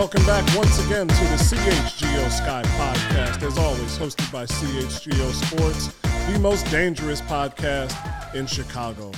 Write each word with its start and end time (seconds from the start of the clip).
Welcome 0.00 0.24
back 0.24 0.56
once 0.56 0.82
again 0.86 1.08
to 1.08 1.14
the 1.24 1.36
CHGO 1.36 2.30
Sky 2.30 2.62
podcast. 2.62 3.42
As 3.42 3.58
always, 3.58 3.98
hosted 3.98 4.32
by 4.32 4.46
CHGO 4.46 5.30
Sports, 5.30 5.88
the 6.32 6.38
most 6.38 6.64
dangerous 6.70 7.20
podcast 7.20 8.34
in 8.34 8.46
Chicago. 8.46 9.12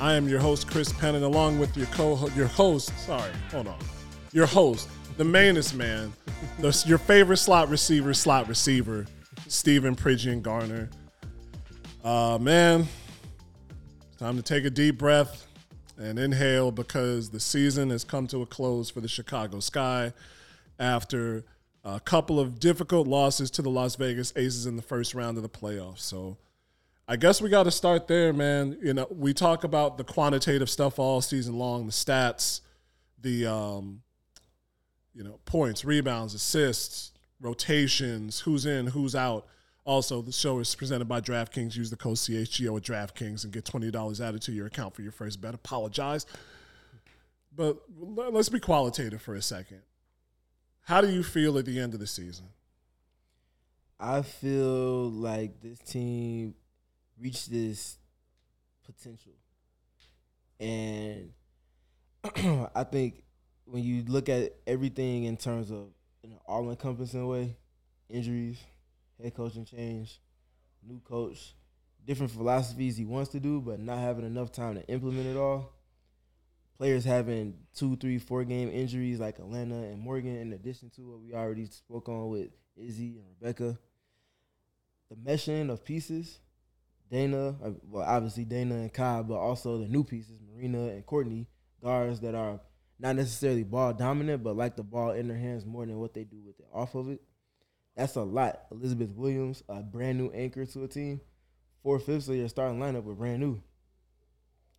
I 0.00 0.14
am 0.14 0.28
your 0.28 0.40
host, 0.40 0.68
Chris 0.68 0.92
Pennant, 0.92 1.24
and 1.24 1.32
along 1.32 1.60
with 1.60 1.76
your 1.76 1.86
co 1.86 2.28
your 2.34 2.48
host, 2.48 2.92
sorry, 2.98 3.30
hold 3.52 3.68
on. 3.68 3.78
Your 4.32 4.46
host, 4.46 4.88
the 5.18 5.24
mainest 5.24 5.76
man, 5.76 6.12
the, 6.58 6.82
your 6.84 6.98
favorite 6.98 7.36
slot 7.36 7.68
receiver, 7.68 8.12
slot 8.12 8.48
receiver, 8.48 9.06
Stephen 9.46 9.94
Pridgeon 9.94 10.42
Garner. 10.42 10.90
Uh 12.02 12.38
man, 12.40 12.88
time 14.18 14.34
to 14.34 14.42
take 14.42 14.64
a 14.64 14.70
deep 14.70 14.98
breath 14.98 15.46
and 15.96 16.18
inhale 16.18 16.70
because 16.70 17.30
the 17.30 17.40
season 17.40 17.90
has 17.90 18.04
come 18.04 18.26
to 18.28 18.42
a 18.42 18.46
close 18.46 18.90
for 18.90 19.00
the 19.00 19.08
Chicago 19.08 19.60
Sky 19.60 20.12
after 20.78 21.44
a 21.84 22.00
couple 22.00 22.40
of 22.40 22.58
difficult 22.58 23.06
losses 23.06 23.50
to 23.52 23.62
the 23.62 23.70
Las 23.70 23.96
Vegas 23.96 24.32
Aces 24.36 24.66
in 24.66 24.76
the 24.76 24.82
first 24.82 25.14
round 25.14 25.36
of 25.36 25.42
the 25.42 25.48
playoffs. 25.48 26.00
So 26.00 26.38
I 27.06 27.16
guess 27.16 27.42
we 27.42 27.50
got 27.50 27.64
to 27.64 27.70
start 27.70 28.08
there, 28.08 28.32
man. 28.32 28.78
You 28.82 28.94
know, 28.94 29.06
we 29.10 29.34
talk 29.34 29.64
about 29.64 29.98
the 29.98 30.04
quantitative 30.04 30.70
stuff 30.70 30.98
all 30.98 31.20
season 31.20 31.58
long, 31.58 31.86
the 31.86 31.92
stats, 31.92 32.60
the 33.20 33.46
um, 33.46 34.02
you 35.14 35.22
know, 35.22 35.38
points, 35.44 35.84
rebounds, 35.84 36.34
assists, 36.34 37.12
rotations, 37.40 38.40
who's 38.40 38.64
in, 38.64 38.88
who's 38.88 39.14
out. 39.14 39.46
Also, 39.84 40.22
the 40.22 40.32
show 40.32 40.58
is 40.60 40.74
presented 40.74 41.06
by 41.06 41.20
DraftKings. 41.20 41.76
Use 41.76 41.90
the 41.90 41.96
code 41.96 42.16
CHGO 42.16 42.76
at 42.76 42.82
DraftKings 42.82 43.44
and 43.44 43.52
get 43.52 43.64
$20 43.64 44.20
added 44.20 44.40
to 44.42 44.52
your 44.52 44.66
account 44.66 44.94
for 44.94 45.02
your 45.02 45.12
first 45.12 45.40
bet. 45.40 45.54
Apologize. 45.54 46.24
But 47.54 47.82
let's 47.98 48.48
be 48.48 48.60
qualitative 48.60 49.20
for 49.20 49.34
a 49.34 49.42
second. 49.42 49.82
How 50.82 51.00
do 51.00 51.10
you 51.10 51.22
feel 51.22 51.58
at 51.58 51.66
the 51.66 51.78
end 51.78 51.94
of 51.94 52.00
the 52.00 52.06
season? 52.06 52.46
I 54.00 54.22
feel 54.22 55.10
like 55.10 55.60
this 55.60 55.78
team 55.78 56.54
reached 57.20 57.50
this 57.50 57.98
potential. 58.84 59.32
And 60.58 61.30
I 62.74 62.84
think 62.84 63.22
when 63.66 63.82
you 63.82 64.04
look 64.06 64.28
at 64.28 64.54
everything 64.66 65.24
in 65.24 65.36
terms 65.36 65.70
of 65.70 65.88
an 66.22 66.38
all 66.46 66.70
encompassing 66.70 67.26
way, 67.26 67.56
injuries, 68.08 68.58
head 69.24 69.34
coaching 69.34 69.64
change, 69.64 70.20
new 70.86 71.00
coach, 71.00 71.54
different 72.06 72.30
philosophies 72.30 72.96
he 72.96 73.04
wants 73.04 73.30
to 73.30 73.40
do, 73.40 73.60
but 73.60 73.80
not 73.80 73.98
having 73.98 74.26
enough 74.26 74.52
time 74.52 74.74
to 74.74 74.86
implement 74.88 75.26
it 75.26 75.36
all. 75.36 75.72
Players 76.76 77.04
having 77.04 77.54
two, 77.74 77.96
three, 77.96 78.18
four 78.18 78.44
game 78.44 78.68
injuries 78.68 79.20
like 79.20 79.38
Alanna 79.38 79.92
and 79.92 80.00
Morgan, 80.00 80.36
in 80.36 80.52
addition 80.52 80.90
to 80.90 81.02
what 81.02 81.20
we 81.20 81.32
already 81.32 81.66
spoke 81.66 82.08
on 82.08 82.28
with 82.28 82.48
Izzy 82.76 83.18
and 83.18 83.24
Rebecca. 83.40 83.78
The 85.08 85.16
meshing 85.16 85.70
of 85.70 85.84
pieces, 85.84 86.40
Dana, 87.10 87.50
uh, 87.64 87.70
well, 87.88 88.04
obviously 88.04 88.44
Dana 88.44 88.74
and 88.74 88.92
Kai, 88.92 89.22
but 89.22 89.36
also 89.36 89.78
the 89.78 89.88
new 89.88 90.02
pieces, 90.02 90.40
Marina 90.52 90.88
and 90.88 91.06
Courtney, 91.06 91.46
guards 91.82 92.20
that 92.20 92.34
are 92.34 92.60
not 92.98 93.16
necessarily 93.16 93.62
ball 93.62 93.92
dominant, 93.92 94.42
but 94.42 94.56
like 94.56 94.76
the 94.76 94.82
ball 94.82 95.10
in 95.10 95.28
their 95.28 95.38
hands 95.38 95.64
more 95.64 95.86
than 95.86 95.98
what 95.98 96.12
they 96.12 96.24
do 96.24 96.40
with 96.44 96.58
it 96.58 96.66
off 96.72 96.94
of 96.94 97.08
it. 97.08 97.20
That's 97.96 98.16
a 98.16 98.22
lot. 98.22 98.60
Elizabeth 98.72 99.10
Williams, 99.10 99.62
a 99.68 99.80
brand 99.82 100.18
new 100.18 100.30
anchor 100.30 100.66
to 100.66 100.84
a 100.84 100.88
team. 100.88 101.20
Four 101.82 101.98
fifths 101.98 102.28
of 102.28 102.36
your 102.36 102.48
starting 102.48 102.80
lineup 102.80 103.04
were 103.04 103.14
brand 103.14 103.40
new. 103.40 103.62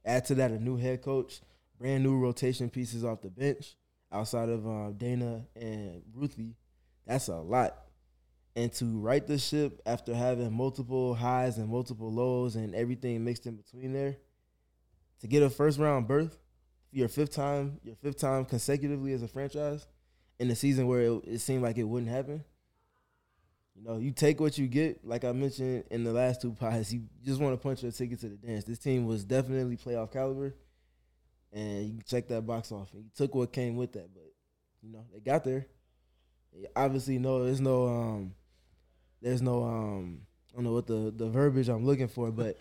Add 0.03 0.25
to 0.25 0.35
that 0.35 0.51
a 0.51 0.59
new 0.59 0.77
head 0.77 1.01
coach, 1.01 1.41
brand 1.79 2.03
new 2.03 2.19
rotation 2.19 2.69
pieces 2.69 3.03
off 3.03 3.21
the 3.21 3.29
bench 3.29 3.75
outside 4.11 4.49
of 4.49 4.67
uh, 4.67 4.91
Dana 4.91 5.45
and 5.55 6.01
Ruthie. 6.13 6.55
That's 7.05 7.27
a 7.27 7.35
lot. 7.35 7.75
And 8.55 8.71
to 8.73 8.99
right 8.99 9.25
the 9.25 9.37
ship 9.37 9.81
after 9.85 10.13
having 10.13 10.51
multiple 10.53 11.13
highs 11.13 11.57
and 11.57 11.69
multiple 11.69 12.11
lows 12.11 12.55
and 12.55 12.73
everything 12.73 13.23
mixed 13.23 13.45
in 13.45 13.55
between 13.55 13.93
there, 13.93 14.17
to 15.21 15.27
get 15.27 15.43
a 15.43 15.49
first 15.49 15.79
round 15.79 16.07
berth 16.07 16.37
for 16.89 16.97
your 16.97 17.07
fifth 17.07 17.31
time, 17.31 17.79
your 17.83 17.95
fifth 17.95 18.17
time 18.17 18.45
consecutively 18.45 19.13
as 19.13 19.23
a 19.23 19.27
franchise, 19.27 19.87
in 20.39 20.49
a 20.51 20.55
season 20.55 20.87
where 20.87 21.01
it, 21.01 21.23
it 21.25 21.39
seemed 21.39 21.63
like 21.63 21.77
it 21.77 21.83
wouldn't 21.83 22.11
happen, 22.11 22.43
you 23.75 23.84
know, 23.84 23.97
you 23.97 24.12
take 24.12 24.40
what 24.40 24.58
you 24.58 24.68
get. 24.68 25.06
Like 25.06 25.25
I 25.25 25.31
mentioned 25.34 25.84
in 25.91 26.03
the 26.03 26.13
last 26.13 26.41
two 26.41 26.53
pies, 26.53 26.94
you 26.94 27.03
just 27.24 27.41
want 27.41 27.53
to 27.53 27.62
punch 27.62 27.84
your 27.84 27.91
ticket 27.91 28.19
to 28.22 28.30
the 28.30 28.38
dance. 28.38 28.63
This 28.63 28.80
team 28.80 29.06
was 29.06 29.25
definitely 29.25 29.75
playoff 29.75 30.13
caliber, 30.13 30.56
and 31.52 31.86
you 31.86 31.91
can 31.91 32.03
check 32.06 32.28
that 32.30 32.47
box 32.47 32.72
off. 32.72 32.94
And 32.94 33.03
you 33.03 33.09
took 33.16 33.36
what 33.36 33.52
came 33.52 33.75
with 33.75 33.91
that, 33.94 34.13
but 34.13 34.31
you 34.81 34.91
know 34.91 35.06
they 35.13 35.19
got 35.19 35.44
there. 35.44 35.68
They 36.53 36.68
obviously, 36.75 37.19
no, 37.19 37.44
there's 37.44 37.59
no, 37.59 37.88
um, 37.88 38.34
there's 39.22 39.41
no, 39.41 39.63
um, 39.63 40.22
I 40.53 40.56
don't 40.56 40.63
know 40.63 40.74
what 40.74 40.88
the 40.88 41.13
the 41.16 41.28
verbiage 41.28 41.68
I'm 41.68 41.86
looking 41.86 42.07
for, 42.07 42.31
but 42.31 42.57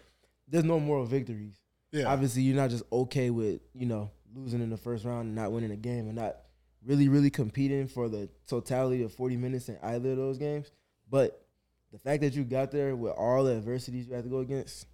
there's 0.49 0.65
no 0.65 0.81
moral 0.81 1.07
victories. 1.07 1.61
Yeah. 1.93 2.07
Obviously, 2.07 2.43
you're 2.43 2.57
not 2.57 2.71
just 2.71 2.83
okay 2.91 3.31
with 3.31 3.61
you 3.73 3.87
know 3.87 4.11
losing 4.35 4.61
in 4.61 4.71
the 4.71 4.77
first 4.77 5.05
round 5.05 5.27
and 5.27 5.37
not 5.37 5.53
winning 5.53 5.71
a 5.71 5.77
game 5.77 6.09
and 6.09 6.17
not 6.17 6.39
really, 6.85 7.09
really 7.09 7.31
competing 7.31 7.87
for 7.87 8.09
the 8.09 8.29
totality 8.49 9.05
of 9.05 9.13
40 9.15 9.37
minutes 9.37 9.69
in 9.69 9.79
either 9.81 10.11
of 10.11 10.17
those 10.17 10.39
games 10.39 10.71
but 11.11 11.45
the 11.93 11.99
fact 11.99 12.23
that 12.23 12.35
you 12.35 12.45
got 12.45 12.71
there 12.71 12.97
with 12.97 13.13
all 13.13 13.45
the 13.45 13.55
adversities 13.55 14.07
you 14.09 14.15
had 14.15 14.25
to 14.25 14.31
go 14.31 14.39
against, 14.39 14.87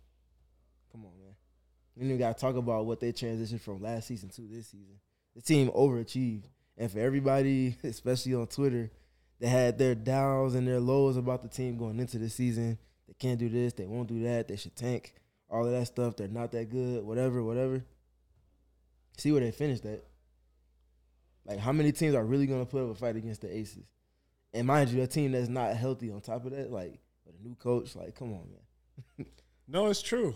come 0.92 1.04
on, 1.04 1.12
man. 1.18 1.34
Then 1.96 2.10
you 2.10 2.18
got 2.18 2.36
to 2.36 2.40
talk 2.40 2.56
about 2.56 2.86
what 2.86 3.00
they 3.00 3.12
transitioned 3.12 3.60
from 3.60 3.82
last 3.82 4.08
season 4.08 4.28
to 4.30 4.42
this 4.42 4.68
season. 4.68 4.96
The 5.34 5.42
team 5.42 5.70
overachieved. 5.70 6.44
And 6.76 6.90
for 6.90 6.98
everybody, 6.98 7.76
especially 7.84 8.34
on 8.34 8.46
Twitter, 8.46 8.90
that 9.40 9.48
had 9.48 9.78
their 9.78 9.94
downs 9.94 10.54
and 10.54 10.66
their 10.66 10.80
lows 10.80 11.16
about 11.16 11.42
the 11.42 11.48
team 11.48 11.76
going 11.78 11.98
into 11.98 12.18
the 12.18 12.28
season, 12.28 12.78
they 13.08 13.14
can't 13.14 13.38
do 13.38 13.48
this, 13.48 13.72
they 13.72 13.86
won't 13.86 14.08
do 14.08 14.22
that, 14.24 14.48
they 14.48 14.56
should 14.56 14.76
tank, 14.76 15.14
all 15.48 15.64
of 15.64 15.72
that 15.72 15.86
stuff, 15.86 16.16
they're 16.16 16.28
not 16.28 16.52
that 16.52 16.70
good, 16.70 17.04
whatever, 17.04 17.42
whatever. 17.42 17.82
See 19.16 19.32
where 19.32 19.40
they 19.40 19.50
finished 19.50 19.84
at. 19.86 20.04
Like, 21.46 21.58
how 21.58 21.72
many 21.72 21.92
teams 21.92 22.14
are 22.14 22.24
really 22.24 22.46
going 22.46 22.64
to 22.64 22.70
put 22.70 22.82
up 22.82 22.90
a 22.90 22.94
fight 22.94 23.16
against 23.16 23.40
the 23.40 23.54
Aces? 23.54 23.84
And 24.52 24.66
mind 24.66 24.90
you, 24.90 25.02
a 25.02 25.06
team 25.06 25.32
that's 25.32 25.48
not 25.48 25.76
healthy 25.76 26.10
on 26.10 26.20
top 26.20 26.44
of 26.44 26.52
that, 26.52 26.72
like 26.72 26.98
with 27.24 27.36
a 27.40 27.42
new 27.42 27.54
coach, 27.54 27.94
like 27.94 28.14
come 28.14 28.32
on, 28.32 28.48
man. 29.18 29.26
no, 29.68 29.86
it's 29.86 30.02
true. 30.02 30.34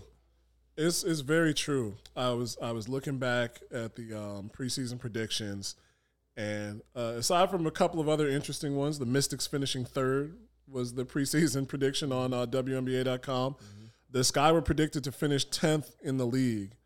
It's 0.77 1.05
it's 1.05 1.21
very 1.21 1.55
true. 1.55 1.97
I 2.17 2.31
was 2.31 2.57
I 2.63 2.73
was 2.73 2.89
looking 2.89 3.19
back 3.19 3.61
at 3.73 3.97
the 3.97 4.15
um, 4.15 4.51
preseason 4.57 4.99
predictions, 4.99 5.77
and 6.37 6.83
uh, 6.97 7.15
aside 7.17 7.51
from 7.51 7.67
a 7.67 7.71
couple 7.71 8.01
of 8.01 8.09
other 8.09 8.29
interesting 8.29 8.77
ones, 8.77 8.99
the 8.99 9.07
Mystics 9.07 9.47
finishing 9.47 9.85
third 9.85 10.37
was 10.69 10.95
the 10.95 11.05
preseason 11.05 11.67
prediction 11.67 12.13
on 12.13 12.33
uh, 12.33 12.47
WNBA.com. 12.47 13.55
Mm-hmm. 13.55 13.85
The 14.11 14.25
Sky 14.25 14.53
were 14.53 14.63
predicted 14.63 15.05
to 15.05 15.13
finish 15.13 15.45
tenth 15.45 15.95
in 16.03 16.17
the 16.17 16.27
league 16.27 16.77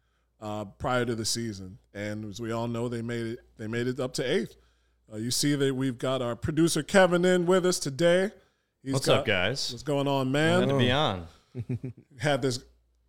uh, 0.41 0.65
prior 0.65 1.05
to 1.05 1.15
the 1.15 1.27
season, 1.27 1.79
and 1.93 2.25
as 2.25 2.41
we 2.41 2.53
all 2.53 2.69
know, 2.69 2.89
they 2.89 3.03
made 3.03 3.27
it. 3.27 3.39
They 3.59 3.67
made 3.67 3.87
it 3.87 4.01
up 4.01 4.15
to 4.15 4.23
eighth. 4.23 4.57
Uh, 5.11 5.17
you 5.17 5.31
see 5.31 5.55
that 5.55 5.75
we've 5.75 5.99
got 5.99 6.21
our 6.21 6.37
producer 6.37 6.83
Kevin 6.83 7.25
in 7.25 7.47
with 7.47 7.65
us 7.65 7.79
today. 7.79 8.31
He's 8.83 8.93
what's 8.93 9.07
got, 9.07 9.21
up, 9.21 9.27
guys? 9.27 9.73
What's 9.73 9.83
going 9.83 10.07
on, 10.07 10.31
man? 10.31 10.65
Glad 10.65 10.73
to 10.73 10.79
be 10.79 10.93
on. 10.93 11.27
Had 12.19 12.43
this 12.43 12.63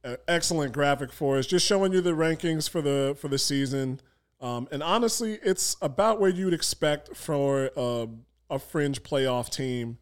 uh, 0.03 0.15
excellent 0.27 0.73
graphic 0.73 1.11
for 1.11 1.37
us, 1.37 1.45
just 1.45 1.65
showing 1.65 1.91
you 1.91 1.99
the 2.01 2.11
rankings 2.11 2.69
for 2.69 2.81
the 2.81 3.17
for 3.19 3.27
the 3.27 3.37
season. 3.37 3.99
Um, 4.39 4.69
and 4.71 4.81
honestly, 4.81 5.39
it's 5.43 5.75
about 5.81 6.21
where 6.21 6.29
you'd 6.29 6.53
expect 6.53 7.17
for 7.17 7.69
uh, 7.75 8.07
a 8.49 8.59
fringe 8.59 9.03
playoff 9.03 9.49
team. 9.49 9.97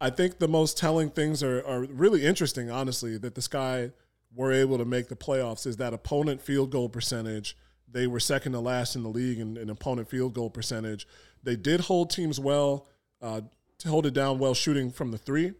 I 0.00 0.10
think 0.10 0.38
the 0.38 0.48
most 0.48 0.76
telling 0.76 1.10
things 1.10 1.42
are, 1.42 1.66
are 1.66 1.80
really 1.84 2.24
interesting, 2.24 2.70
honestly, 2.70 3.16
that 3.18 3.34
this 3.34 3.48
guy 3.48 3.90
were 4.34 4.52
able 4.52 4.76
to 4.76 4.84
make 4.84 5.08
the 5.08 5.16
playoffs 5.16 5.66
is 5.66 5.78
that 5.78 5.94
opponent 5.94 6.42
field 6.42 6.70
goal 6.70 6.90
percentage– 6.90 7.56
they 7.90 8.06
were 8.06 8.20
second 8.20 8.52
to 8.52 8.60
last 8.60 8.96
in 8.96 9.02
the 9.02 9.08
league 9.08 9.38
in, 9.38 9.56
in 9.56 9.70
opponent 9.70 10.08
field 10.08 10.34
goal 10.34 10.50
percentage. 10.50 11.06
They 11.42 11.56
did 11.56 11.80
hold 11.80 12.10
teams 12.10 12.38
well, 12.38 12.86
uh, 13.22 13.42
to 13.78 13.88
hold 13.88 14.06
it 14.06 14.14
down 14.14 14.38
well 14.38 14.54
shooting 14.54 14.90
from 14.90 15.10
the 15.10 15.18
three. 15.18 15.52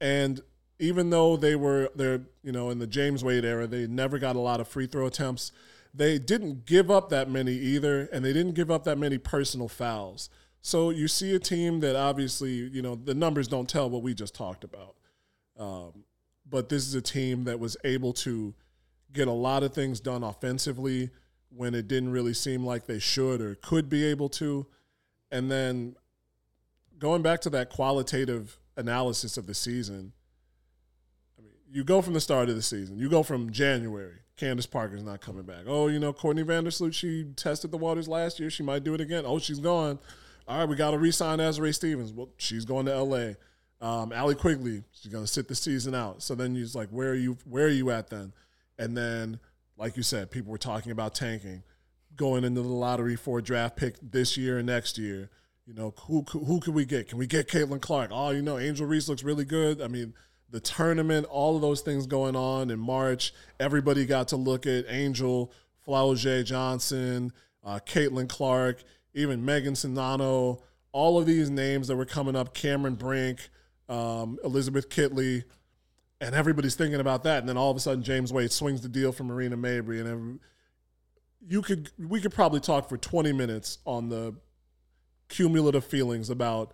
And 0.00 0.40
even 0.78 1.10
though 1.10 1.36
they 1.36 1.54
were 1.54 1.90
they're 1.94 2.22
you 2.42 2.52
know 2.52 2.70
in 2.70 2.78
the 2.78 2.86
James 2.86 3.22
Wade 3.22 3.44
era, 3.44 3.66
they 3.66 3.86
never 3.86 4.18
got 4.18 4.36
a 4.36 4.40
lot 4.40 4.60
of 4.60 4.68
free 4.68 4.86
throw 4.86 5.06
attempts. 5.06 5.52
They 5.92 6.18
didn't 6.18 6.66
give 6.66 6.90
up 6.90 7.08
that 7.10 7.30
many 7.30 7.52
either, 7.52 8.08
and 8.12 8.24
they 8.24 8.32
didn't 8.32 8.54
give 8.54 8.70
up 8.70 8.84
that 8.84 8.98
many 8.98 9.18
personal 9.18 9.68
fouls. 9.68 10.28
So 10.60 10.90
you 10.90 11.08
see 11.08 11.34
a 11.34 11.38
team 11.38 11.80
that 11.80 11.94
obviously, 11.94 12.52
you 12.52 12.82
know, 12.82 12.94
the 12.96 13.14
numbers 13.14 13.46
don't 13.46 13.68
tell 13.68 13.88
what 13.88 14.02
we 14.02 14.14
just 14.14 14.34
talked 14.34 14.64
about. 14.64 14.96
Um, 15.58 16.04
but 16.48 16.68
this 16.68 16.86
is 16.86 16.94
a 16.94 17.02
team 17.02 17.44
that 17.44 17.60
was 17.60 17.76
able 17.84 18.12
to 18.14 18.54
get 19.12 19.28
a 19.28 19.32
lot 19.32 19.62
of 19.62 19.72
things 19.72 20.00
done 20.00 20.24
offensively 20.24 21.10
when 21.56 21.74
it 21.74 21.88
didn't 21.88 22.10
really 22.10 22.34
seem 22.34 22.64
like 22.64 22.86
they 22.86 22.98
should 22.98 23.40
or 23.40 23.54
could 23.56 23.88
be 23.88 24.04
able 24.04 24.28
to. 24.28 24.66
And 25.30 25.50
then 25.50 25.96
going 26.98 27.22
back 27.22 27.40
to 27.42 27.50
that 27.50 27.70
qualitative 27.70 28.58
analysis 28.76 29.36
of 29.36 29.46
the 29.46 29.54
season, 29.54 30.12
I 31.38 31.42
mean, 31.42 31.52
you 31.70 31.84
go 31.84 32.02
from 32.02 32.14
the 32.14 32.20
start 32.20 32.48
of 32.48 32.56
the 32.56 32.62
season, 32.62 32.98
you 32.98 33.08
go 33.08 33.22
from 33.22 33.50
January, 33.50 34.18
Candace 34.36 34.66
Parker's 34.66 35.02
not 35.02 35.20
coming 35.20 35.44
back. 35.44 35.64
Oh, 35.66 35.88
you 35.88 35.98
know, 35.98 36.12
Courtney 36.12 36.42
Vandersloot, 36.42 36.94
she 36.94 37.24
tested 37.36 37.70
the 37.70 37.78
waters 37.78 38.08
last 38.08 38.40
year. 38.40 38.50
She 38.50 38.62
might 38.62 38.84
do 38.84 38.94
it 38.94 39.00
again. 39.00 39.24
Oh, 39.26 39.38
she's 39.38 39.60
gone. 39.60 39.98
All 40.46 40.58
right, 40.58 40.68
we 40.68 40.76
got 40.76 40.90
to 40.90 40.98
re-sign 40.98 41.38
Azurá 41.38 41.74
Stevens. 41.74 42.12
Well, 42.12 42.28
she's 42.36 42.64
going 42.64 42.86
to 42.86 42.92
L.A. 42.92 43.36
Um, 43.80 44.12
Allie 44.12 44.34
Quigley, 44.34 44.82
she's 44.92 45.12
going 45.12 45.24
to 45.24 45.30
sit 45.30 45.48
the 45.48 45.54
season 45.54 45.94
out. 45.94 46.22
So 46.22 46.34
then 46.34 46.54
you're 46.54 46.66
like, 46.74 46.88
where 46.88 47.10
are 47.10 47.16
you? 47.16 47.36
Where 47.44 47.66
are 47.66 47.70
you 47.70 47.90
at 47.90 48.08
then? 48.08 48.32
And 48.78 48.96
then, 48.96 49.40
like 49.84 49.98
you 49.98 50.02
said, 50.02 50.30
people 50.30 50.50
were 50.50 50.56
talking 50.56 50.92
about 50.92 51.14
tanking, 51.14 51.62
going 52.16 52.42
into 52.42 52.62
the 52.62 52.68
lottery 52.68 53.16
for 53.16 53.40
a 53.40 53.42
draft 53.42 53.76
pick 53.76 53.96
this 54.00 54.34
year 54.34 54.56
and 54.56 54.66
next 54.66 54.96
year. 54.96 55.28
You 55.66 55.74
know, 55.74 55.92
who 56.06 56.22
who 56.22 56.58
can 56.58 56.72
we 56.72 56.86
get? 56.86 57.10
Can 57.10 57.18
we 57.18 57.26
get 57.26 57.48
Caitlin 57.48 57.82
Clark? 57.82 58.08
Oh, 58.10 58.30
you 58.30 58.40
know, 58.40 58.58
Angel 58.58 58.86
Reese 58.86 59.10
looks 59.10 59.22
really 59.22 59.44
good. 59.44 59.82
I 59.82 59.88
mean, 59.88 60.14
the 60.48 60.58
tournament, 60.58 61.26
all 61.26 61.54
of 61.54 61.60
those 61.60 61.82
things 61.82 62.06
going 62.06 62.34
on 62.34 62.70
in 62.70 62.78
March. 62.78 63.34
Everybody 63.60 64.06
got 64.06 64.28
to 64.28 64.36
look 64.36 64.66
at 64.66 64.86
Angel, 64.88 65.52
Flau'jae 65.86 66.46
Johnson, 66.46 67.34
uh, 67.62 67.78
Caitlin 67.86 68.26
Clark, 68.26 68.82
even 69.12 69.44
Megan 69.44 69.74
Czinano, 69.74 70.62
all 70.92 71.18
of 71.18 71.26
these 71.26 71.50
names 71.50 71.88
that 71.88 71.96
were 71.96 72.06
coming 72.06 72.36
up, 72.36 72.54
Cameron 72.54 72.94
Brink, 72.94 73.50
um, 73.90 74.38
Elizabeth 74.44 74.88
Kitley, 74.88 75.44
and 76.20 76.34
everybody's 76.34 76.74
thinking 76.74 77.00
about 77.00 77.24
that. 77.24 77.40
And 77.40 77.48
then 77.48 77.56
all 77.56 77.70
of 77.70 77.76
a 77.76 77.80
sudden, 77.80 78.02
James 78.02 78.32
Wade 78.32 78.52
swings 78.52 78.80
the 78.80 78.88
deal 78.88 79.12
for 79.12 79.24
Marina 79.24 79.56
Mabrey, 79.56 80.00
and 80.00 80.08
every, 80.08 80.34
you 81.46 81.62
could 81.62 81.90
we 81.98 82.20
could 82.20 82.32
probably 82.32 82.60
talk 82.60 82.88
for 82.88 82.96
20 82.96 83.32
minutes 83.32 83.78
on 83.84 84.08
the 84.08 84.34
cumulative 85.28 85.84
feelings 85.84 86.30
about 86.30 86.72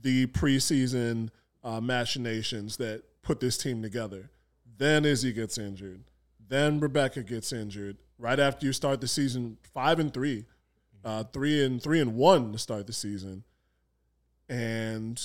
the 0.00 0.26
preseason 0.26 1.30
uh, 1.62 1.80
machinations 1.80 2.76
that 2.78 3.02
put 3.22 3.40
this 3.40 3.56
team 3.56 3.82
together. 3.82 4.30
Then 4.78 5.04
Izzy 5.04 5.32
gets 5.32 5.58
injured. 5.58 6.04
Then 6.48 6.80
Rebecca 6.80 7.22
gets 7.22 7.52
injured. 7.52 7.98
Right 8.18 8.40
after 8.40 8.66
you 8.66 8.72
start 8.72 9.00
the 9.00 9.08
season, 9.08 9.58
five 9.72 9.98
and 9.98 10.12
three, 10.12 10.46
uh, 11.04 11.24
three 11.24 11.64
and 11.64 11.82
three 11.82 12.00
and 12.00 12.14
one 12.14 12.52
to 12.52 12.58
start 12.58 12.86
the 12.86 12.92
season, 12.92 13.44
and 14.48 15.22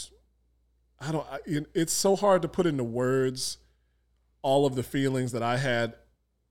I 0.99 1.11
don't. 1.11 1.27
I, 1.29 1.39
it's 1.73 1.93
so 1.93 2.15
hard 2.15 2.41
to 2.41 2.47
put 2.47 2.65
into 2.65 2.83
words 2.83 3.57
all 4.41 4.65
of 4.65 4.75
the 4.75 4.83
feelings 4.83 5.31
that 5.31 5.43
I 5.43 5.57
had 5.57 5.95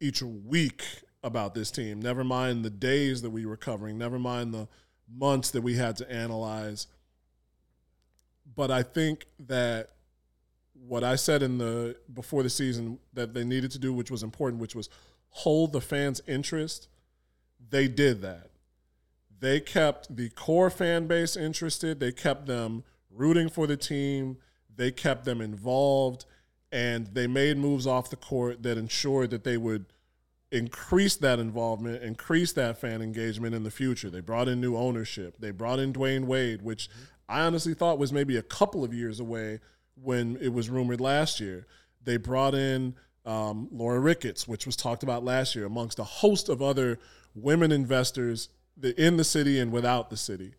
each 0.01 0.23
week 0.23 0.85
about 1.23 1.55
this 1.55 1.71
team. 1.71 2.01
Never 2.01 2.25
mind 2.25 2.65
the 2.65 2.71
days 2.71 3.23
that 3.23 3.31
we 3.31 3.47
were 3.47 3.57
covering. 3.57 3.97
Never 3.97 4.19
mind 4.19 4.53
the 4.53 4.69
months 5.13 5.51
that 5.53 5.63
we 5.63 5.75
had 5.75 5.97
to 5.97 6.11
analyze. 6.11 6.87
But 8.55 8.71
I 8.71 8.83
think 8.83 9.27
that 9.39 9.91
what 10.75 11.03
I 11.03 11.17
said 11.17 11.43
in 11.43 11.59
the 11.59 11.97
before 12.13 12.43
the 12.43 12.51
season 12.51 12.99
that 13.15 13.33
they 13.33 13.45
needed 13.45 13.71
to 13.73 13.79
do, 13.79 13.93
which 13.93 14.11
was 14.11 14.23
important, 14.23 14.61
which 14.61 14.75
was 14.75 14.91
hold 15.31 15.73
the 15.73 15.81
fans' 15.81 16.21
interest, 16.27 16.89
they 17.71 17.89
did 17.89 18.21
that. 18.23 18.51
They 19.41 19.61
kept 19.61 20.15
the 20.15 20.29
core 20.31 20.71
fan 20.71 21.07
base 21.07 21.37
interested. 21.37 22.01
They 22.01 22.13
kept 22.13 22.47
them 22.47 22.85
rooting 23.15 23.49
for 23.49 23.67
the 23.67 23.77
team. 23.77 24.39
They 24.75 24.91
kept 24.91 25.25
them 25.25 25.41
involved, 25.41 26.25
and 26.73 27.07
they 27.09 27.27
made 27.27 27.57
moves 27.57 27.87
off 27.87 28.11
the 28.11 28.17
court 28.17 28.63
that 28.63 28.77
ensured 28.77 29.31
that 29.31 29.45
they 29.45 29.57
would 29.57 29.87
increase 30.51 31.17
that 31.17 31.39
involvement, 31.39 32.03
increase 32.03 32.53
that 32.53 32.79
fan 32.81 33.03
engagement 33.03 33.55
in 33.55 33.65
the 33.65 33.71
future. 33.71 34.11
They 34.11 34.21
brought 34.21 34.49
in 34.49 34.61
new 34.61 34.77
ownership. 34.77 35.37
They 35.39 35.51
brought 35.51 35.79
in 35.81 35.93
Dwyane 35.93 36.27
Wade, 36.27 36.63
which 36.63 36.89
I 37.29 37.41
honestly 37.41 37.75
thought 37.75 37.99
was 37.99 38.13
maybe 38.13 38.37
a 38.37 38.43
couple 38.43 38.85
of 38.85 38.95
years 38.95 39.21
away 39.21 39.61
when 40.01 40.37
it 40.41 40.53
was 40.53 40.71
rumored 40.71 41.01
last 41.01 41.41
year. 41.41 41.67
They 42.03 42.17
brought 42.19 42.55
in 42.55 42.95
um, 43.25 43.69
Laura 43.73 44.01
Ricketts, 44.01 44.47
which 44.47 44.67
was 44.67 44.77
talked 44.77 45.03
about 45.03 45.25
last 45.25 45.55
year, 45.55 45.65
amongst 45.65 45.99
a 45.99 46.05
host 46.05 46.49
of 46.49 46.61
other 46.63 46.99
women 47.35 47.73
investors 47.73 48.49
in 48.83 49.17
the 49.17 49.25
city 49.25 49.59
and 49.59 49.73
without 49.73 50.11
the 50.11 50.17
city. 50.17 50.55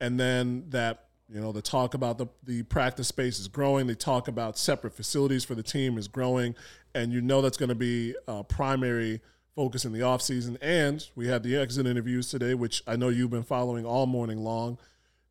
And 0.00 0.18
then 0.18 0.64
that, 0.70 1.07
you 1.28 1.40
know, 1.40 1.52
the 1.52 1.60
talk 1.60 1.94
about 1.94 2.16
the, 2.18 2.26
the 2.42 2.62
practice 2.64 3.08
space 3.08 3.38
is 3.38 3.48
growing. 3.48 3.86
They 3.86 3.94
talk 3.94 4.28
about 4.28 4.56
separate 4.56 4.94
facilities 4.94 5.44
for 5.44 5.54
the 5.54 5.62
team 5.62 5.98
is 5.98 6.08
growing. 6.08 6.54
And 6.94 7.12
you 7.12 7.20
know 7.20 7.42
that's 7.42 7.58
going 7.58 7.68
to 7.68 7.74
be 7.74 8.14
a 8.26 8.42
primary 8.42 9.20
focus 9.54 9.84
in 9.84 9.92
the 9.92 10.00
offseason. 10.00 10.56
And 10.62 11.06
we 11.14 11.28
had 11.28 11.42
the 11.42 11.56
exit 11.56 11.86
interviews 11.86 12.30
today, 12.30 12.54
which 12.54 12.82
I 12.86 12.96
know 12.96 13.10
you've 13.10 13.30
been 13.30 13.42
following 13.42 13.84
all 13.84 14.06
morning 14.06 14.38
long. 14.38 14.78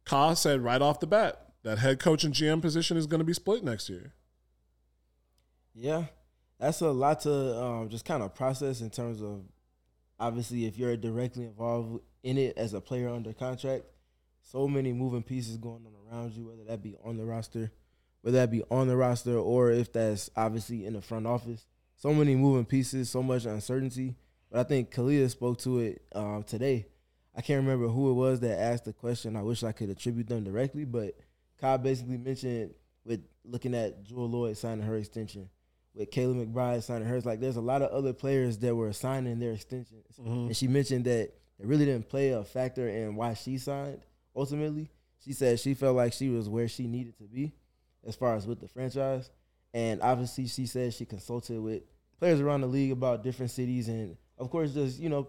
Ka 0.06 0.36
said 0.36 0.62
right 0.62 0.82
off 0.82 1.00
the 1.00 1.08
bat 1.08 1.48
that 1.64 1.80
head 1.80 2.00
coach 2.00 2.24
and 2.24 2.34
GM 2.34 2.62
position 2.62 2.96
is 2.96 3.08
going 3.08 3.20
to 3.20 3.26
be 3.26 3.34
split 3.34 3.64
next 3.64 3.90
year. 3.90 4.14
Yeah, 5.74 6.06
that's 6.60 6.82
a 6.82 6.92
lot 6.92 7.22
to 7.22 7.62
um, 7.62 7.90
just 7.90 8.06
kind 8.06 8.22
of 8.22 8.36
process 8.36 8.82
in 8.82 8.90
terms 8.90 9.22
of 9.22 9.42
obviously 10.20 10.66
if 10.66 10.78
you're 10.78 10.96
directly 10.96 11.46
involved 11.46 12.02
in 12.24 12.38
it 12.38 12.58
as 12.58 12.74
a 12.74 12.82
player 12.82 13.10
under 13.10 13.34
contract. 13.34 13.86
So 14.52 14.68
many 14.68 14.94
moving 14.94 15.24
pieces 15.24 15.58
going 15.58 15.86
on 15.86 15.94
around 16.12 16.34
you, 16.34 16.48
whether 16.48 16.64
that 16.66 16.82
be 16.82 16.96
on 17.04 17.18
the 17.18 17.26
roster, 17.26 17.72
whether 18.22 18.38
that 18.38 18.52
be 18.52 18.64
on 18.72 18.88
the 18.88 18.96
roster, 18.96 19.38
or 19.38 19.72
if 19.72 19.92
that's 19.92 20.30
obviously 20.36 20.86
in 20.86 20.94
the 20.94 21.02
front 21.02 21.28
office 21.28 21.66
so 21.98 22.14
many 22.14 22.36
moving 22.36 22.66
pieces, 22.66 23.10
so 23.10 23.22
much 23.22 23.46
uncertainty. 23.46 24.16
But 24.52 24.60
I 24.60 24.64
think 24.64 24.92
Kahleah 24.92 25.30
spoke 25.30 25.58
to 25.60 25.80
it 25.80 26.02
um, 26.14 26.44
today. 26.44 26.88
I 27.36 27.42
can't 27.42 27.62
remember 27.62 27.88
who 27.88 28.12
it 28.12 28.14
was 28.14 28.40
that 28.40 28.60
asked 28.60 28.86
the 28.86 28.94
question. 28.94 29.36
I 29.36 29.42
wish 29.42 29.64
I 29.64 29.72
could 29.72 29.90
attribute 29.90 30.28
them 30.28 30.44
directly, 30.44 30.86
but 30.86 31.16
Kyle 31.60 31.78
basically 31.78 32.18
mentioned 32.18 32.74
with 33.04 33.22
looking 33.44 33.76
at 33.76 34.04
Jewell 34.04 34.30
Lloyd 34.30 34.58
signing 34.58 34.86
her 34.86 34.96
extension, 34.96 35.50
with 35.94 36.10
Kayla 36.12 36.48
McBride 36.48 36.84
signing 36.84 37.08
hers. 37.08 37.26
Like, 37.26 37.40
there's 37.40 37.58
a 37.58 37.62
lot 37.62 37.82
of 37.82 37.92
other 37.92 38.14
players 38.14 38.58
that 38.60 38.76
were 38.76 38.94
signing 38.94 39.40
their 39.40 39.52
extensions, 39.52 40.18
mm-hmm. 40.20 40.48
and 40.48 40.58
she 40.58 40.68
mentioned 40.68 41.06
that 41.06 41.34
it 41.60 41.66
really 41.66 41.86
didn't 41.86 42.10
play 42.10 42.30
a 42.30 42.44
factor 42.44 42.88
in 42.88 43.16
why 43.16 43.34
she 43.34 43.58
signed. 43.58 44.02
Ultimately, 44.38 44.92
she 45.26 45.34
said 45.34 45.60
she 45.60 45.74
felt 45.74 45.96
like 45.96 46.14
she 46.14 46.30
was 46.30 46.48
where 46.48 46.68
she 46.68 46.86
needed 46.86 47.18
to 47.18 47.24
be, 47.24 47.54
as 48.06 48.16
far 48.16 48.36
as 48.36 48.46
with 48.46 48.60
the 48.60 48.68
franchise. 48.68 49.32
And 49.74 50.00
obviously, 50.02 50.46
she 50.48 50.68
said 50.68 50.94
she 50.94 51.06
consulted 51.06 51.60
with 51.60 51.82
players 52.20 52.40
around 52.40 52.62
the 52.62 52.68
league 52.68 52.92
about 52.92 53.24
different 53.24 53.52
cities, 53.52 53.88
and 53.88 54.16
of 54.38 54.52
course, 54.52 54.74
just 54.74 55.00
you 55.00 55.10
know, 55.10 55.28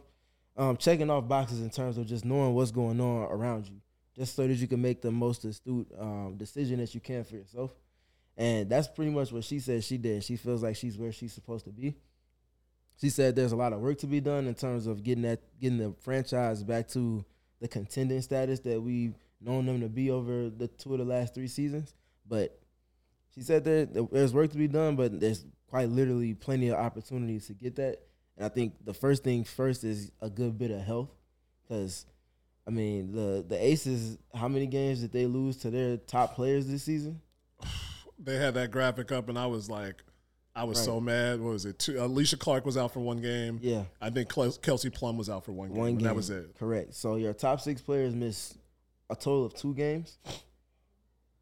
um, 0.57 0.77
checking 0.77 1.09
off 1.09 1.27
boxes 1.27 1.63
in 1.63 1.71
terms 1.71 1.97
of 1.97 2.07
just 2.07 2.25
knowing 2.25 2.55
what's 2.55 2.71
going 2.71 3.01
on 3.01 3.23
around 3.33 3.67
you, 3.67 3.81
just 4.15 4.37
so 4.37 4.47
that 4.47 4.55
you 4.55 4.69
can 4.69 4.83
make 4.83 5.01
the 5.01 5.11
most 5.11 5.45
astute 5.45 5.89
um, 5.99 6.37
decision 6.37 6.79
that 6.79 6.95
you 6.95 7.01
can 7.01 7.25
for 7.25 7.37
yourself. 7.37 7.73
And 8.37 8.69
that's 8.69 8.87
pretty 8.87 9.11
much 9.11 9.33
what 9.33 9.43
she 9.43 9.59
said 9.59 9.83
she 9.83 9.97
did. 9.97 10.23
She 10.23 10.37
feels 10.37 10.63
like 10.63 10.77
she's 10.77 10.97
where 10.99 11.13
she's 11.13 11.33
supposed 11.33 11.65
to 11.65 11.73
be. 11.73 11.97
She 13.01 13.11
said 13.11 13.35
there's 13.35 13.53
a 13.53 13.57
lot 13.57 13.73
of 13.73 13.81
work 13.81 13.99
to 13.99 14.07
be 14.07 14.21
done 14.21 14.47
in 14.47 14.55
terms 14.55 14.87
of 14.87 15.03
getting 15.03 15.23
that 15.23 15.41
getting 15.61 15.79
the 15.79 15.95
franchise 16.03 16.63
back 16.63 16.89
to 16.89 17.25
the 17.61 17.69
contending 17.69 18.23
status 18.23 18.61
that 18.61 18.81
we've 18.81 19.15
known 19.41 19.67
them 19.67 19.81
to 19.81 19.89
be 19.89 20.11
over 20.11 20.51
the 20.51 20.69
two 20.69 20.93
of 20.93 20.99
the 20.99 21.05
last 21.05 21.35
three 21.35 21.49
seasons. 21.49 21.95
But 22.29 22.59
she 23.35 23.43
said 23.43 23.65
that 23.65 24.09
there's 24.13 24.35
work 24.35 24.51
to 24.53 24.59
be 24.59 24.69
done, 24.69 24.97
but 24.97 25.21
there's 25.21 25.45
quite 25.69 25.89
literally 25.89 26.35
plenty 26.35 26.69
of 26.69 26.79
opportunities 26.79 27.47
to 27.47 27.55
get 27.55 27.77
that. 27.77 28.01
And 28.37 28.47
I 28.47 28.49
think 28.49 28.75
the 28.85 28.95
first 28.95 29.25
thing 29.25 29.45
first 29.45 29.85
is 29.85 30.13
a 30.21 30.31
good 30.31 30.59
bit 30.59 30.71
of 30.71 30.81
health, 30.81 31.11
because 31.63 32.07
I 32.67 32.71
mean 32.71 33.13
the 33.13 33.45
the 33.47 33.63
Aces, 33.63 34.19
how 34.35 34.49
many 34.49 34.67
games 34.67 35.01
did 35.01 35.13
they 35.13 35.27
lose 35.27 35.57
to 35.59 35.71
their 35.71 35.97
top 35.97 36.35
players 36.35 36.67
this 36.69 36.85
season? 36.85 37.21
They 38.21 38.35
had 38.35 38.55
that 38.55 38.73
graphic 38.73 39.13
up, 39.13 39.29
and 39.29 39.39
I 39.39 39.47
was 39.47 39.71
like, 39.71 40.03
I 40.59 40.65
was 40.65 40.79
right. 40.79 40.85
so 40.87 41.01
mad. 41.01 41.41
What 41.41 41.53
was 41.53 41.65
it? 41.65 41.79
Two, 41.79 41.93
Alysha 41.93 42.37
Clark 42.37 42.67
was 42.67 42.77
out 42.77 42.93
for 42.93 42.99
one 42.99 43.21
game. 43.21 43.61
Yeah, 43.63 43.85
I 44.01 44.11
think 44.11 44.29
Kelsey 44.29 44.91
Plum 44.91 45.17
was 45.17 45.31
out 45.31 45.45
for 45.45 45.53
one 45.53 45.69
game. 45.69 45.77
One 45.79 45.95
game. 45.95 46.03
that 46.03 46.17
was 46.17 46.31
it. 46.31 46.57
Correct. 46.59 46.95
So 46.95 47.15
your 47.15 47.33
top 47.33 47.61
six 47.61 47.81
players 47.81 48.13
missed 48.13 48.57
a 49.09 49.15
total 49.15 49.47
of 49.47 49.55
two 49.55 49.73
games. 49.73 50.19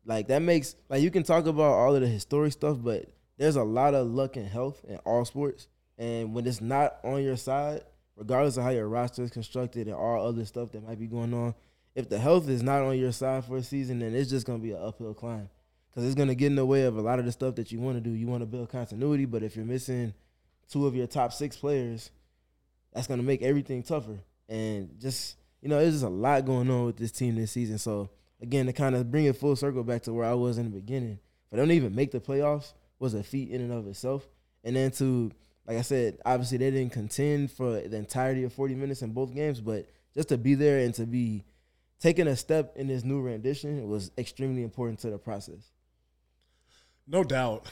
Like 0.04 0.28
that 0.28 0.42
makes 0.42 0.76
like 0.90 1.00
you 1.00 1.10
can 1.10 1.22
talk 1.22 1.46
about 1.46 1.72
all 1.72 1.94
of 1.94 2.02
the 2.02 2.06
historic 2.06 2.52
stuff, 2.52 2.76
but 2.80 3.06
there's 3.38 3.56
a 3.56 3.64
lot 3.64 3.94
of 3.94 4.06
luck 4.06 4.36
and 4.36 4.46
health 4.46 4.84
in 4.86 4.96
all 4.98 5.24
sports. 5.24 5.66
And 5.96 6.34
when 6.34 6.46
it's 6.46 6.60
not 6.60 6.98
on 7.02 7.22
your 7.22 7.36
side, 7.36 7.80
regardless 8.16 8.58
of 8.58 8.64
how 8.64 8.70
your 8.70 8.86
roster 8.86 9.22
is 9.22 9.30
constructed 9.30 9.86
and 9.86 9.96
all 9.96 10.26
other 10.26 10.44
stuff 10.44 10.72
that 10.72 10.86
might 10.86 10.98
be 10.98 11.06
going 11.06 11.32
on, 11.32 11.54
if 11.94 12.10
the 12.10 12.18
health 12.18 12.50
is 12.50 12.62
not 12.62 12.82
on 12.82 12.98
your 12.98 13.12
side 13.12 13.46
for 13.46 13.56
a 13.56 13.62
season, 13.62 14.00
then 14.00 14.14
it's 14.14 14.28
just 14.28 14.46
gonna 14.46 14.58
be 14.58 14.72
an 14.72 14.82
uphill 14.82 15.14
climb. 15.14 15.48
Because 15.96 16.10
it's 16.10 16.14
gonna 16.14 16.34
get 16.34 16.48
in 16.48 16.56
the 16.56 16.66
way 16.66 16.82
of 16.82 16.98
a 16.98 17.00
lot 17.00 17.18
of 17.18 17.24
the 17.24 17.32
stuff 17.32 17.54
that 17.54 17.72
you 17.72 17.80
want 17.80 17.96
to 17.96 18.02
do. 18.02 18.10
You 18.10 18.26
want 18.26 18.42
to 18.42 18.46
build 18.46 18.68
continuity, 18.68 19.24
but 19.24 19.42
if 19.42 19.56
you're 19.56 19.64
missing 19.64 20.12
two 20.70 20.86
of 20.86 20.94
your 20.94 21.06
top 21.06 21.32
six 21.32 21.56
players, 21.56 22.10
that's 22.92 23.06
gonna 23.06 23.22
make 23.22 23.40
everything 23.40 23.82
tougher. 23.82 24.18
And 24.46 25.00
just 25.00 25.36
you 25.62 25.70
know, 25.70 25.78
there's 25.78 25.94
just 25.94 26.04
a 26.04 26.10
lot 26.10 26.44
going 26.44 26.70
on 26.70 26.84
with 26.84 26.98
this 26.98 27.12
team 27.12 27.34
this 27.34 27.52
season. 27.52 27.78
So 27.78 28.10
again, 28.42 28.66
to 28.66 28.74
kind 28.74 28.94
of 28.94 29.10
bring 29.10 29.24
it 29.24 29.36
full 29.36 29.56
circle 29.56 29.82
back 29.84 30.02
to 30.02 30.12
where 30.12 30.26
I 30.26 30.34
was 30.34 30.58
in 30.58 30.64
the 30.64 30.78
beginning, 30.78 31.18
for 31.48 31.56
them 31.56 31.66
to 31.66 31.74
even 31.74 31.94
make 31.94 32.10
the 32.10 32.20
playoffs 32.20 32.74
was 32.98 33.14
a 33.14 33.22
feat 33.22 33.50
in 33.50 33.62
and 33.62 33.72
of 33.72 33.88
itself. 33.88 34.28
And 34.64 34.76
then 34.76 34.90
to 34.92 35.32
like 35.66 35.78
I 35.78 35.82
said, 35.82 36.18
obviously 36.26 36.58
they 36.58 36.70
didn't 36.72 36.92
contend 36.92 37.52
for 37.52 37.80
the 37.80 37.96
entirety 37.96 38.44
of 38.44 38.52
40 38.52 38.74
minutes 38.74 39.00
in 39.00 39.12
both 39.14 39.34
games, 39.34 39.62
but 39.62 39.88
just 40.12 40.28
to 40.28 40.36
be 40.36 40.56
there 40.56 40.80
and 40.80 40.92
to 40.96 41.06
be 41.06 41.42
taking 42.00 42.26
a 42.26 42.36
step 42.36 42.76
in 42.76 42.86
this 42.86 43.02
new 43.02 43.22
rendition 43.22 43.88
was 43.88 44.10
extremely 44.18 44.62
important 44.62 44.98
to 45.00 45.08
the 45.08 45.18
process. 45.18 45.72
No 47.06 47.24
doubt. 47.24 47.66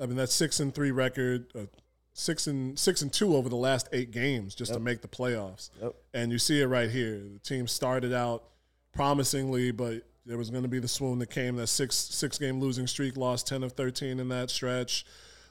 I 0.00 0.06
mean 0.06 0.16
that 0.16 0.30
six 0.30 0.60
and 0.60 0.74
three 0.74 0.90
record, 0.90 1.46
uh, 1.54 1.66
six 2.12 2.46
and 2.46 2.78
six 2.78 3.02
and 3.02 3.12
two 3.12 3.34
over 3.34 3.48
the 3.48 3.56
last 3.56 3.88
eight 3.92 4.10
games 4.10 4.54
just 4.54 4.70
yep. 4.70 4.78
to 4.78 4.84
make 4.84 5.02
the 5.02 5.08
playoffs. 5.08 5.70
Yep. 5.80 5.94
And 6.14 6.32
you 6.32 6.38
see 6.38 6.60
it 6.60 6.66
right 6.66 6.90
here. 6.90 7.20
The 7.32 7.38
team 7.38 7.66
started 7.66 8.12
out 8.12 8.44
promisingly, 8.92 9.70
but 9.70 10.02
there 10.24 10.38
was 10.38 10.50
going 10.50 10.62
to 10.62 10.68
be 10.68 10.78
the 10.78 10.88
swoon 10.88 11.18
that 11.20 11.30
came. 11.30 11.56
That 11.56 11.68
six 11.68 11.96
six 11.96 12.38
game 12.38 12.60
losing 12.60 12.86
streak, 12.86 13.16
lost 13.16 13.46
ten 13.46 13.62
of 13.62 13.72
thirteen 13.72 14.18
in 14.20 14.28
that 14.28 14.50
stretch, 14.50 15.06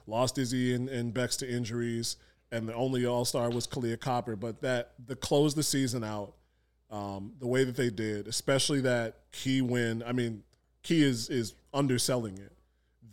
lost 0.06 0.38
Izzy 0.38 0.74
and, 0.74 0.90
and 0.90 1.14
Bex 1.14 1.38
to 1.38 1.50
injuries, 1.50 2.18
and 2.52 2.68
the 2.68 2.74
only 2.74 3.06
All 3.06 3.26
Star 3.26 3.50
was 3.50 3.66
Kahleah 3.66 4.00
Copper. 4.00 4.36
But 4.36 4.62
that 4.62 4.94
the 5.04 5.16
close 5.16 5.56
the 5.56 5.64
season 5.64 6.04
out, 6.04 6.34
um, 6.92 7.34
the 7.40 7.48
way 7.48 7.64
that 7.64 7.76
they 7.76 7.90
did, 7.90 8.28
especially 8.28 8.82
that 8.82 9.20
key 9.32 9.62
win. 9.62 10.04
I 10.06 10.12
mean, 10.12 10.44
key 10.84 11.04
is 11.04 11.30
is 11.30 11.54
underselling 11.74 12.38
it 12.38 12.52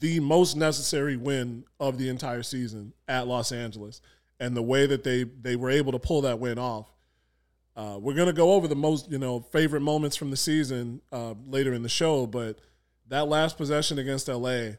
the 0.02 0.18
most 0.18 0.56
necessary 0.56 1.16
win 1.16 1.64
of 1.78 1.96
the 1.96 2.08
entire 2.08 2.42
season 2.42 2.92
at 3.06 3.28
Los 3.28 3.52
Angeles, 3.52 4.00
and 4.40 4.56
the 4.56 4.62
way 4.62 4.84
that 4.84 5.04
they 5.04 5.22
they 5.22 5.54
were 5.54 5.70
able 5.70 5.92
to 5.92 5.98
pull 5.98 6.22
that 6.22 6.40
win 6.40 6.58
off. 6.58 6.92
Uh, 7.76 7.98
we're 8.00 8.14
gonna 8.14 8.32
go 8.32 8.52
over 8.52 8.66
the 8.66 8.74
most 8.74 9.08
you 9.12 9.18
know 9.18 9.38
favorite 9.52 9.80
moments 9.80 10.16
from 10.16 10.30
the 10.30 10.36
season 10.36 11.00
uh, 11.12 11.34
later 11.46 11.72
in 11.72 11.84
the 11.84 11.88
show, 11.88 12.26
but 12.26 12.58
that 13.06 13.28
last 13.28 13.56
possession 13.56 13.96
against 13.96 14.26
LA, 14.26 14.70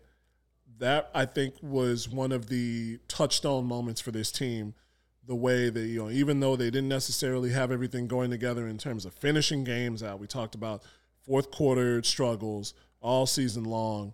that 0.79 1.09
I 1.15 1.25
think 1.25 1.55
was 1.61 2.09
one 2.09 2.33
of 2.33 2.49
the 2.49 2.99
touchstone 3.07 3.65
moments 3.65 4.01
for 4.01 4.11
this 4.11 4.29
team. 4.29 4.75
The 5.25 5.35
way 5.35 5.69
that 5.69 5.85
you 5.85 6.03
know, 6.03 6.09
even 6.09 6.41
though 6.41 6.57
they 6.57 6.69
didn't 6.69 6.89
necessarily 6.89 7.51
have 7.51 7.71
everything 7.71 8.07
going 8.07 8.29
together 8.29 8.67
in 8.67 8.77
terms 8.77 9.05
of 9.05 9.13
finishing 9.13 9.63
games 9.63 10.03
out, 10.03 10.19
we 10.19 10.27
talked 10.27 10.53
about 10.53 10.83
fourth 11.25 11.49
quarter 11.49 12.03
struggles 12.03 12.73
all 12.99 13.25
season 13.25 13.63
long 13.63 14.13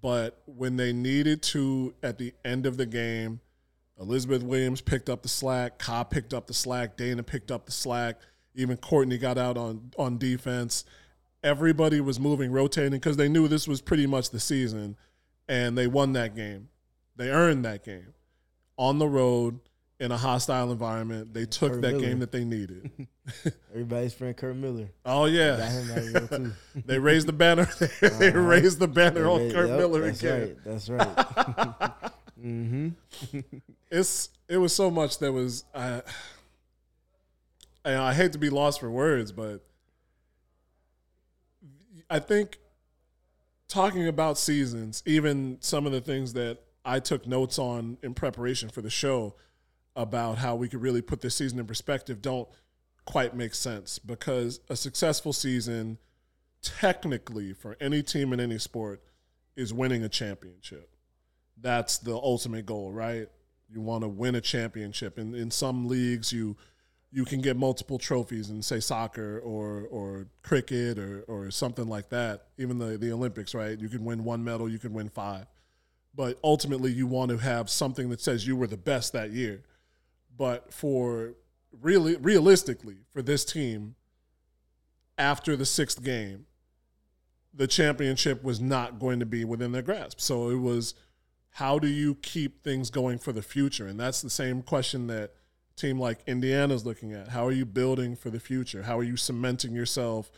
but 0.00 0.40
when 0.46 0.76
they 0.76 0.92
needed 0.92 1.42
to 1.42 1.94
at 2.02 2.18
the 2.18 2.32
end 2.44 2.66
of 2.66 2.76
the 2.76 2.86
game, 2.86 3.40
Elizabeth 3.98 4.42
Williams 4.42 4.80
picked 4.80 5.10
up 5.10 5.22
the 5.22 5.28
slack, 5.28 5.78
Cobb 5.78 6.10
picked 6.10 6.32
up 6.32 6.46
the 6.46 6.54
slack, 6.54 6.96
Dana 6.96 7.22
picked 7.22 7.50
up 7.50 7.66
the 7.66 7.72
slack, 7.72 8.18
even 8.54 8.76
Courtney 8.76 9.18
got 9.18 9.38
out 9.38 9.56
on 9.56 9.90
on 9.98 10.18
defense. 10.18 10.84
Everybody 11.42 12.00
was 12.00 12.20
moving, 12.20 12.52
rotating 12.52 12.92
because 12.92 13.16
they 13.16 13.28
knew 13.28 13.48
this 13.48 13.66
was 13.66 13.80
pretty 13.80 14.06
much 14.06 14.30
the 14.30 14.40
season, 14.40 14.96
and 15.48 15.76
they 15.76 15.86
won 15.86 16.12
that 16.12 16.34
game. 16.34 16.68
They 17.16 17.30
earned 17.30 17.64
that 17.64 17.84
game 17.84 18.14
on 18.76 18.98
the 18.98 19.08
road 19.08 19.60
in 20.00 20.10
a 20.10 20.16
hostile 20.16 20.72
environment. 20.72 21.32
They 21.34 21.44
took 21.44 21.72
Curt 21.72 21.82
that 21.82 21.92
Miller. 21.92 22.06
game 22.06 22.18
that 22.20 22.32
they 22.32 22.44
needed. 22.44 22.90
Everybody's 23.70 24.14
friend 24.14 24.36
Curt 24.36 24.56
Miller. 24.56 24.88
Oh 25.04 25.26
yeah, 25.26 25.56
they 26.74 26.98
raised 26.98 27.28
the 27.28 27.32
banner. 27.32 27.68
they 28.00 28.28
uh-huh. 28.28 28.38
raised 28.38 28.78
the 28.80 28.88
banner 28.88 29.28
on 29.28 29.50
Curt 29.50 29.68
yep, 29.68 29.78
Miller 29.78 30.00
that's 30.06 30.20
again. 30.20 30.40
Right, 30.40 30.64
that's 30.64 30.88
right. 30.88 31.16
mm-hmm. 32.42 32.88
it's 33.90 34.30
it 34.48 34.56
was 34.56 34.74
so 34.74 34.90
much 34.90 35.18
that 35.18 35.32
was. 35.32 35.64
I, 35.74 36.02
I 37.84 38.12
hate 38.12 38.32
to 38.32 38.38
be 38.38 38.50
lost 38.50 38.80
for 38.80 38.90
words, 38.90 39.32
but 39.32 39.64
I 42.08 42.18
think 42.18 42.58
talking 43.68 44.06
about 44.08 44.36
seasons, 44.36 45.02
even 45.06 45.58
some 45.60 45.86
of 45.86 45.92
the 45.92 46.00
things 46.00 46.32
that 46.34 46.58
I 46.84 47.00
took 47.00 47.26
notes 47.26 47.58
on 47.58 47.98
in 48.02 48.14
preparation 48.14 48.68
for 48.68 48.82
the 48.82 48.90
show 48.90 49.34
about 50.02 50.38
how 50.38 50.54
we 50.54 50.68
could 50.68 50.82
really 50.82 51.02
put 51.02 51.20
this 51.20 51.34
season 51.34 51.58
in 51.58 51.66
perspective 51.66 52.22
don't 52.22 52.48
quite 53.04 53.34
make 53.34 53.54
sense 53.54 53.98
because 53.98 54.60
a 54.68 54.76
successful 54.76 55.32
season, 55.32 55.98
technically, 56.62 57.52
for 57.52 57.76
any 57.80 58.02
team 58.02 58.32
in 58.32 58.40
any 58.40 58.58
sport, 58.58 59.02
is 59.56 59.72
winning 59.72 60.04
a 60.04 60.08
championship. 60.08 60.94
That's 61.60 61.98
the 61.98 62.14
ultimate 62.14 62.66
goal, 62.66 62.92
right? 62.92 63.28
You 63.68 63.80
want 63.80 64.02
to 64.02 64.08
win 64.08 64.34
a 64.34 64.40
championship. 64.40 65.18
In 65.18 65.34
in 65.34 65.50
some 65.50 65.86
leagues, 65.86 66.32
you 66.32 66.56
you 67.12 67.24
can 67.24 67.40
get 67.40 67.56
multiple 67.56 67.98
trophies 67.98 68.50
in 68.50 68.62
say 68.62 68.80
soccer 68.80 69.40
or 69.40 69.86
or 69.90 70.28
cricket 70.42 70.98
or 70.98 71.24
or 71.28 71.50
something 71.50 71.88
like 71.88 72.08
that. 72.10 72.46
Even 72.58 72.78
the 72.78 72.96
the 72.96 73.12
Olympics, 73.12 73.54
right? 73.54 73.78
You 73.78 73.88
can 73.88 74.04
win 74.04 74.24
one 74.24 74.44
medal, 74.44 74.68
you 74.68 74.78
can 74.78 74.92
win 74.92 75.08
five. 75.08 75.46
But 76.14 76.38
ultimately 76.42 76.92
you 76.92 77.06
want 77.06 77.30
to 77.30 77.38
have 77.38 77.70
something 77.70 78.08
that 78.10 78.20
says 78.20 78.46
you 78.46 78.56
were 78.56 78.66
the 78.66 78.76
best 78.76 79.12
that 79.12 79.30
year. 79.30 79.62
But 80.40 80.72
for 80.72 81.34
really 81.82 82.16
realistically 82.16 82.96
for 83.12 83.20
this 83.20 83.44
team, 83.44 83.94
after 85.18 85.54
the 85.54 85.66
sixth 85.66 86.02
game, 86.02 86.46
the 87.52 87.66
championship 87.66 88.42
was 88.42 88.58
not 88.58 88.98
going 88.98 89.20
to 89.20 89.26
be 89.26 89.44
within 89.44 89.72
their 89.72 89.82
grasp. 89.82 90.18
So 90.18 90.48
it 90.48 90.56
was 90.56 90.94
how 91.50 91.78
do 91.78 91.88
you 91.88 92.14
keep 92.14 92.64
things 92.64 92.88
going 92.88 93.18
for 93.18 93.32
the 93.32 93.42
future? 93.42 93.86
And 93.86 94.00
that's 94.00 94.22
the 94.22 94.30
same 94.30 94.62
question 94.62 95.08
that 95.08 95.34
team 95.76 96.00
like 96.00 96.20
Indiana's 96.26 96.86
looking 96.86 97.12
at. 97.12 97.28
How 97.28 97.46
are 97.46 97.52
you 97.52 97.66
building 97.66 98.16
for 98.16 98.30
the 98.30 98.40
future? 98.40 98.84
How 98.84 98.98
are 98.98 99.04
you 99.04 99.18
cementing 99.18 99.74
yourself 99.74 100.30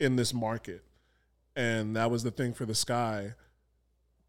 in 0.00 0.16
this 0.16 0.34
market? 0.34 0.82
And 1.54 1.94
that 1.94 2.10
was 2.10 2.24
the 2.24 2.32
thing 2.32 2.54
for 2.54 2.66
the 2.66 2.74
Sky. 2.74 3.34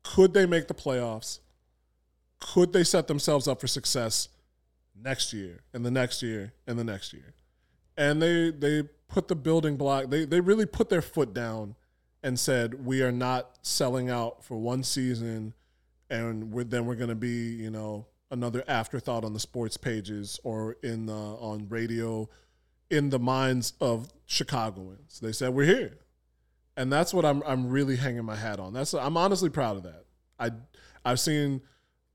Could 0.03 0.35
they 0.35 0.45
make 0.45 0.67
the 0.67 0.75
playoffs? 0.75 1.39
Could 2.39 2.73
they 2.73 2.83
set 2.83 3.07
themselves 3.07 3.47
up 3.47 3.59
for 3.59 3.65
success? 3.65 4.29
Next 4.99 5.33
year 5.33 5.61
and 5.73 5.85
the 5.85 5.91
next 5.91 6.21
year 6.21 6.53
and 6.67 6.77
the 6.77 6.83
next 6.83 7.13
year. 7.13 7.33
And 7.97 8.21
they 8.21 8.51
they 8.51 8.83
put 9.07 9.27
the 9.27 9.35
building 9.35 9.77
block, 9.77 10.09
they 10.09 10.25
they 10.25 10.39
really 10.39 10.65
put 10.65 10.89
their 10.89 11.01
foot 11.01 11.33
down 11.33 11.75
and 12.23 12.39
said, 12.39 12.85
We 12.85 13.01
are 13.03 13.11
not 13.11 13.57
selling 13.61 14.09
out 14.09 14.43
for 14.43 14.57
one 14.57 14.83
season 14.83 15.53
and 16.09 16.51
we're, 16.51 16.63
then 16.63 16.85
we're 16.85 16.95
gonna 16.95 17.15
be, 17.15 17.55
you 17.55 17.69
know, 17.69 18.07
another 18.31 18.63
afterthought 18.67 19.23
on 19.23 19.33
the 19.33 19.39
sports 19.39 19.77
pages 19.77 20.39
or 20.43 20.77
in 20.83 21.05
the 21.05 21.13
on 21.13 21.67
radio 21.69 22.27
in 22.89 23.09
the 23.09 23.19
minds 23.19 23.73
of 23.79 24.09
Chicagoans. 24.25 25.19
They 25.19 25.31
said, 25.31 25.53
We're 25.53 25.65
here. 25.65 25.97
And 26.77 26.91
that's 26.91 27.13
what 27.13 27.25
I'm 27.25 27.41
I'm 27.45 27.69
really 27.69 27.95
hanging 27.95 28.25
my 28.25 28.35
hat 28.35 28.59
on. 28.59 28.73
That's 28.73 28.93
I'm 28.93 29.17
honestly 29.17 29.49
proud 29.49 29.77
of 29.77 29.83
that. 29.83 30.05
I 30.39 30.51
I've 31.05 31.19
seen 31.19 31.61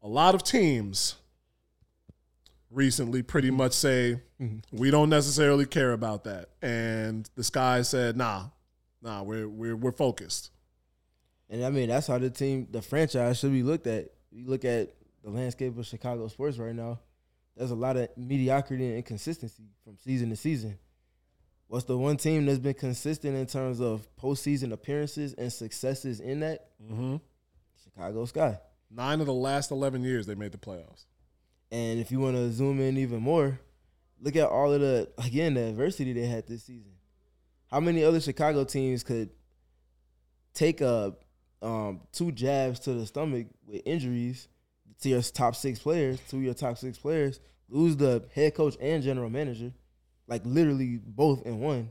a 0.03 0.09
lot 0.09 0.35
of 0.35 0.43
teams 0.43 1.17
recently 2.71 3.23
pretty 3.23 3.49
mm-hmm. 3.49 3.59
much 3.59 3.73
say 3.73 4.21
mm-hmm. 4.41 4.77
we 4.77 4.91
don't 4.91 5.11
necessarily 5.11 5.67
care 5.67 5.93
about 5.93 6.25
that, 6.25 6.51
and 6.63 7.29
the 7.35 7.45
sky 7.45 7.83
said, 7.83 8.17
"Nah, 8.17 8.47
nah, 9.03 9.23
we're 9.23 9.49
we're 9.49 9.77
we're 9.77 9.93
focused." 9.93 10.51
And 11.49 11.65
I 11.65 11.71
mean, 11.71 11.89
that's 11.89 12.07
how 12.07 12.19
the 12.19 12.31
team, 12.31 12.69
the 12.71 12.81
franchise, 12.81 13.39
should 13.39 13.53
be 13.53 13.63
looked 13.63 13.87
at. 13.87 14.11
You 14.31 14.47
look 14.47 14.65
at 14.65 14.95
the 15.25 15.31
landscape 15.31 15.77
of 15.77 15.87
Chicago 15.87 16.29
sports 16.29 16.59
right 16.59 16.75
now. 16.75 17.01
There's 17.57 17.73
a 17.73 17.77
lot 17.77 17.97
of 17.97 18.09
mediocrity 18.17 18.87
and 18.87 18.97
inconsistency 18.97 19.65
from 19.85 19.99
season 19.99 20.31
to 20.31 20.37
season. 20.37 20.79
What's 21.67 21.85
the 21.85 21.99
one 21.99 22.17
team 22.17 22.47
that's 22.47 22.59
been 22.59 22.75
consistent 22.75 23.37
in 23.37 23.47
terms 23.47 23.81
of 23.81 24.09
postseason 24.17 24.73
appearances 24.73 25.35
and 25.35 25.53
successes 25.53 26.21
in 26.21 26.41
that? 26.41 26.69
Mm-hmm. 26.83 27.17
Chicago 27.83 28.25
Sky. 28.25 28.59
Nine 28.91 29.21
of 29.21 29.27
the 29.27 29.35
last 29.35 29.71
eleven 29.71 30.03
years 30.03 30.27
they 30.27 30.35
made 30.35 30.53
the 30.53 30.59
playoffs. 30.59 31.07
And 31.71 32.01
if 32.01 32.11
you 32.11 32.21
want 32.21 32.37
to 32.37 32.51
zoom 32.51 32.81
in 32.81 32.97
even 32.99 33.21
more, 33.21 33.61
look 34.21 34.37
at 34.37 34.49
all 34.49 34.73
of 34.73 34.81
the 34.81 35.09
again 35.19 35.55
the 35.55 35.69
adversity 35.69 36.13
they 36.13 36.27
had 36.27 36.47
this 36.47 36.65
season. 36.65 36.93
How 37.69 37.81
many 37.81 38.03
other 38.03 38.21
Chicago 38.21 38.65
teams 38.65 39.03
could 39.03 39.31
take 40.55 40.81
a 40.81 41.15
um, 41.63 42.01
two 42.13 42.33
jabs 42.33 42.81
to 42.81 42.95
the 42.95 43.07
stomach 43.07 43.47
with 43.67 43.83
injuries 43.85 44.49
to 45.03 45.09
your 45.09 45.23
top 45.23 45.55
six 45.57 45.79
players, 45.79 46.21
to 46.29 46.39
your 46.39 46.55
top 46.55 46.79
six 46.79 46.99
players, 46.99 47.41
lose 47.69 47.97
the 47.97 48.25
head 48.35 48.55
coach 48.55 48.77
and 48.81 49.03
general 49.03 49.31
manager, 49.31 49.73
like 50.27 50.43
literally 50.45 51.01
both 51.03 51.47
in 51.47 51.61
one, 51.61 51.91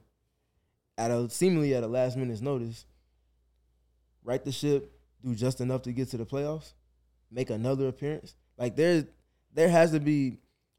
at 0.97 1.11
a 1.11 1.29
seemingly 1.29 1.73
at 1.73 1.83
a 1.83 1.87
last 1.87 2.17
minute's 2.17 2.41
notice. 2.41 2.85
Right 4.23 4.43
the 4.43 4.51
ship, 4.51 4.91
do 5.23 5.33
just 5.33 5.61
enough 5.61 5.83
to 5.83 5.91
get 5.91 6.09
to 6.09 6.17
the 6.17 6.25
playoffs, 6.25 6.73
make 7.31 7.49
another 7.49 7.87
appearance. 7.87 8.35
Like 8.57 8.75
there's 8.75 9.05
there 9.53 9.69
has 9.69 9.91
to 9.91 9.99
be 9.99 10.37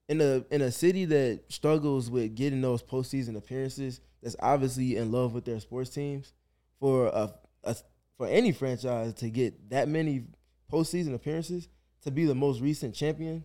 in 0.08 0.20
a 0.20 0.44
in 0.50 0.60
a 0.62 0.70
city 0.72 1.04
that 1.06 1.40
struggles 1.48 2.10
with 2.10 2.34
getting 2.34 2.60
those 2.60 2.82
postseason 2.82 3.36
appearances. 3.36 4.00
That's 4.22 4.36
obviously 4.40 4.96
in 4.96 5.12
love 5.12 5.32
with 5.32 5.44
their 5.44 5.60
sports 5.60 5.90
teams 5.90 6.34
for 6.78 7.06
a, 7.06 7.32
a 7.64 7.76
for 8.16 8.26
any 8.26 8.52
franchise 8.52 9.14
to 9.14 9.30
get 9.30 9.70
that 9.70 9.88
many 9.88 10.24
postseason 10.70 11.14
appearances, 11.14 11.68
to 12.02 12.10
be 12.10 12.26
the 12.26 12.34
most 12.34 12.60
recent 12.60 12.94
champion, 12.94 13.44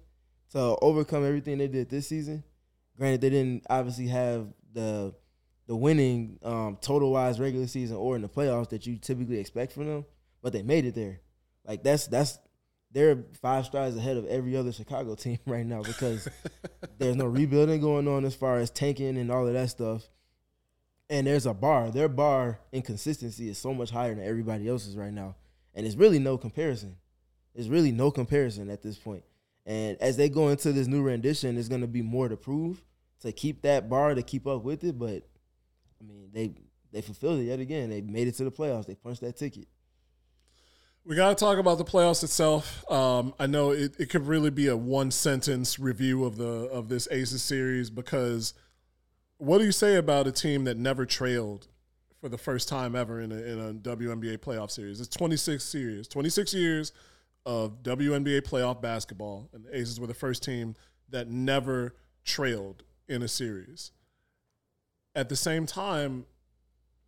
to 0.52 0.60
overcome 0.82 1.26
everything 1.26 1.58
they 1.58 1.68
did 1.68 1.90
this 1.90 2.08
season. 2.08 2.44
Granted, 2.98 3.22
they 3.22 3.30
didn't 3.30 3.66
obviously 3.70 4.08
have 4.08 4.48
the 4.74 5.14
the 5.68 5.76
winning 5.76 6.38
um, 6.44 6.78
total 6.82 7.12
wise 7.12 7.40
regular 7.40 7.68
season 7.68 7.98
or 7.98 8.16
in 8.16 8.22
the 8.22 8.30
playoffs 8.30 8.70
that 8.70 8.86
you 8.86 8.98
typically 8.98 9.40
expect 9.40 9.72
from 9.72 9.88
them, 9.88 10.06
but 10.42 10.54
they 10.54 10.62
made 10.62 10.86
it 10.86 10.96
there. 10.96 11.22
Like 11.66 11.84
that's 11.84 12.08
that's 12.08 12.38
they're 12.96 13.26
five 13.42 13.66
strides 13.66 13.98
ahead 13.98 14.16
of 14.16 14.26
every 14.26 14.56
other 14.56 14.72
Chicago 14.72 15.16
team 15.16 15.38
right 15.46 15.66
now 15.66 15.84
because 15.84 16.28
there's 16.98 17.18
no 17.18 17.26
rebuilding 17.26 17.82
going 17.82 18.08
on 18.08 18.24
as 18.24 18.34
far 18.34 18.58
as 18.58 18.72
tanking 18.72 19.18
and 19.18 19.30
all 19.30 19.46
of 19.46 19.54
that 19.54 19.70
stuff. 19.70 20.08
And 21.10 21.28
there's 21.28 21.46
a 21.46 21.54
bar. 21.54 21.92
Their 21.92 22.08
bar 22.08 22.58
in 22.72 22.82
consistency 22.82 23.50
is 23.50 23.60
so 23.60 23.74
much 23.74 23.92
higher 23.92 24.16
than 24.16 24.26
everybody 24.26 24.68
else's 24.68 24.96
right 24.96 25.14
now. 25.14 25.36
And 25.76 25.86
it's 25.86 25.98
really 25.98 26.20
no 26.20 26.38
comparison. 26.38 26.96
It's 27.54 27.68
really 27.68 27.92
no 27.92 28.10
comparison 28.12 28.70
at 28.70 28.82
this 28.82 28.98
point. 28.98 29.24
And 29.66 29.98
as 30.02 30.16
they 30.16 30.30
go 30.30 30.48
into 30.48 30.72
this 30.72 30.88
new 30.88 31.04
rendition, 31.04 31.56
there's 31.56 31.70
gonna 31.70 31.88
be 31.88 32.02
more 32.02 32.30
to 32.30 32.38
prove 32.38 32.82
to 33.22 33.32
keep 33.34 33.62
that 33.64 33.90
bar 33.90 34.16
to 34.16 34.24
keep 34.24 34.48
up 34.48 34.64
with 34.64 34.84
it. 34.86 34.98
But 34.98 35.28
I 36.00 36.06
mean, 36.08 36.30
they 36.34 36.54
they 36.94 37.02
fulfilled 37.02 37.42
it 37.42 37.44
yet 37.44 37.60
again. 37.60 37.90
They 37.90 38.00
made 38.00 38.30
it 38.30 38.36
to 38.36 38.46
the 38.46 38.52
playoffs. 38.52 38.86
They 38.86 38.96
punched 38.96 39.22
that 39.22 39.36
ticket. 39.36 39.68
We 41.08 41.16
got 41.16 41.30
to 41.30 41.36
talk 41.36 41.60
about 41.60 41.78
the 41.78 41.86
playoffs 41.86 42.24
itself. 42.24 42.84
Um, 42.92 43.36
I 43.38 43.46
know 43.46 43.70
it, 43.70 43.94
it 44.00 44.10
could 44.10 44.26
really 44.26 44.50
be 44.50 44.70
a 44.70 44.76
one 44.76 45.12
sentence 45.12 45.78
review 45.78 46.26
of 46.26 46.36
the 46.36 46.68
of 46.72 46.90
this 46.90 47.08
Aces 47.12 47.44
series 47.44 47.92
because 47.92 48.56
what 49.38 49.60
do 49.60 49.66
you 49.66 49.72
say 49.72 49.98
about 49.98 50.26
a 50.26 50.32
team 50.32 50.64
that 50.64 50.78
never 50.78 51.06
trailed 51.06 51.68
for 52.20 52.28
the 52.28 52.40
first 52.40 52.68
time 52.68 52.96
ever 52.96 53.22
in 53.22 53.32
a, 53.32 53.36
in 53.36 53.60
a 53.60 53.74
WNBA 53.74 54.40
playoff 54.40 54.72
series? 54.72 55.00
It's 55.00 55.16
26 55.16 55.64
series, 55.64 56.08
26 56.08 56.56
years 56.56 56.92
of 57.46 57.84
WNBA 57.84 58.42
playoff 58.42 58.82
basketball, 58.82 59.48
and 59.54 59.64
the 59.64 59.78
Aces 59.78 60.00
were 60.00 60.08
the 60.08 60.16
first 60.16 60.42
team 60.42 60.74
that 61.10 61.30
never 61.30 61.94
trailed 62.24 62.82
in 63.08 63.22
a 63.22 63.28
series. 63.28 63.92
At 65.14 65.30
the 65.30 65.36
same 65.36 65.68
time, 65.68 66.26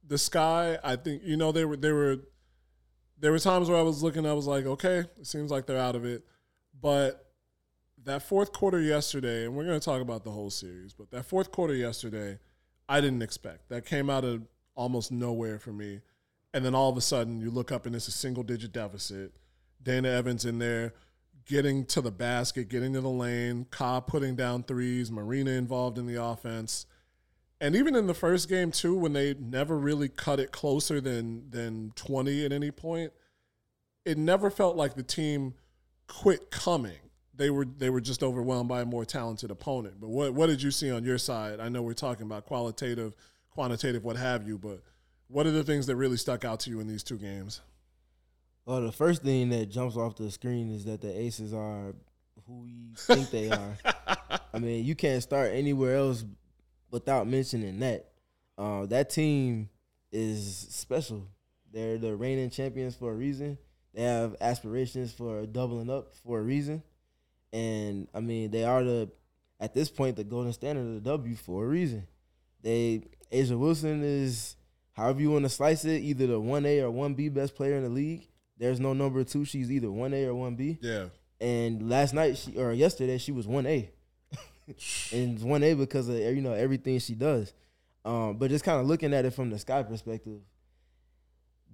the 0.06 0.20
Sky, 0.20 0.78
I 0.84 0.98
think 0.98 1.24
you 1.26 1.36
know 1.36 1.52
they 1.52 1.66
were 1.66 1.78
they 1.78 1.92
were 1.92 2.20
there 3.20 3.32
were 3.32 3.40
times 3.40 3.70
where 3.70 3.78
I 3.78 3.82
was 3.82 4.04
looking, 4.04 4.26
I 4.26 4.34
was 4.34 4.48
like, 4.48 4.66
okay, 4.66 5.00
it 5.20 5.26
seems 5.28 5.52
like 5.52 5.66
they're 5.66 5.78
out 5.78 5.96
of 5.96 6.06
it, 6.06 6.24
but 6.80 7.28
that 8.04 8.24
fourth 8.24 8.54
quarter 8.54 8.80
yesterday, 8.80 9.46
and 9.46 9.56
we're 9.56 9.66
going 9.66 9.80
to 9.80 9.84
talk 9.84 10.02
about 10.02 10.24
the 10.24 10.32
whole 10.32 10.50
series, 10.50 10.94
but 10.94 11.12
that 11.12 11.26
fourth 11.26 11.52
quarter 11.52 11.76
yesterday, 11.76 12.40
I 12.88 13.02
didn't 13.02 13.22
expect. 13.22 13.70
That 13.70 13.86
came 13.86 14.10
out 14.10 14.24
of 14.24 14.48
almost 14.76 15.12
nowhere 15.12 15.60
for 15.60 15.74
me. 15.74 16.02
And 16.54 16.64
then 16.64 16.74
all 16.74 16.90
of 16.90 16.98
a 16.98 17.02
sudden, 17.02 17.42
you 17.42 17.52
look 17.52 17.72
up 17.72 17.86
and 17.86 17.96
it's 17.96 18.08
a 18.08 18.12
single 18.12 18.44
digit 18.44 18.72
deficit. 18.72 19.34
Dana 19.84 20.10
Evans 20.10 20.46
in 20.46 20.60
there 20.60 20.94
getting 21.46 21.86
to 21.86 22.02
the 22.02 22.12
basket, 22.12 22.70
getting 22.70 22.94
to 22.94 23.02
the 23.02 23.10
lane, 23.10 23.66
Cobb 23.72 24.08
putting 24.08 24.36
down 24.36 24.64
threes, 24.64 25.12
Marina 25.12 25.52
involved 25.52 25.98
in 25.98 26.06
the 26.06 26.22
offense. 26.22 26.86
And 27.60 27.76
even 27.76 27.96
in 27.96 28.08
the 28.08 28.14
first 28.14 28.50
game 28.50 28.72
too, 28.72 28.96
when 28.96 29.14
they 29.14 29.34
never 29.34 29.78
really 29.78 30.10
cut 30.10 30.40
it 30.40 30.52
closer 30.52 31.02
than 31.02 31.50
than 31.50 31.92
20 31.96 32.46
at 32.46 32.52
any 32.52 32.72
point, 32.72 33.12
it 34.06 34.18
never 34.18 34.50
felt 34.50 34.76
like 34.76 34.96
the 34.96 35.04
team 35.04 35.56
quit 36.08 36.52
coming. 36.52 36.98
They 37.34 37.50
were 37.50 37.66
they 37.66 37.90
were 37.90 38.02
just 38.02 38.24
overwhelmed 38.24 38.70
by 38.70 38.82
a 38.82 38.86
more 38.86 39.06
talented 39.06 39.52
opponent. 39.52 39.96
But 40.00 40.10
what 40.10 40.34
what 40.34 40.48
did 40.48 40.62
you 40.62 40.72
see 40.72 40.92
on 40.92 41.04
your 41.04 41.18
side? 41.18 41.60
I 41.60 41.70
know 41.70 41.82
we're 41.82 41.94
talking 41.94 42.26
about 42.26 42.46
qualitative, 42.46 43.16
quantitative, 43.50 44.04
what 44.04 44.18
have 44.18 44.48
you, 44.48 44.58
but 44.58 44.82
what 45.28 45.46
are 45.46 45.52
the 45.52 45.64
things 45.64 45.88
that 45.88 45.96
really 45.96 46.18
stuck 46.18 46.46
out 46.46 46.60
to 46.62 46.70
you 46.70 46.80
in 46.80 46.88
these 46.88 47.04
two 47.04 47.18
games? 47.18 47.62
Well, 48.66 48.82
the 48.82 48.92
first 48.92 49.24
thing 49.24 49.50
that 49.50 49.68
jumps 49.68 49.96
off 49.96 50.16
the 50.16 50.30
screen 50.30 50.70
is 50.70 50.86
that 50.86 51.02
the 51.02 51.18
Aces 51.18 51.54
are 51.54 51.96
who 52.46 52.60
we 52.62 52.94
think 52.96 53.30
they 53.30 53.50
are. 53.50 53.78
I 54.54 54.60
mean, 54.60 54.86
you 54.86 54.96
can't 54.96 55.24
start 55.24 55.52
anywhere 55.54 55.96
else 55.96 56.24
without 56.92 57.28
mentioning 57.28 57.80
that. 57.80 58.10
Uh, 58.58 58.86
that 58.88 59.10
team 59.10 59.70
is 60.12 60.68
special. 60.70 61.28
They're 61.72 61.98
the 61.98 62.16
reigning 62.16 62.50
champions 62.50 62.96
for 62.96 63.12
a 63.12 63.16
reason. 63.16 63.58
They 63.94 64.04
have 64.04 64.36
aspirations 64.42 65.12
for 65.12 65.46
doubling 65.46 65.90
up 65.90 66.14
for 66.24 66.40
a 66.40 66.44
reason. 66.44 66.84
And 67.54 68.08
I 68.14 68.20
mean, 68.20 68.52
they 68.52 68.64
are 68.64 68.84
the 68.84 69.10
at 69.60 69.74
this 69.74 69.90
point 69.90 70.16
the 70.16 70.24
golden 70.24 70.54
standard 70.54 70.88
of 70.88 70.94
the 70.96 71.10
W 71.10 71.36
for 71.36 71.66
a 71.66 71.68
reason. 71.68 72.08
They 72.62 73.04
A'ja 73.32 73.58
Wilson 73.58 74.04
is 74.04 74.56
however 74.94 75.22
you 75.22 75.32
want 75.32 75.46
to 75.46 75.50
slice 75.50 75.86
it, 75.86 76.02
either 76.02 76.28
the 76.28 76.40
one 76.40 76.66
A 76.66 76.82
or 76.82 76.92
one 76.92 77.14
B 77.14 77.30
best 77.30 77.56
player 77.56 77.76
in 77.76 77.84
the 77.84 77.90
league. 77.90 78.28
There's 78.58 78.80
no 78.80 78.94
number 78.94 79.24
two. 79.24 79.46
She's 79.46 79.72
either 79.72 79.92
one 79.92 80.14
A 80.14 80.26
or 80.26 80.36
one 80.36 80.56
B. 80.56 80.78
Yeah. 80.82 81.06
And 81.40 81.90
last 81.90 82.14
night 82.14 82.38
she 82.38 82.58
or 82.58 82.74
yesterday 82.74 83.18
she 83.18 83.32
was 83.32 83.48
one 83.48 83.66
A, 83.66 83.90
and 85.12 85.42
one 85.42 85.64
A 85.64 85.74
because 85.74 86.10
of 86.10 86.18
you 86.18 86.42
know 86.42 86.54
everything 86.54 87.00
she 87.00 87.16
does. 87.16 87.54
Um, 88.06 88.38
but 88.38 88.50
just 88.50 88.64
kind 88.64 88.80
of 88.80 88.88
looking 88.88 89.14
at 89.14 89.26
it 89.26 89.34
from 89.34 89.50
the 89.50 89.60
sky 89.60 89.84
perspective, 89.84 90.40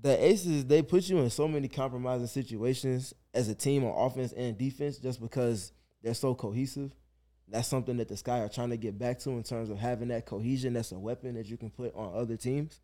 the 0.02 0.24
Aces 0.24 0.66
they 0.66 0.82
put 0.82 1.08
you 1.08 1.20
in 1.20 1.30
so 1.30 1.48
many 1.48 1.68
compromising 1.68 2.28
situations 2.28 3.14
as 3.34 3.50
a 3.50 3.56
team 3.56 3.84
on 3.84 4.06
offense 4.06 4.34
and 4.34 4.58
defense 4.58 4.98
just 4.98 5.22
because 5.22 5.72
they're 6.02 6.14
so 6.14 6.36
cohesive. 6.36 6.92
That's 7.48 7.68
something 7.68 7.98
that 7.98 8.08
the 8.08 8.18
Sky 8.18 8.40
are 8.40 8.50
trying 8.50 8.70
to 8.70 8.78
get 8.78 8.98
back 8.98 9.20
to 9.20 9.32
in 9.32 9.44
terms 9.44 9.70
of 9.70 9.78
having 9.78 10.08
that 10.10 10.26
cohesion. 10.26 10.74
That's 10.74 10.92
a 10.92 11.00
weapon 11.00 11.36
that 11.36 11.46
you 11.46 11.58
can 11.58 11.70
put 11.70 11.94
on 11.96 12.16
other 12.16 12.38
teams. 12.38 12.80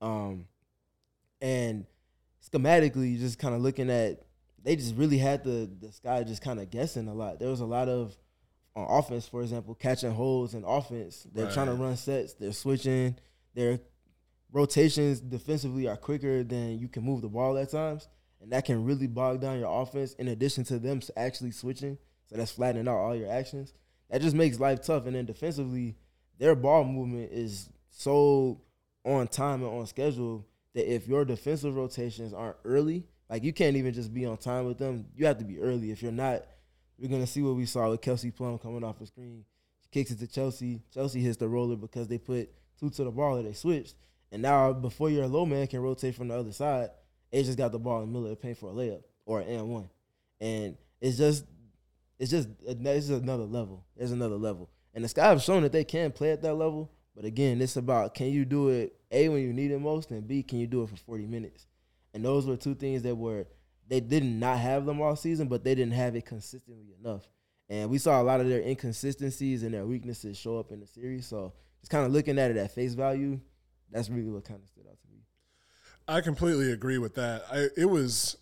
Um, 0.00 0.46
and 1.40 1.86
schematically, 2.48 3.18
just 3.18 3.38
kind 3.38 3.54
of 3.54 3.60
looking 3.62 3.90
at, 3.90 4.22
they 4.62 4.76
just 4.76 4.94
really 4.94 5.18
had 5.18 5.42
the 5.44 5.70
the 5.80 5.90
Sky 5.92 6.22
just 6.22 6.42
kind 6.42 6.60
of 6.60 6.70
guessing 6.70 7.08
a 7.08 7.14
lot. 7.14 7.38
There 7.38 7.48
was 7.48 7.60
a 7.60 7.66
lot 7.66 7.88
of 7.88 8.16
on 8.76 8.86
offense, 8.98 9.28
for 9.28 9.42
example, 9.42 9.74
catching 9.74 10.12
holes 10.12 10.54
in 10.54 10.64
offense. 10.64 11.26
They're 11.32 11.50
trying 11.50 11.66
to 11.66 11.74
run 11.74 11.96
sets. 11.96 12.34
They're 12.34 12.52
switching. 12.52 13.16
Their 13.54 13.80
rotations 14.52 15.20
defensively 15.20 15.86
are 15.86 15.96
quicker 15.96 16.42
than 16.42 16.78
you 16.78 16.88
can 16.88 17.04
move 17.04 17.22
the 17.22 17.28
ball 17.28 17.56
at 17.58 17.70
times, 17.70 18.08
and 18.40 18.52
that 18.52 18.64
can 18.64 18.84
really 18.84 19.06
bog 19.06 19.40
down 19.40 19.58
your 19.58 19.82
offense. 19.82 20.14
In 20.14 20.28
addition 20.28 20.64
to 20.64 20.78
them 20.78 21.00
actually 21.16 21.52
switching, 21.52 21.98
so 22.26 22.36
that's 22.36 22.52
flattening 22.52 22.88
out 22.88 22.96
all 22.96 23.16
your 23.16 23.30
actions. 23.30 23.72
That 24.10 24.22
just 24.22 24.36
makes 24.36 24.60
life 24.60 24.82
tough. 24.82 25.06
And 25.06 25.14
then 25.16 25.26
defensively, 25.26 25.96
their 26.38 26.54
ball 26.54 26.84
movement 26.84 27.32
is 27.32 27.68
so 27.90 28.60
on 29.04 29.28
time 29.28 29.62
and 29.62 29.72
on 29.72 29.86
schedule 29.86 30.46
that 30.74 30.92
if 30.92 31.06
your 31.06 31.24
defensive 31.24 31.76
rotations 31.76 32.32
aren't 32.32 32.56
early, 32.64 33.04
like 33.30 33.44
you 33.44 33.52
can't 33.52 33.76
even 33.76 33.92
just 33.92 34.12
be 34.12 34.26
on 34.26 34.36
time 34.36 34.66
with 34.66 34.78
them. 34.78 35.06
You 35.16 35.26
have 35.26 35.38
to 35.38 35.44
be 35.44 35.60
early. 35.60 35.90
If 35.90 36.02
you're 36.02 36.12
not, 36.12 36.44
you're 36.98 37.10
gonna 37.10 37.26
see 37.26 37.42
what 37.42 37.56
we 37.56 37.66
saw 37.66 37.90
with 37.90 38.00
Kelsey 38.00 38.30
Plum 38.30 38.58
coming 38.58 38.84
off 38.84 38.98
the 38.98 39.06
screen. 39.06 39.44
She 39.82 39.88
kicks 39.90 40.10
it 40.10 40.18
to 40.20 40.26
Chelsea. 40.26 40.82
Chelsea 40.92 41.20
hits 41.20 41.36
the 41.36 41.48
roller 41.48 41.76
because 41.76 42.08
they 42.08 42.18
put 42.18 42.50
two 42.78 42.90
to 42.90 43.04
the 43.04 43.10
ball 43.10 43.38
or 43.38 43.42
they 43.42 43.52
switched. 43.52 43.96
And 44.32 44.42
now 44.42 44.72
before 44.72 45.10
your 45.10 45.26
low 45.26 45.46
man 45.46 45.66
can 45.66 45.80
rotate 45.80 46.14
from 46.14 46.28
the 46.28 46.38
other 46.38 46.52
side, 46.52 46.90
they 47.30 47.42
just 47.42 47.58
got 47.58 47.72
the 47.72 47.78
ball 47.78 48.02
in 48.02 48.06
the 48.06 48.12
middle 48.12 48.24
of 48.24 48.30
the 48.30 48.36
paint 48.36 48.58
for 48.58 48.70
a 48.70 48.72
layup 48.72 49.02
or 49.26 49.40
an 49.40 49.48
and 49.48 49.68
one. 49.68 49.90
And 50.40 50.76
it's 51.00 51.18
just 51.18 51.44
it's 52.18 52.30
just 52.30 52.48
it's 52.66 53.08
just 53.08 53.22
another 53.22 53.44
level. 53.44 53.84
There's 53.96 54.12
another 54.12 54.36
level. 54.36 54.70
And 54.94 55.04
the 55.04 55.08
Sky 55.08 55.28
have 55.28 55.42
shown 55.42 55.62
that 55.62 55.72
they 55.72 55.84
can 55.84 56.12
play 56.12 56.30
at 56.30 56.42
that 56.42 56.54
level. 56.54 56.90
But 57.14 57.24
again, 57.24 57.60
it's 57.60 57.76
about 57.76 58.14
can 58.14 58.28
you 58.28 58.44
do 58.44 58.68
it 58.68 58.96
A 59.10 59.28
when 59.28 59.42
you 59.42 59.52
need 59.52 59.70
it 59.70 59.80
most 59.80 60.10
and 60.10 60.26
B 60.26 60.42
can 60.42 60.58
you 60.58 60.66
do 60.66 60.82
it 60.82 60.90
for 60.90 60.96
40 60.96 61.26
minutes. 61.26 61.66
And 62.12 62.24
those 62.24 62.46
were 62.46 62.56
two 62.56 62.74
things 62.74 63.02
that 63.02 63.16
were 63.16 63.46
they 63.88 64.00
did 64.00 64.24
not 64.24 64.58
have 64.58 64.86
them 64.86 65.00
all 65.00 65.16
season, 65.16 65.48
but 65.48 65.64
they 65.64 65.74
didn't 65.74 65.94
have 65.94 66.16
it 66.16 66.26
consistently 66.26 66.94
enough. 66.98 67.28
And 67.68 67.90
we 67.90 67.98
saw 67.98 68.20
a 68.20 68.24
lot 68.24 68.40
of 68.40 68.48
their 68.48 68.60
inconsistencies 68.60 69.62
and 69.62 69.72
their 69.72 69.86
weaknesses 69.86 70.36
show 70.36 70.58
up 70.58 70.70
in 70.70 70.80
the 70.80 70.86
series. 70.86 71.26
So 71.26 71.52
just 71.80 71.90
kind 71.90 72.04
of 72.04 72.12
looking 72.12 72.38
at 72.38 72.50
it 72.50 72.56
at 72.56 72.74
face 72.74 72.94
value, 72.94 73.40
that's 73.90 74.10
really 74.10 74.30
what 74.30 74.44
kind 74.44 74.60
of 74.62 74.68
stood 74.68 74.86
out 74.86 75.00
to 75.00 75.08
me. 75.08 75.20
I 76.06 76.20
completely 76.20 76.72
agree 76.72 76.98
with 76.98 77.14
that. 77.14 77.44
I, 77.50 77.68
it 77.76 77.86
was 77.86 78.36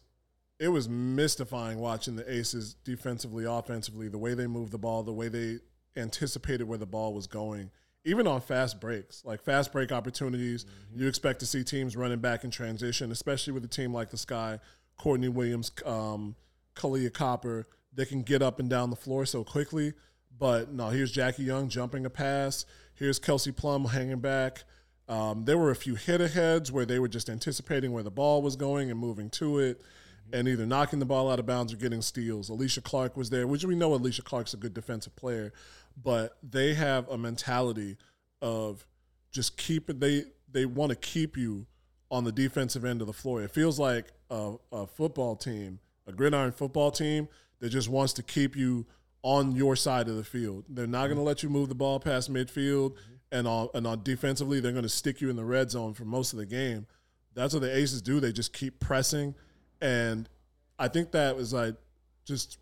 it 0.58 0.68
was 0.68 0.88
mystifying 0.88 1.78
watching 1.78 2.14
the 2.14 2.32
Aces 2.32 2.74
defensively, 2.74 3.44
offensively, 3.44 4.08
the 4.08 4.18
way 4.18 4.34
they 4.34 4.46
moved 4.46 4.72
the 4.72 4.78
ball, 4.78 5.02
the 5.02 5.12
way 5.12 5.28
they 5.28 5.58
anticipated 5.96 6.64
where 6.64 6.78
the 6.78 6.86
ball 6.86 7.14
was 7.14 7.26
going. 7.26 7.70
Even 8.04 8.26
on 8.26 8.40
fast 8.40 8.80
breaks, 8.80 9.24
like 9.24 9.42
fast 9.42 9.72
break 9.72 9.90
opportunities, 9.92 10.64
mm-hmm. 10.64 11.00
you 11.00 11.08
expect 11.08 11.40
to 11.40 11.46
see 11.46 11.64
teams 11.64 11.96
running 11.96 12.20
back 12.20 12.44
in 12.44 12.50
transition, 12.50 13.10
especially 13.10 13.52
with 13.52 13.64
a 13.64 13.68
team 13.68 13.92
like 13.92 14.10
the 14.10 14.16
Sky, 14.16 14.58
Courtney 14.98 15.28
Williams, 15.28 15.72
um, 15.84 16.36
Kahleah 16.74 17.12
Copper. 17.12 17.66
They 17.92 18.04
can 18.04 18.22
get 18.22 18.42
up 18.42 18.58
and 18.58 18.70
down 18.70 18.90
the 18.90 18.96
floor 18.96 19.26
so 19.26 19.44
quickly. 19.44 19.92
But 20.38 20.72
no, 20.72 20.88
here's 20.88 21.12
Jackie 21.12 21.44
Young 21.44 21.68
jumping 21.68 22.06
a 22.06 22.10
pass. 22.10 22.64
Here's 22.94 23.18
Kelsey 23.18 23.52
Plum 23.52 23.84
hanging 23.84 24.20
back. 24.20 24.64
Um, 25.08 25.44
there 25.44 25.58
were 25.58 25.70
a 25.70 25.76
few 25.76 25.94
hit 25.94 26.20
aheads 26.20 26.72
where 26.72 26.86
they 26.86 26.98
were 26.98 27.08
just 27.08 27.28
anticipating 27.28 27.92
where 27.92 28.02
the 28.02 28.10
ball 28.10 28.40
was 28.40 28.56
going 28.56 28.90
and 28.90 28.98
moving 28.98 29.28
to 29.30 29.58
it 29.58 29.82
and 30.32 30.48
either 30.48 30.64
knocking 30.64 30.98
the 30.98 31.04
ball 31.04 31.30
out 31.30 31.38
of 31.38 31.46
bounds 31.46 31.72
or 31.72 31.76
getting 31.76 32.00
steals. 32.00 32.48
Alysha 32.48 32.82
Clark 32.82 33.16
was 33.16 33.30
there, 33.30 33.46
which 33.46 33.64
we 33.64 33.74
know 33.74 33.98
Alysha 33.98 34.24
Clark's 34.24 34.54
a 34.54 34.56
good 34.56 34.72
defensive 34.72 35.14
player, 35.16 35.52
but 36.02 36.38
they 36.42 36.74
have 36.74 37.08
a 37.08 37.18
mentality 37.18 37.96
of 38.40 38.86
just 39.30 39.56
keep 39.56 39.90
it. 39.90 40.00
They 40.00 40.24
they 40.50 40.66
want 40.66 40.90
to 40.90 40.96
keep 40.96 41.36
you 41.36 41.66
on 42.12 42.24
the 42.24 42.30
defensive 42.30 42.84
end 42.84 43.00
of 43.00 43.06
the 43.06 43.12
floor. 43.12 43.42
It 43.42 43.50
feels 43.50 43.78
like 43.80 44.12
a, 44.30 44.54
a 44.70 44.86
football 44.86 45.34
team, 45.34 45.80
a 46.06 46.12
gridiron 46.12 46.52
football 46.52 46.90
team 46.90 47.26
that 47.60 47.70
just 47.70 47.88
wants 47.88 48.12
to 48.12 48.22
keep 48.22 48.54
you 48.54 48.86
on 49.22 49.52
your 49.52 49.74
side 49.74 50.08
of 50.08 50.16
the 50.16 50.24
field. 50.24 50.64
They're 50.68 50.86
not 50.86 51.06
going 51.06 51.16
to 51.16 51.22
let 51.22 51.42
you 51.42 51.48
move 51.48 51.70
the 51.70 51.74
ball 51.74 51.98
past 51.98 52.30
midfield, 52.30 52.90
mm-hmm. 52.90 53.12
and 53.32 53.48
on 53.48 53.68
and 53.72 53.86
on 53.86 54.02
defensively, 54.02 54.60
they're 54.60 54.72
going 54.72 54.82
to 54.82 54.90
stick 54.90 55.22
you 55.22 55.30
in 55.30 55.36
the 55.36 55.44
red 55.44 55.70
zone 55.70 55.94
for 55.94 56.04
most 56.04 56.34
of 56.34 56.38
the 56.38 56.46
game. 56.46 56.86
That's 57.34 57.54
what 57.54 57.60
the 57.60 57.74
Aces 57.74 58.02
do. 58.02 58.20
They 58.20 58.30
just 58.30 58.52
keep 58.52 58.78
pressing, 58.78 59.34
and 59.80 60.28
I 60.78 60.88
think 60.88 61.12
that 61.12 61.34
was 61.34 61.54
like 61.54 61.76
just 62.26 62.58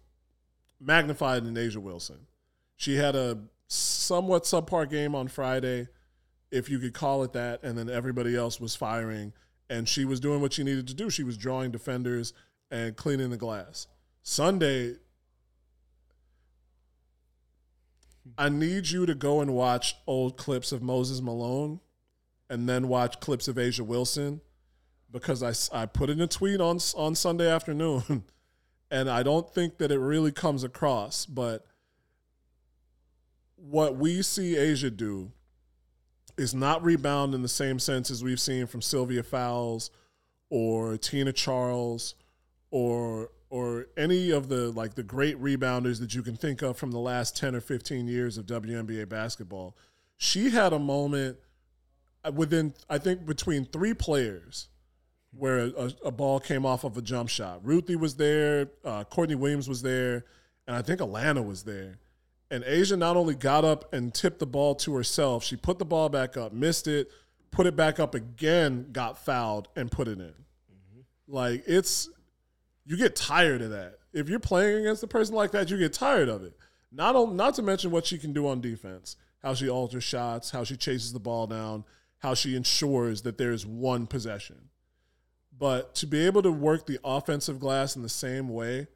magnified 0.80 1.44
in 1.44 1.54
A'ja 1.54 1.78
Wilson. 1.78 2.26
She 2.76 2.94
had 2.94 3.16
a 3.16 3.38
somewhat 3.66 4.44
subpar 4.44 4.88
game 4.88 5.16
on 5.16 5.26
Friday, 5.26 5.88
if 6.50 6.68
you 6.68 6.78
could 6.78 6.94
call 6.94 7.22
it 7.22 7.32
that, 7.32 7.62
and 7.62 7.76
then 7.78 7.88
everybody 7.88 8.36
else 8.36 8.60
was 8.60 8.74
firing, 8.74 9.32
and 9.68 9.88
she 9.88 10.04
was 10.04 10.20
doing 10.20 10.40
what 10.40 10.52
she 10.52 10.64
needed 10.64 10.86
to 10.88 10.94
do. 10.94 11.10
She 11.10 11.22
was 11.22 11.36
drawing 11.36 11.70
defenders 11.70 12.32
and 12.70 12.96
cleaning 12.96 13.30
the 13.30 13.36
glass. 13.36 13.86
Sunday, 14.22 14.96
I 18.36 18.48
need 18.48 18.90
you 18.90 19.06
to 19.06 19.14
go 19.14 19.40
and 19.40 19.54
watch 19.54 19.96
old 20.06 20.36
clips 20.36 20.72
of 20.72 20.82
Moses 20.82 21.20
Malone 21.20 21.80
and 22.48 22.68
then 22.68 22.88
watch 22.88 23.20
clips 23.20 23.48
of 23.48 23.56
A'ja 23.56 23.80
Wilson 23.80 24.40
because 25.10 25.42
I, 25.42 25.82
I 25.82 25.86
put 25.86 26.10
in 26.10 26.20
a 26.20 26.26
tweet 26.26 26.60
on, 26.60 26.78
on 26.96 27.14
Sunday 27.14 27.50
afternoon 27.50 28.24
and 28.90 29.08
I 29.08 29.22
don't 29.22 29.52
think 29.52 29.78
that 29.78 29.90
it 29.90 29.98
really 29.98 30.32
comes 30.32 30.64
across, 30.64 31.26
but 31.26 31.66
what 33.56 33.96
we 33.96 34.22
see 34.22 34.54
A'ja 34.54 34.96
do 34.96 35.32
is 36.40 36.54
not 36.54 36.82
rebound 36.82 37.34
in 37.34 37.42
the 37.42 37.48
same 37.48 37.78
sense 37.78 38.10
as 38.10 38.24
we've 38.24 38.40
seen 38.40 38.66
from 38.66 38.80
Sylvia 38.80 39.22
Fowles 39.22 39.90
or 40.48 40.96
Tina 40.96 41.34
Charles 41.34 42.14
or 42.70 43.30
or 43.50 43.88
any 43.96 44.30
of 44.30 44.48
the 44.48 44.70
like 44.70 44.94
the 44.94 45.02
great 45.02 45.38
rebounders 45.38 46.00
that 46.00 46.14
you 46.14 46.22
can 46.22 46.36
think 46.36 46.62
of 46.62 46.78
from 46.78 46.92
the 46.92 46.98
last 46.98 47.36
10 47.36 47.54
or 47.54 47.60
15 47.60 48.08
years 48.08 48.38
of 48.38 48.46
WNBA 48.46 49.06
basketball. 49.06 49.76
She 50.16 50.48
had 50.48 50.72
a 50.72 50.78
moment 50.78 51.36
within 52.32 52.72
I 52.88 52.96
think 52.96 53.26
between 53.26 53.66
three 53.66 53.92
players 53.92 54.68
where 55.36 55.58
a, 55.58 55.92
a 56.06 56.10
ball 56.10 56.40
came 56.40 56.64
off 56.64 56.84
of 56.84 56.96
a 56.96 57.02
jump 57.02 57.28
shot. 57.28 57.60
Ruthie 57.62 57.96
was 57.96 58.16
there, 58.16 58.70
uh, 58.82 59.04
Courtney 59.04 59.34
Williams 59.34 59.68
was 59.68 59.82
there, 59.82 60.24
and 60.66 60.74
I 60.74 60.80
think 60.80 61.00
Alanna 61.00 61.46
was 61.46 61.64
there. 61.64 61.98
And 62.50 62.64
A'ja 62.64 62.98
not 62.98 63.16
only 63.16 63.34
got 63.34 63.64
up 63.64 63.92
and 63.92 64.12
tipped 64.12 64.40
the 64.40 64.46
ball 64.46 64.74
to 64.76 64.94
herself, 64.96 65.44
she 65.44 65.56
put 65.56 65.78
the 65.78 65.84
ball 65.84 66.08
back 66.08 66.36
up, 66.36 66.52
missed 66.52 66.88
it, 66.88 67.10
put 67.50 67.66
it 67.66 67.76
back 67.76 68.00
up 68.00 68.14
again, 68.14 68.88
got 68.92 69.24
fouled, 69.24 69.68
and 69.76 69.90
put 69.90 70.08
it 70.08 70.18
in. 70.18 70.34
Mm-hmm. 70.34 71.00
Like 71.28 71.62
it's 71.66 72.08
you 72.84 72.96
get 72.96 73.14
tired 73.14 73.62
of 73.62 73.70
that. 73.70 73.98
If 74.12 74.28
you're 74.28 74.40
playing 74.40 74.80
against 74.80 75.02
a 75.02 75.06
person 75.06 75.34
like 75.34 75.52
that, 75.52 75.70
you 75.70 75.78
get 75.78 75.92
tired 75.92 76.28
of 76.28 76.42
it. 76.42 76.56
Not 76.90 77.14
on, 77.14 77.36
not 77.36 77.54
to 77.54 77.62
mention 77.62 77.92
what 77.92 78.04
she 78.04 78.18
can 78.18 78.32
do 78.32 78.48
on 78.48 78.60
defense, 78.60 79.14
how 79.42 79.54
she 79.54 79.68
alters 79.68 80.02
shots, 80.02 80.50
how 80.50 80.64
she 80.64 80.76
chases 80.76 81.12
the 81.12 81.20
ball 81.20 81.46
down, 81.46 81.84
how 82.18 82.34
she 82.34 82.56
ensures 82.56 83.22
that 83.22 83.38
there's 83.38 83.64
one 83.64 84.08
possession. 84.08 84.70
But 85.56 85.94
to 85.96 86.06
be 86.06 86.26
able 86.26 86.42
to 86.42 86.50
work 86.50 86.86
the 86.86 86.98
offensive 87.04 87.60
glass 87.60 87.94
in 87.94 88.02
the 88.02 88.08
same 88.08 88.48
way 88.48 88.88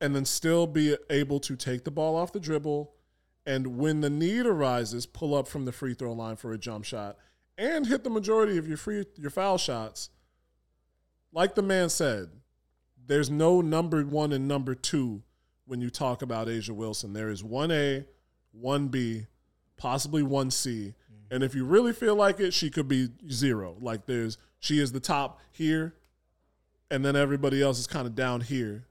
and 0.00 0.14
then 0.14 0.24
still 0.24 0.66
be 0.66 0.96
able 1.10 1.40
to 1.40 1.56
take 1.56 1.84
the 1.84 1.90
ball 1.90 2.16
off 2.16 2.32
the 2.32 2.40
dribble 2.40 2.92
and 3.46 3.78
when 3.78 4.00
the 4.00 4.10
need 4.10 4.44
arises, 4.44 5.06
pull 5.06 5.34
up 5.34 5.46
from 5.46 5.64
the 5.64 5.72
free 5.72 5.94
throw 5.94 6.12
line 6.12 6.36
for 6.36 6.52
a 6.52 6.58
jump 6.58 6.84
shot 6.84 7.16
and 7.56 7.86
hit 7.86 8.02
the 8.02 8.10
majority 8.10 8.58
of 8.58 8.66
your 8.66 8.76
free 8.76 9.04
your 9.16 9.30
foul 9.30 9.56
shots. 9.56 10.10
Like 11.32 11.54
the 11.54 11.62
man 11.62 11.88
said, 11.88 12.30
there's 13.06 13.30
no 13.30 13.60
number 13.60 14.02
one 14.02 14.32
and 14.32 14.48
number 14.48 14.74
two 14.74 15.22
when 15.64 15.80
you 15.80 15.90
talk 15.90 16.22
about 16.22 16.48
A'ja 16.48 16.70
Wilson. 16.70 17.12
There 17.12 17.28
is 17.28 17.44
one 17.44 17.70
A, 17.70 18.04
one 18.50 18.88
B, 18.88 19.26
possibly 19.76 20.24
one 20.24 20.50
C. 20.50 20.94
Mm-hmm. 21.12 21.34
And 21.34 21.44
if 21.44 21.54
you 21.54 21.64
really 21.64 21.92
feel 21.92 22.16
like 22.16 22.40
it, 22.40 22.52
she 22.52 22.68
could 22.68 22.88
be 22.88 23.10
zero. 23.30 23.76
Like 23.80 24.06
there's 24.06 24.38
she 24.58 24.80
is 24.80 24.90
the 24.90 25.00
top 25.00 25.38
here, 25.52 25.94
and 26.90 27.04
then 27.04 27.14
everybody 27.14 27.62
else 27.62 27.78
is 27.78 27.86
kind 27.86 28.08
of 28.08 28.16
down 28.16 28.40
here. 28.40 28.88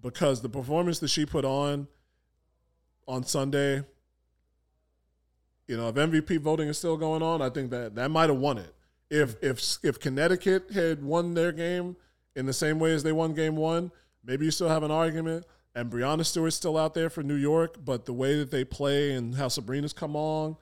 Because 0.00 0.40
the 0.40 0.48
performance 0.48 0.98
that 1.00 1.08
she 1.08 1.26
put 1.26 1.44
on 1.44 1.88
on 3.06 3.24
Sunday, 3.24 3.82
you 5.66 5.76
know, 5.76 5.88
if 5.88 5.94
MVP 5.96 6.40
voting 6.40 6.68
is 6.68 6.78
still 6.78 6.96
going 6.96 7.22
on, 7.22 7.42
I 7.42 7.50
think 7.50 7.70
that 7.70 7.94
that 7.96 8.10
might 8.10 8.30
have 8.30 8.38
won 8.38 8.58
it. 8.58 8.74
If 9.10 9.36
if 9.42 9.78
if 9.82 9.98
Connecticut 9.98 10.70
had 10.72 11.02
won 11.02 11.34
their 11.34 11.52
game 11.52 11.96
in 12.36 12.46
the 12.46 12.52
same 12.52 12.78
way 12.78 12.92
as 12.92 13.02
they 13.02 13.12
won 13.12 13.34
game 13.34 13.56
one, 13.56 13.90
maybe 14.24 14.44
you 14.44 14.50
still 14.50 14.68
have 14.68 14.82
an 14.82 14.90
argument. 14.90 15.44
And 15.74 15.90
Breanna 15.90 16.24
Stewart's 16.24 16.56
still 16.56 16.76
out 16.76 16.94
there 16.94 17.08
for 17.08 17.22
New 17.22 17.36
York, 17.36 17.76
but 17.84 18.04
the 18.04 18.12
way 18.12 18.36
that 18.38 18.50
they 18.50 18.64
play 18.64 19.12
and 19.12 19.34
how 19.34 19.46
Sabrina's 19.46 19.92
come 19.92 20.16
on, 20.16 20.56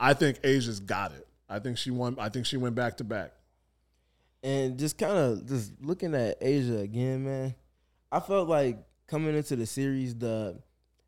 I 0.00 0.14
think 0.14 0.40
A'ja's 0.42 0.80
got 0.80 1.12
it. 1.12 1.28
I 1.48 1.58
think 1.58 1.78
she 1.78 1.90
won. 1.90 2.16
I 2.18 2.28
think 2.28 2.46
she 2.46 2.56
went 2.56 2.74
back 2.74 2.96
to 2.96 3.04
back. 3.04 3.32
And 4.42 4.78
just 4.78 4.98
kind 4.98 5.16
of 5.16 5.46
just 5.46 5.72
looking 5.80 6.14
at 6.14 6.40
A'ja 6.40 6.82
again, 6.82 7.24
man, 7.24 7.54
I 8.12 8.20
felt 8.20 8.46
like 8.46 8.76
coming 9.06 9.34
into 9.34 9.56
the 9.56 9.64
series, 9.64 10.14
the 10.14 10.60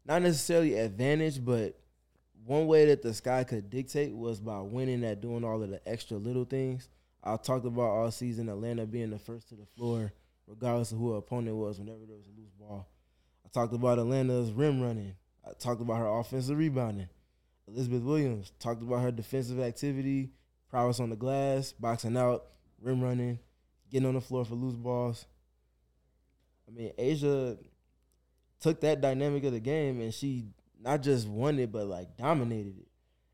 not 0.07 0.23
necessarily 0.23 0.75
advantage, 0.79 1.45
but 1.45 1.79
one 2.47 2.67
way 2.67 2.87
that 2.87 3.03
the 3.03 3.13
sky 3.13 3.45
could 3.45 3.69
dictate 3.69 4.17
was 4.17 4.41
by 4.41 4.59
winning 4.61 5.05
at 5.05 5.21
doing 5.21 5.45
all 5.45 5.63
of 5.63 5.69
the 5.69 5.87
extra 5.87 6.17
little 6.17 6.47
things. 6.47 6.89
I 7.23 7.37
talked 7.37 7.67
about 7.67 7.83
all 7.83 8.11
season 8.11 8.47
Alanna 8.47 8.91
being 8.91 9.11
the 9.11 9.19
first 9.19 9.51
to 9.51 9.55
the 9.55 9.67
floor, 9.77 10.15
regardless 10.47 10.93
of 10.93 10.99
who 10.99 11.13
her 11.13 11.19
opponent 11.19 11.57
was, 11.57 11.79
whenever 11.79 12.07
there 12.07 12.17
was 12.17 12.27
a 12.27 12.41
loose 12.41 12.53
ball. 12.59 12.89
I 13.45 13.51
talked 13.51 13.75
about 13.75 13.99
Alanna's 13.99 14.51
rim 14.53 14.81
running. 14.81 15.15
I 15.47 15.53
talked 15.59 15.83
about 15.83 15.99
her 15.99 16.09
offensive 16.09 16.57
rebounding. 16.57 17.11
Elizabeth 17.69 18.03
Williams 18.03 18.51
talked 18.59 18.83
about 18.83 19.03
her 19.03 19.13
defensive 19.13 19.61
activity, 19.61 20.31
prowess 20.71 21.01
on 21.01 21.11
the 21.11 21.17
glass, 21.17 21.73
boxing 21.73 22.17
out, 22.17 22.47
rim 22.81 23.03
running, 23.03 23.41
getting 23.91 24.09
on 24.09 24.15
the 24.15 24.23
floor 24.23 24.47
for 24.47 24.55
loose 24.55 24.77
balls. 24.77 25.27
I 26.69 26.71
mean, 26.71 26.93
A'ja 26.99 27.59
took 28.61 28.81
that 28.81 29.01
dynamic 29.01 29.45
of 29.45 29.53
the 29.53 29.61
game 29.61 30.01
and 30.01 30.13
she 30.13 30.47
not 30.81 31.03
just 31.03 31.29
won 31.29 31.59
it, 31.59 31.73
but 31.73 31.87
like 31.87 32.17
dominated 32.17 32.79
it. 32.79 32.89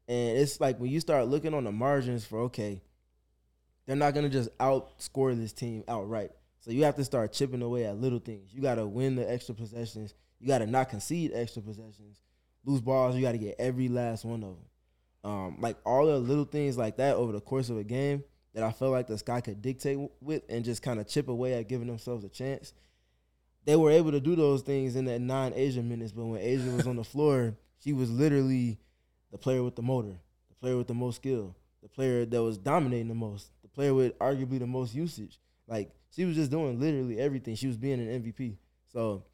And 0.09 0.38
it's 0.38 0.61
like 0.61 0.79
when 0.79 0.90
you 0.90 1.01
start 1.01 1.29
looking 1.29 1.55
on 1.55 1.64
the 1.64 1.73
margins 1.73 2.25
for 2.25 2.40
okay, 2.43 2.83
they're 3.87 3.97
not 3.97 4.14
gonna 4.14 4.29
just 4.29 4.57
outscore 4.59 5.37
this 5.37 5.53
team 5.53 5.85
outright. 5.88 6.31
So 6.61 6.71
you 6.71 6.85
have 6.85 6.97
to 6.97 7.05
start 7.05 7.33
chipping 7.33 7.62
away 7.62 7.87
at 7.87 7.97
little 7.97 8.19
things. 8.19 8.53
You 8.53 8.61
gotta 8.61 8.87
win 8.87 9.16
the 9.16 9.31
extra 9.31 9.55
possessions. 9.55 10.14
You 10.38 10.49
gotta 10.49 10.66
not 10.66 10.90
concede 10.90 11.33
extra 11.35 11.62
possessions. 11.62 12.21
Lose 12.64 12.81
balls, 12.81 13.16
you 13.16 13.23
gotta 13.23 13.38
get 13.38 13.57
every 13.59 13.88
last 13.88 14.25
one 14.25 14.43
of 14.43 14.57
them. 14.57 14.66
Um, 15.23 15.57
like 15.61 15.77
all 15.85 16.07
the 16.07 16.19
little 16.19 16.45
things 16.45 16.77
like 16.79 16.97
that 16.97 17.16
over 17.16 17.33
the 17.33 17.40
course 17.40 17.69
of 17.69 17.77
a 17.77 17.85
game 17.85 18.25
that 18.55 18.64
I 18.64 18.73
felt 18.73 18.93
like 18.93 19.07
the 19.07 19.19
Sky 19.19 19.40
could 19.40 19.62
dictate 19.62 19.99
with 20.21 20.43
and 20.49 20.64
just 20.64 20.83
kind 20.83 20.99
of 20.99 21.07
chip 21.07 21.29
away 21.29 21.55
at 21.55 21.69
giving 21.69 21.87
themselves 21.87 22.25
a 22.25 22.29
chance. 22.29 22.73
They 23.64 23.77
were 23.77 23.90
able 23.90 24.11
to 24.12 24.20
do 24.20 24.35
those 24.35 24.62
things 24.62 24.96
in 24.96 25.05
that 25.07 25.20
non 25.20 25.53
A'ja 25.53 25.85
minutes, 25.85 26.12
but 26.12 26.25
when 26.25 26.40
A'ja 26.40 26.77
was 26.77 26.87
on 26.87 26.96
the 26.96 27.05
floor, 27.05 27.55
she 27.83 27.92
was 27.92 28.11
literally 28.11 28.79
the 29.31 29.38
player 29.38 29.62
with 29.62 29.77
the 29.77 29.83
motor, 29.83 30.16
the 30.49 30.55
player 30.61 30.77
with 30.77 30.87
the 30.87 30.94
most 30.94 31.16
skill, 31.16 31.55
the 31.83 31.88
player 31.88 32.25
that 32.25 32.42
was 32.42 32.59
dominating 32.59 33.09
the 33.09 33.14
most, 33.14 33.51
the 33.62 33.68
player 33.68 33.94
with 33.94 34.18
arguably 34.18 34.59
the 34.59 34.66
most 34.66 34.94
usage. 34.94 35.38
Like 35.66 35.90
she 36.14 36.25
was 36.25 36.37
just 36.37 36.51
doing 36.51 36.81
literally 36.81 37.18
everything. 37.18 37.55
She 37.55 37.66
was 37.66 37.77
being 37.77 38.01
an 38.01 38.23
MVP. 38.23 38.57
So, 38.92 39.25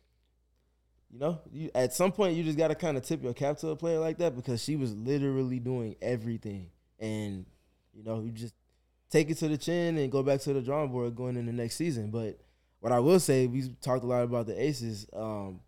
you 1.10 1.18
know, 1.18 1.40
you, 1.52 1.70
at 1.74 1.94
some 1.94 2.12
point 2.12 2.36
you 2.36 2.42
just 2.44 2.58
got 2.58 2.68
to 2.68 2.74
kind 2.74 2.96
of 2.96 3.04
tip 3.04 3.22
your 3.22 3.32
cap 3.32 3.58
to 3.58 3.68
a 3.68 3.76
player 3.76 3.98
like 3.98 4.18
that 4.18 4.36
because 4.36 4.62
she 4.62 4.76
was 4.76 4.94
literally 4.94 5.60
doing 5.60 5.96
everything, 6.02 6.70
and 6.98 7.46
you 7.94 8.02
know, 8.02 8.22
you 8.22 8.30
just 8.32 8.54
take 9.08 9.30
it 9.30 9.38
to 9.38 9.48
the 9.48 9.56
chin 9.56 9.96
and 9.96 10.12
go 10.12 10.22
back 10.22 10.40
to 10.40 10.52
the 10.52 10.60
drawing 10.60 10.90
board 10.90 11.14
going 11.14 11.36
in 11.36 11.46
the 11.46 11.52
next 11.52 11.76
season. 11.76 12.10
But 12.10 12.38
what 12.80 12.92
I 12.92 13.00
will 13.00 13.20
say, 13.20 13.46
we 13.46 13.68
talked 13.80 14.04
a 14.04 14.06
lot 14.06 14.22
about 14.22 14.46
the 14.46 14.60
aces. 14.60 15.06
Um, 15.12 15.60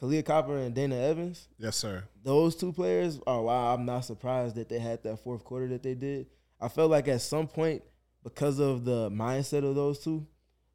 Kahleah 0.00 0.24
Copper 0.24 0.56
and 0.58 0.74
Dana 0.74 0.96
Evans. 0.96 1.48
Yes, 1.58 1.76
sir. 1.76 2.04
Those 2.22 2.56
two 2.56 2.72
players 2.72 3.20
are 3.26 3.42
why 3.42 3.72
I'm 3.72 3.84
not 3.84 4.04
surprised 4.04 4.56
that 4.56 4.68
they 4.68 4.78
had 4.78 5.02
that 5.04 5.22
fourth 5.22 5.44
quarter 5.44 5.68
that 5.68 5.82
they 5.82 5.94
did. 5.94 6.26
I 6.60 6.68
felt 6.68 6.90
like 6.90 7.08
at 7.08 7.20
some 7.20 7.46
point, 7.46 7.82
because 8.22 8.58
of 8.58 8.84
the 8.84 9.10
mindset 9.10 9.68
of 9.68 9.74
those 9.74 9.98
two, 9.98 10.26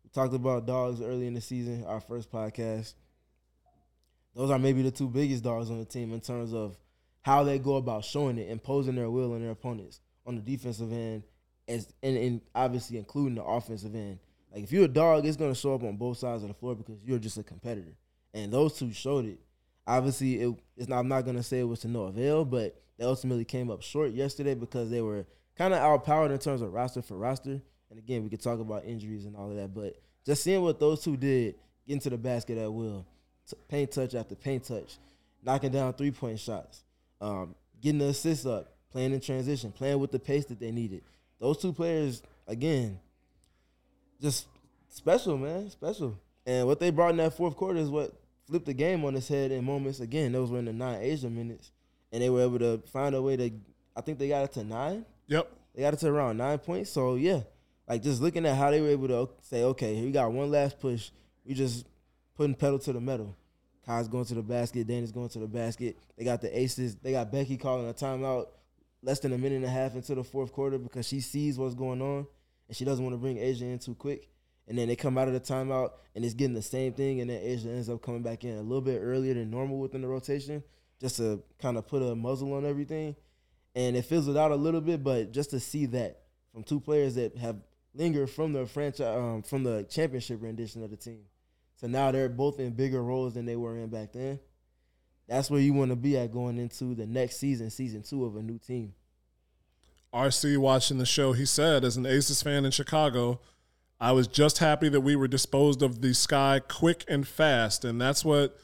we 0.04 0.10
talked 0.14 0.34
about 0.34 0.66
dogs 0.66 1.02
early 1.02 1.28
in 1.28 1.34
the 1.34 1.42
season, 1.42 1.84
our 1.86 2.00
first 2.00 2.32
podcast. 2.32 2.94
Those 4.36 4.52
are 4.52 4.60
maybe 4.60 4.82
the 4.82 4.92
two 4.92 5.10
biggest 5.10 5.44
dogs 5.44 5.70
on 5.70 5.80
the 5.80 5.86
team 5.86 6.14
in 6.14 6.22
terms 6.22 6.54
of 6.54 6.78
how 7.22 7.44
they 7.44 7.60
go 7.60 7.76
about 7.76 8.06
showing 8.06 8.38
it, 8.38 8.50
imposing 8.50 8.96
their 8.96 9.10
will 9.10 9.34
on 9.34 9.42
their 9.42 9.52
opponents 9.52 10.00
on 10.26 10.36
the 10.36 10.42
defensive 10.42 10.92
end, 10.92 11.24
as 11.68 11.92
and, 12.04 12.16
and 12.18 12.42
obviously 12.54 12.98
including 12.98 13.36
the 13.36 13.44
offensive 13.44 13.96
end. 13.96 14.20
Like 14.54 14.64
if 14.64 14.72
you're 14.72 14.86
a 14.86 14.88
dog, 14.88 15.26
it's 15.26 15.38
gonna 15.38 15.56
show 15.56 15.76
up 15.76 15.84
on 15.84 15.98
both 15.98 16.18
sides 16.18 16.44
of 16.44 16.50
the 16.50 16.56
floor 16.56 16.76
because 16.76 16.98
you're 17.04 17.20
just 17.20 17.38
a 17.38 17.44
competitor 17.44 17.94
and 18.34 18.52
those 18.52 18.78
two 18.78 18.92
showed 18.92 19.26
it. 19.26 19.40
Obviously, 19.88 20.42
it, 20.42 20.56
it's 20.78 20.88
not, 20.88 21.00
I'm 21.00 21.08
not 21.08 21.26
gonna 21.26 21.44
say 21.44 21.60
it 21.60 21.64
was 21.68 21.80
to 21.82 21.88
no 21.88 22.04
avail, 22.04 22.46
but 22.46 22.80
they 22.98 23.06
ultimately 23.06 23.46
came 23.46 23.72
up 23.72 23.82
short 23.82 24.12
yesterday 24.12 24.54
because 24.54 24.90
they 24.90 25.02
were 25.02 25.26
kind 25.58 25.74
of 25.74 25.80
outpowered 25.80 26.32
in 26.32 26.40
terms 26.40 26.62
of 26.62 26.74
roster 26.74 27.02
for 27.02 27.18
roster, 27.18 27.62
And 27.90 28.00
again, 28.00 28.24
we 28.24 28.30
could 28.30 28.42
talk 28.42 28.60
about 28.60 28.86
injuries 28.86 29.26
and 29.26 29.36
all 29.36 29.50
of 29.50 29.58
that, 29.58 29.74
but 29.74 29.96
just 30.26 30.44
seeing 30.44 30.62
what 30.62 30.80
those 30.80 31.04
two 31.04 31.18
did, 31.18 31.56
getting 31.88 32.02
to 32.02 32.10
the 32.10 32.18
basket 32.18 32.58
at 32.58 32.72
will, 32.72 33.06
t- 33.50 33.58
paint 33.68 33.92
touch 33.92 34.16
after 34.16 34.36
paint 34.36 34.64
touch, 34.64 34.98
knocking 35.44 35.72
down 35.72 35.94
three 35.94 36.12
point 36.12 36.40
shots, 36.40 36.84
um, 37.20 37.56
getting 37.82 38.00
the 38.00 38.06
assists 38.06 38.46
up, 38.46 38.74
playing 38.92 39.14
in 39.14 39.20
transition, 39.20 39.72
playing 39.72 40.00
with 40.00 40.12
the 40.12 40.20
pace 40.20 40.46
that 40.46 40.60
they 40.60 40.72
needed. 40.72 41.02
Those 41.40 41.58
two 41.58 41.74
players, 41.74 42.22
again, 42.48 43.00
just 44.22 44.48
special, 44.90 45.38
man, 45.38 45.70
special. 45.70 46.20
And 46.46 46.68
what 46.68 46.80
they 46.80 46.90
brought 46.90 47.12
in 47.12 47.18
that 47.18 47.34
fourth 47.34 47.56
quarter 47.56 47.80
is 47.80 47.90
what 47.90 48.14
flipped 48.48 48.66
the 48.66 48.74
game 48.74 49.06
on 49.06 49.16
its 49.16 49.28
head 49.28 49.52
in 49.52 49.64
moments. 49.64 50.00
Again, 50.00 50.32
those 50.32 50.50
were 50.50 50.60
in 50.60 50.66
the 50.66 50.74
nine 50.74 51.02
A'ja 51.02 51.32
minutes, 51.32 51.72
and 52.12 52.22
they 52.22 52.30
were 52.30 52.42
able 52.42 52.60
to 52.60 52.80
find 52.92 53.16
a 53.16 53.22
way 53.22 53.38
to. 53.38 53.52
I 53.96 54.02
think 54.02 54.18
they 54.18 54.30
got 54.30 54.44
it 54.44 54.52
to 54.54 54.64
nine. 54.64 55.06
Yep. 55.28 55.52
They 55.76 55.82
got 55.82 55.94
it 55.94 56.00
to 56.00 56.08
around 56.08 56.38
nine 56.38 56.58
points. 56.58 56.92
So 56.92 57.16
yeah, 57.16 57.42
like 57.88 58.02
just 58.02 58.22
looking 58.22 58.46
at 58.46 58.56
how 58.56 58.72
they 58.72 58.82
were 58.82 58.90
able 58.90 59.08
to 59.08 59.30
say, 59.42 59.64
okay, 59.64 60.02
we 60.02 60.12
got 60.12 60.32
one 60.32 60.52
last 60.52 60.80
push. 60.80 61.12
We 61.46 61.54
just 61.54 61.86
putting 62.36 62.56
pedal 62.56 62.80
to 62.80 62.94
the 62.94 63.02
metal. 63.02 63.36
Kai's 63.86 64.08
going 64.08 64.26
to 64.26 64.36
the 64.36 64.44
basket. 64.44 64.88
Danny's 64.88 65.12
going 65.12 65.30
to 65.30 65.40
the 65.40 65.48
basket. 65.48 65.98
They 66.18 66.24
got 66.24 66.42
the 66.42 66.58
aces. 66.58 66.96
They 66.96 67.12
got 67.14 67.32
Becky 67.32 67.58
calling 67.58 67.90
a 67.90 67.94
timeout 67.94 68.48
less 69.02 69.20
than 69.20 69.34
a 69.34 69.38
minute 69.38 69.58
and 69.58 69.66
a 69.66 69.70
half 69.70 69.96
into 69.96 70.14
the 70.14 70.24
fourth 70.24 70.52
quarter 70.52 70.78
because 70.78 71.08
she 71.08 71.22
sees 71.22 71.58
what's 71.58 71.74
going 71.74 72.02
on 72.02 72.28
and 72.70 72.78
she 72.78 72.86
doesn't 72.86 73.04
want 73.04 73.14
to 73.14 73.18
bring 73.18 73.36
A'ja 73.36 73.64
in 73.64 73.80
too 73.80 73.96
quick. 73.96 74.30
And 74.68 74.78
then 74.78 74.88
they 74.88 74.96
come 74.96 75.18
out 75.18 75.28
of 75.28 75.34
the 75.34 75.40
timeout 75.40 75.90
and 76.16 76.24
it's 76.24 76.36
getting 76.36 76.54
the 76.54 76.62
same 76.62 76.94
thing, 76.94 77.20
and 77.20 77.30
then 77.30 77.42
A'ja 77.42 77.66
ends 77.66 77.90
up 77.90 78.02
coming 78.02 78.22
back 78.22 78.46
in 78.46 78.56
a 78.58 78.62
little 78.62 78.82
bit 78.82 79.02
earlier 79.04 79.34
than 79.34 79.50
normal 79.50 79.80
within 79.80 80.02
the 80.02 80.08
rotation, 80.08 80.64
just 81.02 81.18
to 81.18 81.44
kind 81.60 81.78
of 81.78 81.88
put 81.88 82.02
a 82.02 82.16
muzzle 82.16 82.54
on 82.54 82.66
everything. 82.66 83.16
And 83.76 83.98
it 83.98 84.06
fizzled 84.06 84.38
out 84.38 84.52
a 84.52 84.56
little 84.56 84.82
bit, 84.82 85.04
but 85.04 85.32
just 85.32 85.50
to 85.50 85.60
see 85.60 85.88
that 85.88 86.22
from 86.54 86.64
two 86.64 86.80
players 86.80 87.16
that 87.16 87.36
have 87.38 87.58
lingered 87.94 88.30
from 88.30 88.54
the 88.54 88.66
franchise, 88.66 89.18
um, 89.18 89.42
from 89.42 89.64
the 89.64 89.86
championship 89.90 90.42
rendition 90.42 90.84
of 90.84 90.92
the 90.92 90.98
team, 90.98 91.22
so 91.76 91.88
now 91.88 92.12
they're 92.12 92.30
both 92.30 92.60
in 92.60 92.74
bigger 92.74 93.02
roles 93.02 93.34
than 93.34 93.46
they 93.46 93.56
were 93.56 93.78
in 93.78 93.90
back 93.90 94.14
then. 94.14 94.40
That's 95.28 95.50
where 95.50 95.62
you 95.62 95.74
want 95.74 95.92
to 95.92 95.96
be 95.96 96.18
at 96.18 96.32
going 96.32 96.58
into 96.58 96.96
the 96.96 97.06
next 97.06 97.38
season, 97.38 97.70
season 97.70 98.02
two 98.02 98.26
of 98.26 98.36
a 98.36 98.42
new 98.42 98.58
team. 98.58 98.94
RC 100.14 100.58
watching 100.58 100.98
the 100.98 101.06
show, 101.06 101.34
he 101.34 101.46
said, 101.46 101.84
as 101.84 101.98
an 101.98 102.06
Aces 102.06 102.42
fan 102.42 102.66
in 102.66 102.72
Chicago, 102.72 103.40
I 104.00 104.12
was 104.12 104.28
just 104.28 104.60
happy 104.60 104.90
that 104.90 105.02
we 105.02 105.16
were 105.16 105.28
disposed 105.28 105.84
of 105.84 106.02
the 106.02 106.14
sky 106.14 106.62
quick 106.68 107.04
and 107.08 107.28
fast, 107.28 107.84
and 107.84 108.00
that's 108.00 108.24
what 108.24 108.58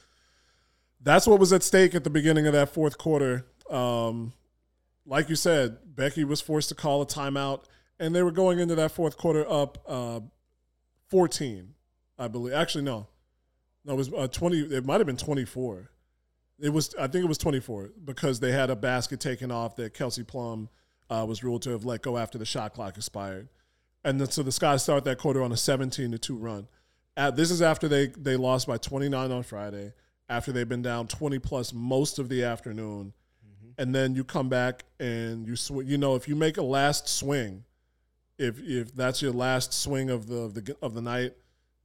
that's 1.02 1.28
what 1.28 1.40
was 1.40 1.54
at 1.54 1.62
stake 1.62 1.94
at 1.94 2.04
the 2.04 2.10
beginning 2.10 2.48
of 2.48 2.54
that 2.54 2.70
fourth 2.70 2.98
quarter. 2.98 3.46
Um, 3.70 4.34
like 5.06 5.30
you 5.30 5.36
said, 5.36 5.78
Becky 5.96 6.24
was 6.24 6.42
forced 6.42 6.70
to 6.70 6.76
call 6.76 7.02
a 7.02 7.06
timeout, 7.06 7.66
and 8.00 8.16
they 8.16 8.24
were 8.24 8.32
going 8.32 8.60
into 8.60 8.76
that 8.76 8.92
fourth 8.92 9.18
quarter 9.18 9.46
up 9.50 9.78
uh, 9.88 10.22
14, 11.10 11.74
I 12.18 12.28
believe. 12.28 12.54
Actually, 12.54 12.86
no, 12.86 13.08
no, 13.84 13.94
it 13.94 13.98
was 13.98 14.14
uh, 14.14 14.28
20. 14.28 14.60
It 14.76 14.86
might 14.86 15.00
have 15.00 15.06
been 15.06 15.18
24. 15.18 15.92
It 16.60 16.70
was, 16.70 16.96
I 16.96 17.08
think 17.08 17.26
it 17.26 17.28
was 17.28 17.38
24 17.38 17.92
because 18.06 18.40
they 18.40 18.52
had 18.52 18.70
a 18.70 18.76
basket 18.76 19.20
taken 19.20 19.52
off 19.52 19.76
that 19.76 19.94
Kelsey 19.94 20.24
Plum 20.24 20.70
uh, 21.10 21.26
was 21.28 21.44
ruled 21.44 21.62
to 21.64 21.72
have 21.72 21.86
let 21.86 22.02
go 22.02 22.18
after 22.18 22.38
the 22.38 22.46
shot 22.46 22.74
clock 22.74 22.98
expired. 22.98 23.50
And 24.04 24.20
then, 24.20 24.30
so 24.30 24.44
the 24.44 24.52
Sky 24.52 24.78
start 24.78 25.04
that 25.06 25.18
quarter 25.18 25.42
on 25.42 25.52
a 25.52 25.58
17 25.58 26.12
to 26.12 26.18
2 26.18 26.36
run. 26.38 26.68
At, 27.18 27.36
this 27.36 27.50
is 27.50 27.62
after 27.62 27.88
they, 27.88 28.08
they 28.08 28.36
lost 28.36 28.68
by 28.68 28.78
29 28.78 29.32
on 29.32 29.44
Friday, 29.44 29.94
after 30.30 30.52
they've 30.52 30.68
been 30.68 30.82
down 30.82 31.08
20 31.08 31.40
plus 31.40 31.74
most 31.74 32.20
of 32.20 32.30
the 32.30 32.44
afternoon. 32.44 33.14
Mm-hmm. 33.44 33.82
And 33.82 33.96
then 33.96 34.14
you 34.14 34.24
come 34.24 34.50
back 34.50 34.84
and 35.00 35.48
you 35.48 35.56
sw- 35.56 35.86
you 35.86 35.98
know 35.98 36.16
if 36.16 36.28
you 36.28 36.36
make 36.36 36.58
a 36.58 36.62
last 36.62 37.08
swing, 37.08 37.64
if 38.38 38.60
if 38.60 38.94
that's 38.94 39.22
your 39.22 39.32
last 39.32 39.74
swing 39.74 40.10
of 40.10 40.28
the 40.28 40.36
of 40.36 40.54
the 40.54 40.76
of 40.82 40.94
the 40.94 41.02
night, 41.02 41.34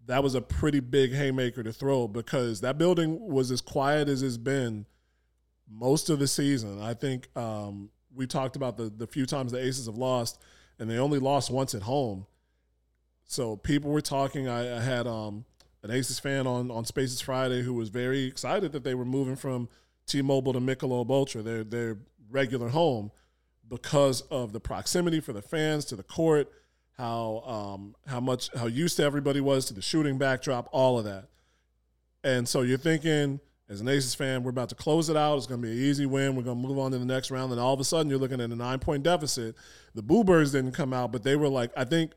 that 0.07 0.23
was 0.23 0.35
a 0.35 0.41
pretty 0.41 0.81
big 0.81 1.13
haymaker 1.13 1.63
to 1.63 1.73
throw 1.73 2.09
because 2.09 2.61
that 2.61 2.77
building 2.77 3.21
was 3.21 3.51
as 3.51 3.61
quiet 3.61 4.09
as 4.09 4.23
it's 4.23 4.37
been 4.37 4.87
most 5.71 6.11
of 6.11 6.19
the 6.19 6.27
season. 6.27 6.83
I 6.83 6.95
think 6.95 7.29
um, 7.37 7.91
we 8.15 8.27
talked 8.27 8.57
about 8.57 8.77
the 8.77 8.85
the 8.85 9.07
few 9.07 9.27
times 9.27 9.53
the 9.53 9.59
Aces 9.59 9.87
have 9.87 9.97
lost, 9.97 10.41
and 10.79 10.91
they 10.91 10.99
only 10.99 11.19
lost 11.19 11.51
once 11.51 11.75
at 11.75 11.83
home. 11.83 12.27
So 13.25 13.57
people 13.57 13.91
were 13.91 14.01
talking. 14.01 14.49
I, 14.49 14.79
I 14.79 14.81
had 14.81 15.07
um, 15.07 15.45
an 15.83 15.91
Aces 15.91 16.19
fan 16.19 16.47
on 16.47 16.71
on 16.71 16.85
Spaces 16.85 17.21
Friday 17.21 17.63
who 17.63 17.75
was 17.75 17.89
very 17.89 18.25
excited 18.25 18.73
that 18.73 18.85
they 18.85 18.95
were 18.95 19.05
moving 19.05 19.37
from 19.37 19.69
T-Mobile 20.07 20.53
to 20.55 20.61
Michelob 20.61 21.11
Ultra, 21.11 21.43
their 21.43 21.65
their 21.65 21.99
regular 22.31 22.69
home, 22.69 23.11
because 23.69 24.23
of 24.23 24.53
the 24.53 24.61
proximity 24.61 25.21
for 25.21 25.33
the 25.33 25.43
fans 25.43 25.85
to 25.87 25.97
the 25.97 26.03
court, 26.03 26.51
how 26.97 27.43
um, 27.47 27.95
how 28.07 28.21
much 28.21 28.51
how 28.57 28.67
used 28.67 28.97
to 28.97 29.05
everybody 29.05 29.41
was 29.41 29.67
to 29.67 29.75
the 29.75 29.83
shooting 29.83 30.19
backdrop, 30.19 30.69
all 30.73 30.99
of 30.99 31.05
that. 31.05 31.29
And 32.23 32.49
so 32.49 32.63
you're 32.63 32.79
thinking 32.79 33.41
as 33.71 33.81
an 33.81 33.89
Aces 33.89 34.17
fan, 34.17 34.43
we're 34.43 34.51
about 34.51 34.69
to 34.71 34.75
close 34.75 35.09
it 35.09 35.17
out. 35.17 35.37
It's 35.37 35.47
going 35.47 35.63
to 35.63 35.67
be 35.67 35.73
an 35.73 35.79
easy 35.79 36.05
win. 36.05 36.35
We're 36.35 36.43
going 36.43 36.61
to 36.61 36.69
move 36.69 36.79
on 36.79 36.91
to 36.91 36.99
the 36.99 37.05
next 37.05 37.31
round. 37.31 37.53
And 37.53 37.61
all 37.61 37.73
of 37.73 37.79
a 37.79 37.85
sudden, 37.85 38.11
you're 38.11 38.19
looking 38.19 38.41
at 38.41 38.51
a 38.51 38.57
nine 38.57 38.81
point 38.81 39.05
deficit. 39.05 39.55
The 39.95 40.03
Boo 40.03 40.25
Birds 40.25 40.51
didn't 40.51 40.73
come 40.73 40.93
out, 40.93 41.13
but 41.13 41.23
they 41.23 41.37
were 41.37 41.49
like, 41.49 41.71
I 41.77 41.85
think 41.85 42.13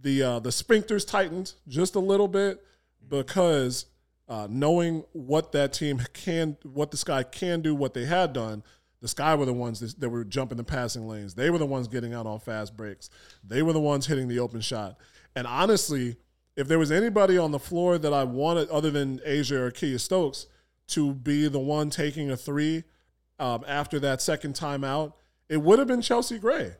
the 0.00 0.22
uh, 0.22 0.38
the 0.38 0.50
sphincters 0.50 1.06
tightened 1.06 1.54
just 1.66 1.96
a 1.96 2.00
little 2.00 2.28
bit 2.28 2.64
because 3.08 3.86
uh, 4.28 4.46
knowing 4.48 5.04
what 5.12 5.50
that 5.52 5.72
team 5.72 6.00
can, 6.12 6.56
what 6.62 6.92
the 6.92 6.96
Sky 6.96 7.24
can 7.24 7.62
do, 7.62 7.74
what 7.74 7.92
they 7.92 8.04
had 8.04 8.32
done, 8.32 8.62
the 9.00 9.08
Sky 9.08 9.34
were 9.34 9.46
the 9.46 9.52
ones 9.52 9.80
that, 9.80 9.98
that 9.98 10.08
were 10.08 10.24
jumping 10.24 10.56
the 10.56 10.64
passing 10.64 11.08
lanes. 11.08 11.34
They 11.34 11.50
were 11.50 11.58
the 11.58 11.66
ones 11.66 11.88
getting 11.88 12.14
out 12.14 12.26
on 12.26 12.38
fast 12.38 12.76
breaks. 12.76 13.10
They 13.42 13.62
were 13.62 13.72
the 13.72 13.80
ones 13.80 14.06
hitting 14.06 14.28
the 14.28 14.38
open 14.38 14.60
shot. 14.60 14.98
And 15.34 15.48
honestly, 15.48 16.16
if 16.56 16.68
there 16.68 16.78
was 16.78 16.92
anybody 16.92 17.36
on 17.36 17.50
the 17.50 17.58
floor 17.58 17.98
that 17.98 18.12
I 18.12 18.22
wanted, 18.22 18.68
other 18.68 18.90
than 18.90 19.18
A'ja 19.20 19.52
or 19.52 19.70
Kiah 19.72 19.98
Stokes, 19.98 20.46
to 20.90 21.14
be 21.14 21.48
the 21.48 21.58
one 21.58 21.90
taking 21.90 22.30
a 22.30 22.36
three 22.36 22.84
um, 23.38 23.64
after 23.66 23.98
that 24.00 24.20
second 24.20 24.54
timeout, 24.54 25.14
it 25.48 25.58
would 25.58 25.78
have 25.78 25.88
been 25.88 26.02
Chelsea 26.02 26.38
Gray. 26.38 26.72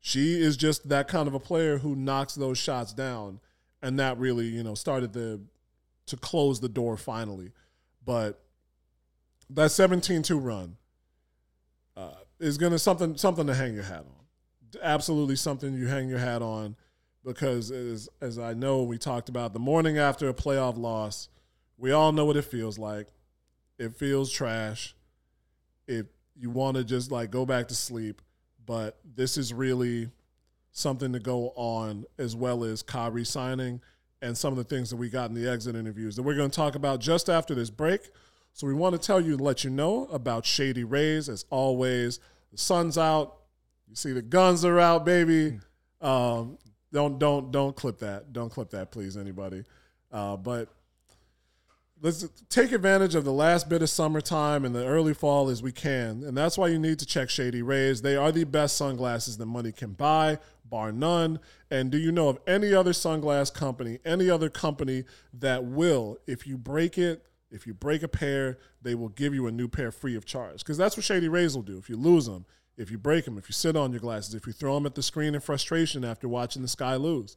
She 0.00 0.40
is 0.40 0.56
just 0.56 0.88
that 0.88 1.08
kind 1.08 1.28
of 1.28 1.34
a 1.34 1.40
player 1.40 1.78
who 1.78 1.96
knocks 1.96 2.34
those 2.34 2.58
shots 2.58 2.92
down, 2.92 3.40
and 3.80 3.98
that 3.98 4.18
really, 4.18 4.46
you 4.46 4.62
know, 4.62 4.74
started 4.74 5.12
the 5.12 5.40
to 6.06 6.16
close 6.16 6.60
the 6.60 6.68
door 6.68 6.96
finally. 6.96 7.52
But 8.04 8.42
that 9.48 9.70
17-2 9.70 10.42
run 10.42 10.76
uh, 11.96 12.14
is 12.40 12.58
gonna 12.58 12.78
something 12.78 13.16
something 13.16 13.46
to 13.46 13.54
hang 13.54 13.74
your 13.74 13.84
hat 13.84 14.04
on. 14.06 14.80
Absolutely 14.82 15.36
something 15.36 15.74
you 15.74 15.86
hang 15.86 16.08
your 16.08 16.18
hat 16.18 16.42
on 16.42 16.76
because 17.24 17.70
as 17.70 18.08
as 18.20 18.38
I 18.38 18.54
know 18.54 18.82
we 18.82 18.98
talked 18.98 19.28
about 19.28 19.52
the 19.52 19.60
morning 19.60 19.98
after 19.98 20.28
a 20.28 20.34
playoff 20.34 20.76
loss, 20.76 21.28
we 21.78 21.92
all 21.92 22.12
know 22.12 22.24
what 22.24 22.36
it 22.36 22.44
feels 22.44 22.78
like. 22.78 23.06
It 23.82 23.96
feels 23.96 24.30
trash. 24.30 24.94
If 25.88 26.06
you 26.36 26.50
want 26.50 26.76
to 26.76 26.84
just 26.84 27.10
like 27.10 27.32
go 27.32 27.44
back 27.44 27.66
to 27.68 27.74
sleep, 27.74 28.22
but 28.64 29.00
this 29.16 29.36
is 29.36 29.52
really 29.52 30.08
something 30.70 31.12
to 31.12 31.18
go 31.18 31.52
on 31.56 32.04
as 32.16 32.36
well 32.36 32.62
as 32.62 32.80
Kyrie 32.82 33.24
signing 33.24 33.80
and 34.22 34.38
some 34.38 34.52
of 34.52 34.56
the 34.56 34.64
things 34.64 34.88
that 34.90 34.96
we 34.96 35.10
got 35.10 35.30
in 35.30 35.34
the 35.34 35.50
exit 35.50 35.74
interviews 35.74 36.14
that 36.14 36.22
we're 36.22 36.36
going 36.36 36.48
to 36.48 36.54
talk 36.54 36.76
about 36.76 37.00
just 37.00 37.28
after 37.28 37.56
this 37.56 37.70
break. 37.70 38.10
So 38.52 38.68
we 38.68 38.72
want 38.74 38.94
to 38.94 39.04
tell 39.04 39.20
you 39.20 39.32
and 39.32 39.40
let 39.40 39.64
you 39.64 39.70
know 39.70 40.06
about 40.12 40.46
Shady 40.46 40.84
Rays. 40.84 41.28
As 41.28 41.44
always, 41.50 42.20
the 42.52 42.58
sun's 42.58 42.96
out. 42.96 43.38
You 43.88 43.96
see 43.96 44.12
the 44.12 44.22
guns 44.22 44.64
are 44.64 44.78
out, 44.78 45.04
baby. 45.04 45.58
Um, 46.00 46.56
don't 46.92 47.18
don't 47.18 47.50
don't 47.50 47.74
clip 47.74 47.98
that. 47.98 48.32
Don't 48.32 48.50
clip 48.50 48.70
that, 48.70 48.92
please, 48.92 49.16
anybody. 49.16 49.64
Uh, 50.12 50.36
but 50.36 50.68
let's 52.02 52.26
take 52.48 52.72
advantage 52.72 53.14
of 53.14 53.24
the 53.24 53.32
last 53.32 53.68
bit 53.68 53.80
of 53.80 53.88
summertime 53.88 54.64
and 54.64 54.74
the 54.74 54.84
early 54.84 55.14
fall 55.14 55.48
as 55.48 55.62
we 55.62 55.70
can. 55.70 56.24
And 56.24 56.36
that's 56.36 56.58
why 56.58 56.66
you 56.66 56.78
need 56.78 56.98
to 56.98 57.06
check 57.06 57.30
Shady 57.30 57.62
Rays. 57.62 58.02
They 58.02 58.16
are 58.16 58.32
the 58.32 58.42
best 58.42 58.76
sunglasses 58.76 59.36
that 59.36 59.46
money 59.46 59.70
can 59.70 59.92
buy, 59.92 60.38
bar 60.64 60.90
none. 60.90 61.38
And 61.70 61.92
do 61.92 61.98
you 61.98 62.10
know 62.10 62.28
of 62.28 62.40
any 62.44 62.74
other 62.74 62.90
sunglass 62.90 63.54
company, 63.54 64.00
any 64.04 64.28
other 64.28 64.50
company 64.50 65.04
that 65.32 65.64
will, 65.64 66.18
if 66.26 66.44
you 66.44 66.58
break 66.58 66.98
it, 66.98 67.24
if 67.52 67.68
you 67.68 67.74
break 67.74 68.02
a 68.02 68.08
pair, 68.08 68.58
they 68.80 68.96
will 68.96 69.10
give 69.10 69.32
you 69.32 69.46
a 69.46 69.52
new 69.52 69.68
pair 69.68 69.92
free 69.92 70.16
of 70.16 70.24
charge. 70.24 70.58
Because 70.58 70.76
that's 70.76 70.96
what 70.96 71.04
Shady 71.04 71.28
Rays 71.28 71.54
will 71.54 71.62
do. 71.62 71.78
If 71.78 71.88
you 71.88 71.96
lose 71.96 72.26
them, 72.26 72.46
if 72.76 72.90
you 72.90 72.98
break 72.98 73.26
them, 73.26 73.38
if 73.38 73.48
you 73.48 73.52
sit 73.52 73.76
on 73.76 73.92
your 73.92 74.00
glasses, 74.00 74.34
if 74.34 74.46
you 74.46 74.52
throw 74.52 74.74
them 74.74 74.86
at 74.86 74.96
the 74.96 75.02
screen 75.02 75.36
in 75.36 75.40
frustration 75.40 76.04
after 76.04 76.26
watching 76.26 76.62
the 76.62 76.68
sky 76.68 76.96
lose, 76.96 77.36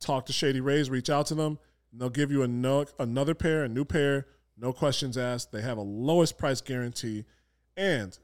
talk 0.00 0.26
to 0.26 0.32
Shady 0.32 0.60
Rays, 0.60 0.90
reach 0.90 1.08
out 1.08 1.26
to 1.26 1.36
them 1.36 1.58
they'll 1.92 2.10
give 2.10 2.30
you 2.30 2.42
a 2.42 2.48
no, 2.48 2.84
another 2.98 3.34
pair, 3.34 3.64
a 3.64 3.68
new 3.68 3.84
pair, 3.84 4.26
no 4.56 4.72
questions 4.72 5.16
asked. 5.16 5.52
They 5.52 5.62
have 5.62 5.78
a 5.78 5.82
lowest 5.82 6.36
price 6.36 6.60
guarantee. 6.60 7.24
And 7.76 8.18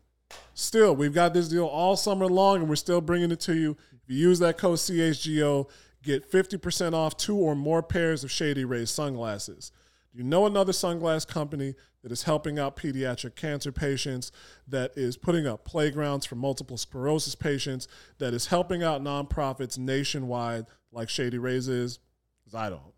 still, 0.55 0.94
we've 0.96 1.14
got 1.14 1.33
this 1.33 1.48
deal 1.48 1.66
all 1.66 1.96
summer 1.96 2.27
long, 2.27 2.57
and 2.57 2.68
we're 2.68 2.77
still 2.77 3.00
bringing 3.00 3.31
it 3.31 3.40
to 3.40 3.55
you. 3.55 3.77
If 3.92 4.09
you 4.09 4.16
use 4.16 4.38
that 4.40 4.59
code 4.59 4.79
CHGO, 4.79 5.68
get 6.03 6.31
50% 6.31 6.92
off 6.92 7.16
two 7.16 7.37
or 7.37 7.55
more 7.55 7.83
pairs 7.83 8.24
of 8.24 8.31
Shady 8.31 8.64
Rays 8.64 8.90
sunglasses. 8.90 9.72
Do 10.12 10.18
you 10.18 10.24
know 10.24 10.46
another 10.46 10.72
sunglass 10.72 11.27
company 11.27 11.74
that 12.03 12.12
is 12.12 12.22
helping 12.22 12.59
out 12.59 12.77
pediatric 12.77 13.35
cancer 13.35 13.72
patients, 13.72 14.31
that 14.68 14.92
is 14.96 15.16
putting 15.16 15.46
up 15.46 15.64
playgrounds 15.64 16.27
for 16.27 16.37
multiple 16.37 16.77
sclerosis 16.77 17.35
patients, 17.35 17.88
that 18.18 18.35
is 18.35 18.46
helping 18.46 18.83
out 18.83 19.03
nonprofits 19.03 19.79
nationwide 19.79 20.66
like 20.92 21.09
Shady 21.09 21.38
Rays 21.38 21.66
is? 21.66 21.98
Because 22.44 22.55
I 22.55 22.70
don't. 22.70 22.94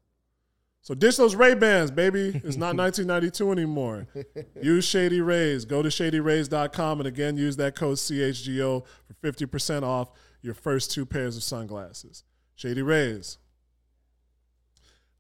So 0.87 0.95
ditch 0.95 1.17
those 1.17 1.35
Ray 1.35 1.55
Bans, 1.55 1.91
baby. 1.91 2.41
It's 2.45 2.57
not 2.57 2.77
1992 2.77 3.51
anymore. 3.51 4.07
Use 4.63 4.85
Shady 4.85 5.21
Rays. 5.21 5.65
Go 5.65 5.83
to 5.83 5.89
shadyrays.com 5.89 7.01
and 7.01 7.09
again 7.09 7.37
use 7.37 7.57
that 7.57 7.75
code 7.75 7.97
CHGO 7.97 8.85
for 8.85 9.33
50% 9.33 9.83
off 9.83 10.11
your 10.43 10.55
first 10.55 10.93
two 10.93 11.05
pairs 11.05 11.37
of 11.37 11.43
sunglasses. 11.43 12.23
Shady 12.55 12.83
Rays. 12.83 13.39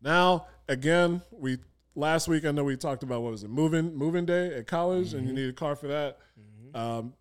Now, 0.00 0.46
again, 0.68 1.22
we 1.32 1.58
last 1.96 2.28
week 2.28 2.44
I 2.44 2.52
know 2.52 2.62
we 2.62 2.76
talked 2.76 3.02
about 3.02 3.22
what 3.22 3.32
was 3.32 3.42
it, 3.42 3.50
moving 3.50 3.92
moving 3.92 4.24
day 4.24 4.54
at 4.54 4.68
college, 4.68 5.08
mm-hmm. 5.08 5.16
and 5.16 5.26
you 5.26 5.34
mm-hmm. 5.34 5.42
need 5.46 5.50
a 5.50 5.52
car 5.52 5.74
for 5.74 5.88
that. 5.88 6.18
Mm-hmm. 6.38 6.76
Um, 6.76 7.14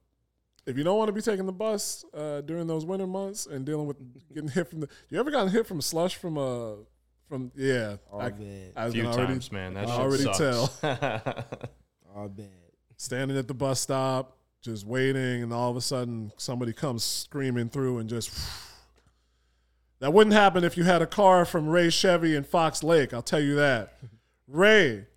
if 0.67 0.77
you 0.77 0.83
don't 0.83 0.99
want 0.99 1.07
to 1.07 1.13
be 1.13 1.21
taking 1.21 1.47
the 1.47 1.51
bus 1.51 2.05
uh, 2.13 2.41
during 2.41 2.67
those 2.67 2.85
winter 2.85 3.07
months 3.07 3.47
and 3.47 3.65
dealing 3.65 3.87
with 3.87 3.97
getting 4.35 4.49
hit 4.49 4.69
from 4.69 4.81
the, 4.81 4.89
you 5.09 5.19
ever 5.19 5.31
gotten 5.31 5.51
hit 5.51 5.65
from 5.65 5.81
slush 5.81 6.13
from 6.13 6.37
a 6.37 6.77
from 7.27 7.51
yeah, 7.55 7.97
All 8.11 8.21
I, 8.21 8.29
bad. 8.29 8.73
I 8.75 8.89
few 8.89 9.05
already, 9.05 9.33
times, 9.33 9.51
man. 9.51 9.73
That 9.73 9.87
I 9.87 9.91
already 9.91 10.23
sucks. 10.23 10.37
tell. 10.37 10.71
All 12.15 12.29
bad. 12.29 12.49
Standing 12.97 13.37
at 13.37 13.47
the 13.47 13.53
bus 13.53 13.79
stop, 13.81 14.37
just 14.61 14.85
waiting, 14.85 15.43
and 15.43 15.53
all 15.53 15.69
of 15.69 15.77
a 15.77 15.81
sudden 15.81 16.31
somebody 16.37 16.73
comes 16.73 17.03
screaming 17.03 17.69
through 17.69 17.99
and 17.99 18.09
just. 18.09 18.31
That 19.99 20.11
wouldn't 20.11 20.35
happen 20.35 20.65
if 20.65 20.75
you 20.75 20.83
had 20.83 21.01
a 21.01 21.07
car 21.07 21.45
from 21.45 21.69
Ray 21.69 21.89
Chevy 21.89 22.35
and 22.35 22.45
Fox 22.45 22.83
Lake. 22.83 23.13
I'll 23.13 23.21
tell 23.21 23.39
you 23.39 23.55
that. 23.55 23.97
Ray, 24.47 25.07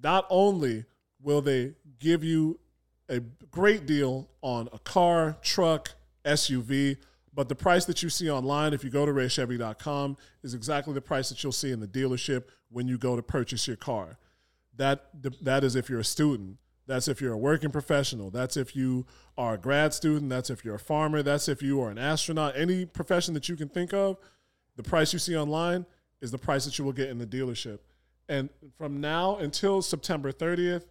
not 0.00 0.26
only 0.28 0.84
will 1.22 1.40
they 1.40 1.72
give 1.98 2.22
you 2.22 2.60
a 3.08 3.20
great 3.50 3.86
deal 3.86 4.28
on 4.42 4.68
a 4.74 4.78
car, 4.78 5.38
truck, 5.42 5.92
SUV, 6.24 6.98
but 7.34 7.48
the 7.48 7.54
price 7.54 7.84
that 7.86 8.02
you 8.02 8.08
see 8.08 8.30
online, 8.30 8.72
if 8.72 8.84
you 8.84 8.90
go 8.90 9.04
to 9.04 9.12
raychevy.com, 9.12 10.16
is 10.42 10.54
exactly 10.54 10.94
the 10.94 11.00
price 11.00 11.28
that 11.30 11.42
you'll 11.42 11.52
see 11.52 11.72
in 11.72 11.80
the 11.80 11.88
dealership 11.88 12.44
when 12.70 12.86
you 12.86 12.96
go 12.96 13.16
to 13.16 13.22
purchase 13.22 13.66
your 13.66 13.76
car. 13.76 14.18
That, 14.76 15.06
that 15.42 15.64
is 15.64 15.74
if 15.76 15.88
you're 15.88 16.00
a 16.00 16.04
student. 16.04 16.58
That's 16.86 17.08
if 17.08 17.20
you're 17.20 17.32
a 17.32 17.38
working 17.38 17.70
professional. 17.70 18.30
That's 18.30 18.56
if 18.56 18.76
you 18.76 19.06
are 19.38 19.54
a 19.54 19.58
grad 19.58 19.94
student. 19.94 20.28
That's 20.30 20.50
if 20.50 20.64
you're 20.64 20.74
a 20.74 20.80
farmer. 20.80 21.22
That's 21.22 21.48
if 21.48 21.62
you 21.62 21.80
are 21.80 21.90
an 21.90 21.98
astronaut. 21.98 22.56
Any 22.56 22.84
profession 22.84 23.34
that 23.34 23.48
you 23.48 23.56
can 23.56 23.68
think 23.68 23.94
of, 23.94 24.18
the 24.76 24.82
price 24.82 25.12
you 25.12 25.18
see 25.18 25.36
online 25.36 25.86
is 26.20 26.30
the 26.30 26.38
price 26.38 26.64
that 26.66 26.78
you 26.78 26.84
will 26.84 26.92
get 26.92 27.08
in 27.08 27.18
the 27.18 27.26
dealership. 27.26 27.78
And 28.28 28.48
from 28.76 29.00
now 29.00 29.36
until 29.36 29.82
September 29.82 30.30
30th, 30.30 30.84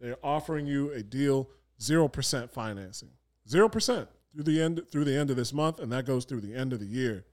they're 0.00 0.16
offering 0.22 0.66
you 0.66 0.92
a 0.92 1.02
deal 1.02 1.48
0% 1.80 2.50
financing. 2.50 3.10
0% 3.48 4.08
through 4.34 4.44
the 4.44 4.60
end 4.60 4.82
through 4.90 5.04
the 5.04 5.16
end 5.16 5.30
of 5.30 5.36
this 5.36 5.52
month 5.52 5.80
and 5.80 5.90
that 5.92 6.06
goes 6.06 6.24
through 6.24 6.40
the 6.40 6.54
end 6.54 6.72
of 6.72 6.80
the 6.80 6.86
year. 6.86 7.24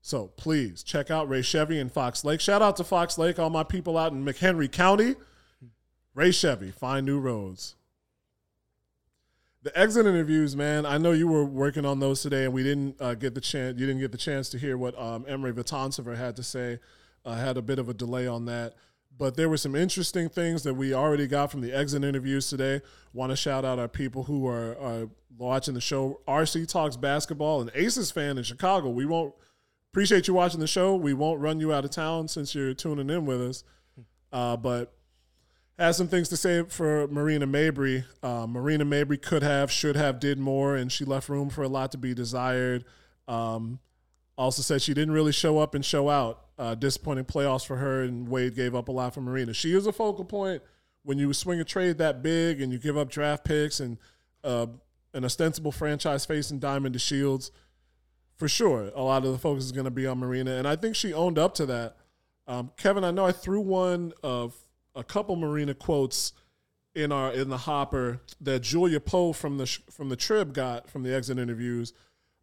So 0.00 0.28
please 0.36 0.82
check 0.82 1.10
out 1.10 1.28
Ray 1.28 1.42
Chevy 1.42 1.78
and 1.78 1.90
Fox 1.90 2.24
Lake. 2.24 2.40
Shout 2.40 2.60
out 2.60 2.76
to 2.76 2.84
Fox 2.84 3.18
Lake, 3.18 3.38
all 3.38 3.50
my 3.50 3.62
people 3.62 3.96
out 3.96 4.12
in 4.12 4.24
McHenry 4.24 4.70
County. 4.70 5.14
Ray 6.14 6.32
Chevy, 6.32 6.72
find 6.72 7.06
new 7.06 7.20
roads. 7.20 7.76
The 9.62 9.78
exit 9.78 10.06
interviews, 10.06 10.56
man. 10.56 10.84
I 10.84 10.98
know 10.98 11.12
you 11.12 11.28
were 11.28 11.44
working 11.44 11.86
on 11.86 12.00
those 12.00 12.20
today, 12.20 12.46
and 12.46 12.52
we 12.52 12.64
didn't 12.64 13.00
uh, 13.00 13.14
get 13.14 13.36
the 13.36 13.40
chance. 13.40 13.78
You 13.78 13.86
didn't 13.86 14.00
get 14.00 14.10
the 14.10 14.18
chance 14.18 14.48
to 14.50 14.58
hear 14.58 14.76
what 14.76 14.98
um, 14.98 15.24
Emre 15.24 15.52
Vatansever 15.52 16.16
had 16.16 16.34
to 16.36 16.42
say. 16.42 16.80
I 17.24 17.38
had 17.38 17.56
a 17.56 17.62
bit 17.62 17.78
of 17.78 17.88
a 17.88 17.94
delay 17.94 18.26
on 18.26 18.46
that. 18.46 18.74
But 19.18 19.36
there 19.36 19.48
were 19.48 19.56
some 19.56 19.74
interesting 19.74 20.28
things 20.28 20.62
that 20.62 20.74
we 20.74 20.94
already 20.94 21.26
got 21.26 21.50
from 21.50 21.60
the 21.60 21.72
exit 21.72 22.02
interviews 22.02 22.48
today. 22.48 22.80
Want 23.12 23.30
to 23.30 23.36
shout 23.36 23.64
out 23.64 23.78
our 23.78 23.88
people 23.88 24.24
who 24.24 24.46
are, 24.48 24.76
are 24.78 25.08
watching 25.36 25.74
the 25.74 25.80
show. 25.80 26.20
RC 26.26 26.66
Talks 26.68 26.96
Basketball, 26.96 27.60
an 27.60 27.70
Aces 27.74 28.10
fan 28.10 28.38
in 28.38 28.44
Chicago. 28.44 28.88
We 28.88 29.06
won't 29.06 29.34
appreciate 29.92 30.28
you 30.28 30.34
watching 30.34 30.60
the 30.60 30.66
show. 30.66 30.96
We 30.96 31.12
won't 31.12 31.40
run 31.40 31.60
you 31.60 31.72
out 31.72 31.84
of 31.84 31.90
town 31.90 32.28
since 32.28 32.54
you're 32.54 32.74
tuning 32.74 33.10
in 33.10 33.26
with 33.26 33.42
us. 33.42 33.64
Uh, 34.32 34.56
but 34.56 34.94
has 35.78 35.96
some 35.96 36.08
things 36.08 36.28
to 36.28 36.36
say 36.36 36.62
for 36.64 37.06
Marina 37.08 37.46
Mabrey. 37.46 38.04
Uh, 38.22 38.46
Marina 38.46 38.84
Mabrey 38.84 39.20
could 39.20 39.42
have, 39.42 39.70
should 39.70 39.96
have, 39.96 40.20
did 40.20 40.38
more, 40.38 40.76
and 40.76 40.90
she 40.90 41.04
left 41.04 41.28
room 41.28 41.50
for 41.50 41.62
a 41.62 41.68
lot 41.68 41.92
to 41.92 41.98
be 41.98 42.14
desired. 42.14 42.84
Um, 43.28 43.80
also 44.36 44.62
said 44.62 44.82
she 44.82 44.94
didn't 44.94 45.12
really 45.12 45.32
show 45.32 45.58
up 45.58 45.74
and 45.74 45.84
show 45.84 46.08
out. 46.08 46.41
Uh, 46.58 46.74
disappointing 46.74 47.24
playoffs 47.24 47.66
for 47.66 47.76
her, 47.76 48.02
and 48.02 48.28
Wade 48.28 48.54
gave 48.54 48.74
up 48.74 48.88
a 48.88 48.92
lot 48.92 49.14
for 49.14 49.20
Marina. 49.20 49.54
She 49.54 49.74
is 49.74 49.86
a 49.86 49.92
focal 49.92 50.24
point 50.24 50.62
when 51.02 51.18
you 51.18 51.32
swing 51.32 51.60
a 51.60 51.64
trade 51.64 51.98
that 51.98 52.22
big 52.22 52.60
and 52.60 52.72
you 52.72 52.78
give 52.78 52.96
up 52.96 53.10
draft 53.10 53.44
picks 53.44 53.80
and 53.80 53.98
uh, 54.44 54.66
an 55.14 55.24
ostensible 55.24 55.72
franchise 55.72 56.26
face 56.26 56.50
in 56.50 56.58
Diamond 56.58 56.94
DeShields 56.94 57.50
For 58.36 58.48
sure, 58.48 58.90
a 58.94 59.02
lot 59.02 59.24
of 59.24 59.32
the 59.32 59.38
focus 59.38 59.64
is 59.64 59.72
going 59.72 59.84
to 59.84 59.90
be 59.90 60.06
on 60.06 60.18
Marina, 60.18 60.52
and 60.52 60.66
I 60.66 60.76
think 60.76 60.94
she 60.96 61.12
owned 61.12 61.38
up 61.38 61.54
to 61.54 61.66
that. 61.66 61.96
Um, 62.46 62.72
Kevin, 62.76 63.04
I 63.04 63.10
know 63.10 63.24
I 63.24 63.32
threw 63.32 63.60
one 63.60 64.12
of 64.22 64.54
a 64.94 65.04
couple 65.04 65.36
Marina 65.36 65.74
quotes 65.74 66.32
in 66.94 67.12
our 67.12 67.32
in 67.32 67.48
the 67.48 67.58
hopper 67.58 68.20
that 68.40 68.60
Julia 68.60 69.00
Poe 69.00 69.32
from 69.32 69.58
the 69.58 69.66
from 69.90 70.08
the 70.08 70.16
Trib 70.16 70.52
got 70.52 70.90
from 70.90 71.02
the 71.02 71.14
exit 71.14 71.38
interviews, 71.38 71.92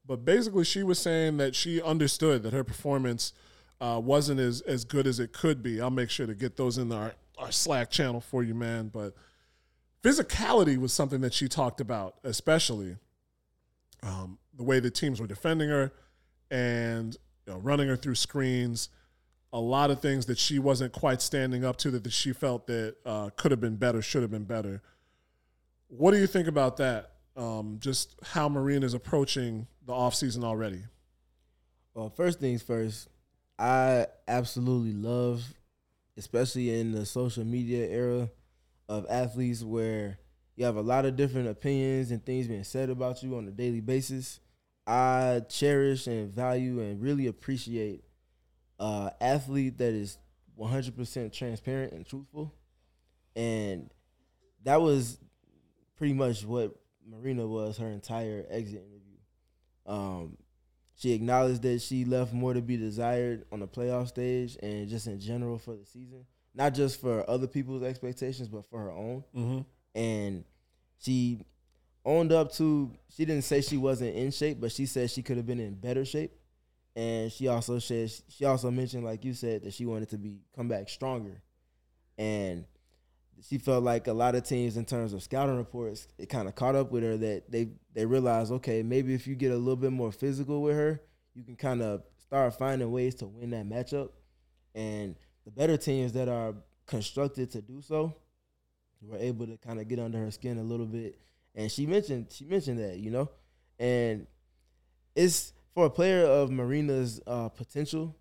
but 0.06 0.26
basically 0.26 0.64
she 0.64 0.84
was 0.84 1.00
saying 1.00 1.38
that 1.38 1.54
she 1.54 1.82
understood 1.82 2.44
that 2.44 2.54
her 2.54 2.64
performance 2.64 3.34
uh, 3.82 4.00
wasn't 4.04 4.40
as, 4.40 4.62
as 4.62 4.84
good 4.84 5.08
as 5.08 5.20
it 5.20 5.34
could 5.34 5.64
be. 5.64 5.82
I'll 5.82 5.90
make 5.90 6.10
sure 6.10 6.28
to 6.28 6.36
get 6.36 6.58
those 6.58 6.78
in 6.78 6.92
our, 6.92 7.14
our 7.38 7.52
Slack 7.52 7.90
channel 7.90 8.22
for 8.22 8.44
you, 8.44 8.54
man. 8.54 8.90
But 8.90 9.14
physicality 10.04 10.78
was 10.78 10.94
something 10.94 11.22
that 11.22 11.34
she 11.34 11.48
talked 11.48 11.82
about, 11.82 12.16
especially 12.24 12.98
um, 14.04 14.38
the 14.56 14.64
way 14.64 14.80
the 14.80 14.92
teams 14.92 15.20
were 15.20 15.28
defending 15.28 15.70
her 15.70 15.92
and 16.52 17.18
you 17.46 17.54
know, 17.54 17.60
running 17.60 17.88
her 17.88 17.96
through 17.96 18.16
screens. 18.16 18.90
A 19.52 19.60
lot 19.60 19.90
of 19.90 20.02
things 20.02 20.28
that 20.28 20.38
she 20.38 20.60
wasn't 20.60 20.94
quite 20.94 21.22
standing 21.22 21.66
up 21.66 21.78
to 21.78 21.92
that, 21.92 22.12
she 22.12 22.34
felt 22.34 22.68
that 22.68 22.96
uh, 23.06 23.30
could 23.36 23.52
have 23.52 23.60
been 23.60 23.78
better, 23.78 24.02
should 24.02 24.22
have 24.22 24.32
been 24.32 24.44
better. 24.44 24.82
What 25.88 26.12
do 26.12 26.18
you 26.18 26.28
think 26.28 26.48
about 26.48 26.78
that? 26.78 27.12
Um, 27.36 27.78
just 27.80 28.16
how 28.22 28.48
Marine 28.50 28.84
is 28.84 28.94
approaching 28.94 29.66
the 29.86 29.94
offseason 29.94 30.44
already. 30.44 30.84
Well, 31.96 32.10
first 32.10 32.40
things 32.40 32.62
first, 32.62 33.08
I 33.60 34.08
absolutely 34.28 34.94
love, 34.94 35.44
especially 36.18 36.80
in 36.80 36.94
the 36.94 37.06
social 37.06 37.46
media 37.46 37.88
era 37.88 38.30
of 38.88 39.06
athletes 39.10 39.64
where 39.64 40.20
you 40.56 40.66
have 40.66 40.78
a 40.78 40.82
lot 40.82 41.06
of 41.06 41.18
different 41.18 41.50
opinions 41.50 42.12
and 42.12 42.26
things 42.26 42.48
being 42.48 42.64
said 42.64 42.90
about 42.90 43.24
you 43.24 43.36
on 43.38 43.48
a 43.48 43.52
daily 43.52 43.82
basis. 43.82 44.40
I 44.88 45.42
cherish 45.50 46.08
and 46.08 46.34
value 46.34 46.82
and 46.82 47.02
really 47.02 47.28
appreciate 47.28 48.04
uh 48.80 49.10
athlete 49.22 49.78
that 49.78 49.94
is 49.94 50.18
100% 50.58 51.34
transparent 51.34 51.94
and 51.94 52.06
truthful. 52.06 52.54
And 53.36 53.90
that 54.64 54.82
was 54.82 55.20
pretty 55.98 56.14
much 56.14 56.46
what 56.46 56.76
Marina 57.08 57.48
was 57.48 57.78
her 57.78 57.88
entire 57.88 58.46
exit 58.50 58.84
interview. 58.84 59.18
Um, 59.86 60.38
she 61.00 61.14
acknowledged 61.14 61.62
that 61.62 61.82
she 61.82 62.04
left 62.04 62.34
more 62.34 62.54
to 62.54 62.62
be 62.62 62.76
desired 62.76 63.46
on 63.54 63.62
the 63.62 63.68
playoff 63.70 64.10
stage 64.10 64.58
and 64.62 64.90
just 64.90 65.08
in 65.08 65.18
general 65.18 65.58
for 65.58 65.74
the 65.78 65.86
season, 65.86 66.26
not 66.54 66.74
just 66.74 67.00
for 67.00 67.28
other 67.30 67.48
people's 67.48 67.84
expectations, 67.84 68.50
but 68.50 68.66
for 68.70 68.80
her 68.80 68.92
own. 68.92 69.24
Mm-hmm. 69.34 69.60
And 69.98 70.44
she 70.98 71.46
owned 72.04 72.34
up 72.34 72.52
to. 72.56 72.92
She 73.16 73.24
didn't 73.24 73.46
say 73.46 73.62
she 73.62 73.78
wasn't 73.78 74.14
in 74.14 74.32
shape, 74.32 74.60
but 74.60 74.74
she 74.74 74.86
said 74.86 75.10
she 75.10 75.22
could 75.22 75.38
have 75.38 75.46
been 75.46 75.62
in 75.62 75.76
better 75.76 76.04
shape. 76.04 76.34
And 76.98 77.32
she 77.32 77.48
also 77.48 77.80
said 77.80 78.12
she 78.28 78.44
also 78.44 78.70
mentioned, 78.70 79.06
like 79.06 79.24
you 79.24 79.34
said, 79.34 79.64
that 79.64 79.74
she 79.74 79.86
wanted 79.86 80.10
to 80.10 80.18
be 80.18 80.42
come 80.54 80.68
back 80.68 80.90
stronger. 80.90 81.42
And 82.18 82.66
she 83.48 83.58
felt 83.58 83.84
like 83.84 84.08
a 84.08 84.14
lot 84.14 84.36
of 84.36 84.44
teams 84.44 84.78
in 84.78 84.86
terms 84.86 85.14
of 85.14 85.24
scouting 85.24 85.58
reports, 85.58 86.08
it 86.18 86.30
kind 86.30 86.48
of 86.48 86.56
caught 86.56 86.76
up 86.76 86.92
with 86.92 87.04
her 87.04 87.18
that 87.18 87.52
they 87.52 87.70
they 87.94 88.06
realized, 88.06 88.52
okay, 88.52 88.84
maybe 88.84 89.14
if 89.14 89.28
you 89.28 89.36
get 89.36 89.52
a 89.52 89.58
little 89.58 89.76
bit 89.76 89.92
more 89.92 90.12
physical 90.12 90.62
with 90.62 90.76
her, 90.76 91.02
you 91.34 91.44
can 91.44 91.56
kind 91.56 91.82
of 91.82 92.04
start 92.18 92.58
finding 92.58 92.92
ways 92.92 93.16
to 93.16 93.28
win 93.28 93.52
that 93.52 93.68
matchup. 93.68 94.10
And 94.76 95.16
the 95.46 95.52
better 95.52 95.78
teams 95.78 96.14
that 96.14 96.28
are 96.28 96.54
constructed 96.86 97.52
to 97.52 97.62
do 97.62 97.82
so 97.82 98.16
were 99.02 99.18
able 99.18 99.48
to 99.48 99.58
kind 99.58 99.80
of 99.80 99.88
get 99.88 100.00
under 100.00 100.18
her 100.20 100.32
skin 100.32 100.58
a 100.58 100.64
little 100.64 100.86
bit. 100.86 101.20
And 101.56 101.72
she 101.72 101.86
mentioned 101.86 102.28
she 102.32 102.46
mentioned 102.46 102.80
that, 102.80 103.00
you 103.00 103.12
know, 103.12 103.30
and 103.80 104.28
it's 105.16 105.54
for 105.74 105.86
a 105.86 105.90
player 105.90 106.26
of 106.26 106.52
Marina's 106.52 107.22
uh, 107.26 107.50
potential 107.50 108.16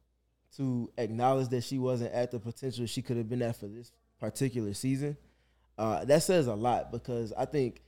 to 0.57 0.91
acknowledge 0.97 1.49
that 1.49 1.63
she 1.63 1.79
wasn't 1.79 2.13
at 2.13 2.31
the 2.31 2.39
potential 2.39 2.87
she 2.87 3.03
could 3.03 3.17
have 3.17 3.29
been 3.29 3.43
at 3.43 3.57
for 3.57 3.67
this 3.67 3.93
particular 4.19 4.75
season. 4.75 5.17
Uh, 5.77 6.05
that 6.05 6.23
says 6.23 6.47
a 6.47 6.55
lot 6.55 6.91
because 6.91 7.33
I 7.33 7.45
think 7.45 7.83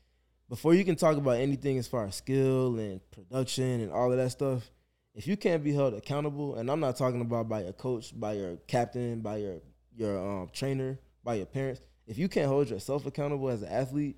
before 0.49 0.75
you 0.75 0.85
can 0.85 0.97
talk 0.97 1.17
about 1.17 1.39
anything 1.39 1.79
as 1.79 1.87
far 1.87 2.07
as 2.07 2.17
skill 2.17 2.79
and 2.79 3.01
production 3.11 3.81
and 3.81 3.93
all 3.93 4.11
of 4.11 4.19
that 4.19 4.31
stuff, 4.31 4.71
if 5.15 5.27
you 5.27 5.37
can't 5.37 5.65
be 5.65 5.73
held 5.73 5.95
accountable, 5.95 6.57
and 6.57 6.71
I'm 6.71 6.81
not 6.81 6.97
talking 6.97 7.21
about 7.21 7.49
by 7.49 7.63
your 7.63 7.73
coach, 7.73 8.19
by 8.19 8.35
your 8.35 8.57
captain, 8.67 9.21
by 9.21 9.39
your 9.39 9.57
your 9.97 10.19
um, 10.19 10.51
trainer, 10.53 10.99
by 11.25 11.35
your 11.35 11.47
parents. 11.47 11.81
If 12.07 12.17
you 12.19 12.29
can't 12.29 12.49
hold 12.49 12.71
yourself 12.71 13.07
accountable 13.07 13.49
as 13.49 13.63
an 13.63 13.69
athlete, 13.69 14.17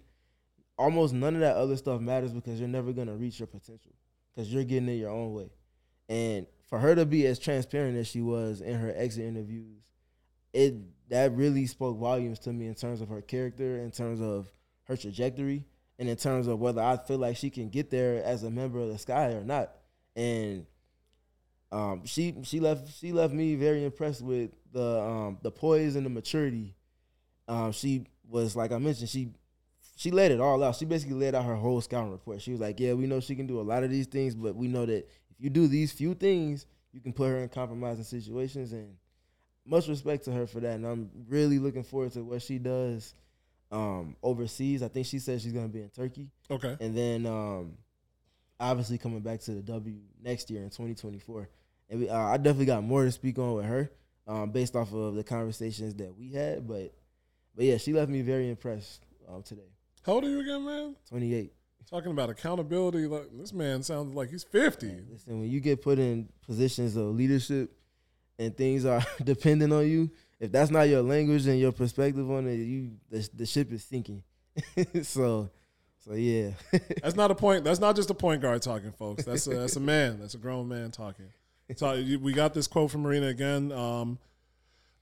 almost 0.79 1.15
none 1.15 1.35
of 1.35 1.41
that 1.41 1.57
other 1.57 1.77
stuff 1.77 2.01
matters 2.01 2.33
because 2.33 2.59
you're 2.59 2.69
never 2.69 2.93
gonna 2.93 3.17
reach 3.17 3.39
your 3.41 3.47
potential 3.47 3.93
because 4.35 4.53
you're 4.53 4.65
getting 4.65 4.89
it 4.89 4.95
your 4.95 5.11
own 5.11 5.33
way. 5.33 5.51
And 6.09 6.47
for 6.69 6.79
her 6.79 6.95
to 6.95 7.05
be 7.05 7.27
as 7.27 7.39
transparent 7.39 7.97
as 7.99 8.07
she 8.07 8.21
was 8.21 8.61
in 8.61 8.79
her 8.79 8.93
exit 8.95 9.25
interviews, 9.25 9.83
it 10.53 10.75
that 11.09 11.33
really 11.33 11.67
spoke 11.67 11.99
volumes 11.99 12.39
to 12.41 12.53
me 12.53 12.67
in 12.67 12.75
terms 12.75 13.01
of 13.01 13.09
her 13.09 13.21
character, 13.21 13.79
in 13.79 13.91
terms 13.91 14.21
of 14.21 14.51
her 14.85 14.97
trajectory, 14.97 15.65
and 15.99 16.09
in 16.09 16.17
terms 16.17 16.47
of 16.47 16.59
whether 16.59 16.81
I 16.81 16.97
feel 16.97 17.19
like 17.19 17.37
she 17.37 17.51
can 17.51 17.69
get 17.69 17.91
there 17.91 18.23
as 18.25 18.43
a 18.43 18.51
member 18.51 18.79
of 18.79 18.89
the 18.89 18.99
Sky 18.99 19.33
or 19.33 19.45
not. 19.45 19.73
And 20.17 20.67
um, 21.71 22.03
she 22.05 22.37
she 22.43 22.61
left 22.61 22.89
she 22.99 23.13
left 23.13 23.33
me 23.33 23.55
very 23.55 23.85
impressed 23.85 24.23
with 24.23 24.51
the 24.73 25.01
um, 25.01 25.39
the 25.43 25.51
poise 25.51 25.97
and 25.97 26.05
the 26.05 26.11
maturity. 26.11 26.75
Um, 27.49 27.73
she 27.73 28.07
was 28.29 28.55
like 28.57 28.73
I 28.73 28.79
mentioned, 28.79 29.09
she 29.09 29.31
she 29.97 30.11
laid 30.11 30.33
it 30.33 30.41
all 30.41 30.63
out. 30.63 30.77
She 30.77 30.85
basically 30.85 31.17
laid 31.17 31.35
out 31.35 31.45
her 31.45 31.57
whole 31.57 31.81
scouting 31.81 32.13
report. 32.13 32.43
She 32.43 32.53
was 32.53 32.61
like, 32.61 32.81
"Yeah, 32.81 32.95
we 32.95 33.07
know 33.07 33.21
she 33.21 33.37
can 33.37 33.47
do 33.47 33.61
a 33.61 33.63
lot 33.63 33.85
of 33.85 33.91
these 33.91 34.07
things, 34.07 34.35
but 34.35 34.55
we 34.55 34.69
know 34.69 34.87
that 34.87 35.09
if 35.31 35.37
you 35.39 35.51
do 35.51 35.67
these 35.67 35.93
few 35.93 36.15
things, 36.15 36.67
you 36.93 37.01
can 37.01 37.13
put 37.13 37.29
her 37.29 37.39
in 37.39 37.49
compromising 37.49 38.05
situations." 38.05 38.73
And 38.73 38.97
much 39.65 39.89
respect 39.89 40.25
to 40.25 40.33
her 40.33 40.47
for 40.47 40.61
that. 40.61 40.75
And 40.75 40.87
I'm 40.87 41.11
really 41.29 41.59
looking 41.59 41.83
forward 41.83 42.13
to 42.13 42.23
what 42.23 42.43
she 42.43 42.59
does 42.59 43.15
um, 43.71 44.17
overseas. 44.23 44.83
I 44.83 44.89
think 44.89 45.07
she 45.07 45.19
said 45.19 45.41
she's 45.41 45.53
going 45.53 45.67
to 45.67 45.73
be 45.73 45.83
in 45.83 45.89
Turkey. 45.91 46.29
Okay. 46.51 46.77
And 46.81 46.97
then 46.97 47.27
um, 47.27 47.77
obviously 48.61 48.99
coming 48.99 49.21
back 49.21 49.41
to 49.41 49.53
the 49.53 49.63
W 49.63 49.97
next 50.23 50.51
year 50.51 50.63
in 50.63 50.71
2024. 50.71 51.49
And 51.91 52.01
we, 52.01 52.09
uh, 52.09 52.17
I 52.17 52.37
definitely 52.37 52.67
got 52.67 52.83
more 52.83 53.05
to 53.05 53.13
speak 53.13 53.39
on 53.39 53.55
with 53.55 53.67
her 53.67 53.91
um, 54.27 54.51
based 54.51 54.77
off 54.77 54.93
of 54.93 55.15
the 55.15 55.25
conversations 55.25 55.95
that 55.97 56.17
we 56.17 56.33
had. 56.33 56.67
But 56.67 56.95
but 57.55 57.65
yeah, 57.65 57.77
she 57.77 57.93
left 57.93 58.11
me 58.11 58.23
very 58.23 58.49
impressed 58.49 59.05
um, 59.29 59.43
today. 59.43 59.69
How 60.05 60.15
old 60.15 60.25
are 60.25 60.29
you 60.29 60.41
again, 60.41 60.65
man? 60.65 60.97
28. 61.09 61.53
Talking 61.89 62.13
about 62.13 62.31
accountability, 62.31 63.07
like 63.07 63.29
this 63.35 63.53
man 63.53 63.83
sounds 63.83 64.15
like 64.15 64.31
he's 64.31 64.45
50. 64.45 64.87
Listen, 65.11 65.41
when 65.41 65.51
you 65.51 65.61
get 65.61 65.83
put 65.83 65.99
in 65.99 66.29
positions 66.47 66.97
of 66.97 67.07
leadership 67.15 67.71
and 68.43 68.57
things 68.57 68.85
are 68.85 69.03
dependent 69.25 69.73
on 69.73 69.89
you, 69.89 70.11
if 70.41 70.51
that's 70.51 70.71
not 70.71 70.89
your 70.89 71.03
language 71.03 71.47
and 71.47 71.59
your 71.59 71.73
perspective 71.73 72.31
on 72.31 72.47
it, 72.47 72.57
you 72.57 72.93
the, 73.11 73.29
the 73.35 73.47
ship 73.47 73.73
is 73.73 73.85
sinking. 73.85 74.23
so, 75.03 75.51
so 76.01 76.15
yeah. 76.15 76.51
that's 77.03 77.17
not 77.17 77.31
a 77.31 77.35
point. 77.35 77.65
That's 77.65 77.81
not 77.81 77.97
just 77.97 78.11
a 78.11 78.15
point 78.15 78.43
guard 78.43 78.63
talking, 78.63 78.93
folks. 78.93 79.25
That's 79.25 79.47
a, 79.47 79.51
that's 79.51 79.77
a 79.77 79.81
man. 79.81 80.19
That's 80.21 80.35
a 80.35 80.39
grown 80.39 80.69
man 80.69 80.91
talking. 80.91 81.27
So 81.77 81.95
we 82.21 82.33
got 82.33 82.53
this 82.53 82.67
quote 82.67 82.91
from 82.91 83.03
Marina 83.03 83.29
again. 83.29 83.73
Um, 83.73 84.19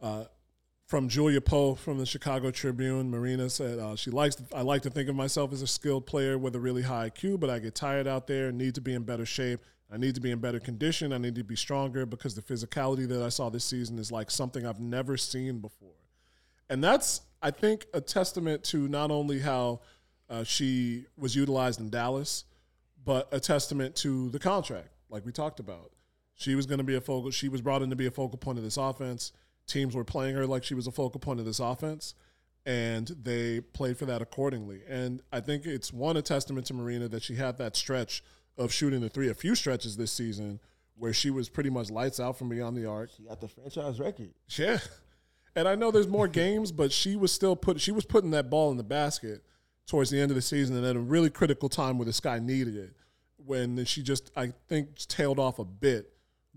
uh, 0.01 0.24
from 0.91 1.09
Julia 1.09 1.41
Poe 1.41 1.76
from 1.76 1.99
the 1.99 2.05
Chicago 2.05 2.51
Tribune. 2.51 3.11
Marina 3.11 3.49
said 3.49 3.78
uh, 3.78 3.95
she 3.95 4.11
likes. 4.11 4.34
To, 4.34 4.45
I 4.53 4.62
like 4.62 4.82
to 4.82 4.91
think 4.91 5.09
of 5.09 5.14
myself 5.14 5.53
as 5.53 5.62
a 5.62 5.66
skilled 5.66 6.05
player 6.05 6.36
with 6.36 6.57
a 6.57 6.61
really 6.61 6.82
high 6.82 7.11
IQ, 7.11 7.38
but 7.38 7.49
I 7.49 7.61
get 7.61 7.76
tired 7.76 8.09
out 8.09 8.26
there. 8.26 8.49
and 8.49 8.59
Need 8.59 8.74
to 8.74 8.80
be 8.80 8.93
in 8.93 9.05
better 9.05 9.24
shape. 9.24 9.61
I 9.93 9.97
need 9.97 10.14
to 10.14 10.20
be 10.20 10.30
in 10.30 10.38
better 10.38 10.61
condition. 10.61 11.12
I 11.12 11.18
need 11.18 11.34
to 11.34 11.43
be 11.43 11.57
stronger 11.57 12.07
because 12.07 12.34
the 12.34 12.43
physicality 12.43 13.09
that 13.09 13.22
I 13.22 13.28
saw 13.28 13.51
this 13.51 13.64
season 13.64 13.99
is 13.99 14.12
like 14.12 14.30
something 14.30 14.64
I've 14.64 14.80
never 14.80 15.16
seen 15.16 15.59
before, 15.59 15.99
and 16.68 16.82
that's 16.82 17.22
I 17.43 17.51
think 17.51 17.86
a 17.93 18.01
testament 18.01 18.64
to 18.64 18.88
not 18.88 19.11
only 19.11 19.41
how 19.41 19.80
uh, 20.28 20.45
she 20.45 21.07
was 21.16 21.34
utilized 21.34 21.80
in 21.80 21.91
Dallas, 21.91 22.45
but 23.05 23.28
a 23.32 23.41
testament 23.41 23.97
to 23.97 24.28
the 24.30 24.38
contract, 24.38 24.91
like 25.09 25.24
we 25.26 25.32
talked 25.32 25.61
about. 25.61 25.93
She 26.34 26.55
was 26.55 26.64
going 26.64 26.78
to 26.78 26.84
be 26.84 26.95
a 26.95 27.01
focal. 27.01 27.30
She 27.30 27.49
was 27.49 27.61
brought 27.61 27.82
in 27.82 27.91
to 27.91 27.97
be 27.97 28.07
a 28.07 28.11
focal 28.11 28.38
point 28.38 28.59
of 28.59 28.64
this 28.64 28.76
offense 28.76 29.32
teams 29.70 29.95
were 29.95 30.05
playing 30.05 30.34
her 30.34 30.47
like 30.47 30.64
she 30.64 30.74
was 30.74 30.86
a 30.86 30.93
focal 30.93 31.20
point 31.20 31.41
of 31.41 31.47
this 31.47 31.61
offense, 31.61 32.14
and 32.66 33.09
they 33.22 33.61
played 33.61 33.97
for 33.97 34.05
that 34.07 34.20
accordingly. 34.20 34.80
And 34.88 35.22
I 35.32 35.41
think 35.41 35.64
it's 35.64 35.93
one 35.93 36.16
a 36.16 36.22
testament 36.22 36.66
to 36.66 36.74
Marina 36.74 37.09
that 37.09 37.22
she 37.22 37.36
had 37.36 37.57
that 37.59 37.76
stretch 37.76 38.22
of 38.61 38.72
shooting 38.72 39.00
the 39.00 39.08
three, 39.08 39.30
a 39.30 39.34
few 39.34 39.54
stretches 39.54 39.96
this 39.96 40.12
season 40.12 40.61
where 40.96 41.14
she 41.14 41.30
was 41.30 41.48
pretty 41.48 41.70
much 41.70 41.90
lights 41.90 42.20
out 42.20 42.36
from 42.36 42.50
beyond 42.50 42.76
the 42.76 42.86
arc. 42.86 43.11
She 43.16 43.22
got 43.22 43.40
the 43.40 43.48
franchise 43.48 43.98
record. 43.98 44.30
Yeah. 44.50 44.78
And 45.56 45.66
I 45.66 45.74
know 45.74 45.90
there's 45.90 46.06
more 46.06 46.28
games, 46.44 46.70
but 46.70 46.92
she 46.92 47.16
was 47.16 47.32
still 47.32 47.56
put 47.56 47.80
she 47.80 47.90
was 47.90 48.04
putting 48.04 48.30
that 48.32 48.50
ball 48.50 48.70
in 48.70 48.76
the 48.76 48.84
basket 48.84 49.42
towards 49.86 50.11
the 50.11 50.20
end 50.20 50.30
of 50.30 50.34
the 50.34 50.42
season 50.42 50.76
and 50.76 50.86
at 50.86 50.94
a 50.94 51.00
really 51.00 51.30
critical 51.30 51.68
time 51.68 51.98
where 51.98 52.04
this 52.04 52.20
guy 52.20 52.38
needed 52.38 52.76
it. 52.76 52.92
When 53.38 53.84
she 53.86 54.02
just 54.02 54.30
I 54.36 54.52
think 54.68 54.96
tailed 55.08 55.38
off 55.38 55.58
a 55.58 55.64
bit 55.64 56.12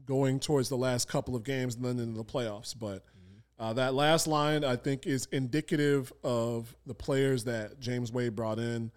going 0.05 0.41
towards 0.41 0.67
the 0.67 0.77
last 0.77 1.07
couple 1.07 1.35
of 1.37 1.43
games 1.43 1.75
and 1.75 1.85
then 1.85 1.99
into 1.99 2.17
the 2.17 2.25
playoffs. 2.25 2.75
But 2.77 3.05
uh, 3.57 3.71
that 3.73 3.93
last 3.93 4.27
line, 4.27 4.65
I 4.65 4.75
think, 4.75 5.07
is 5.07 5.27
indicative 5.31 6.11
of 6.21 6.75
the 6.85 6.93
players 6.93 7.45
that 7.45 7.79
James 7.79 8.11
Wade 8.11 8.35
brought 8.35 8.59
in. 8.59 8.91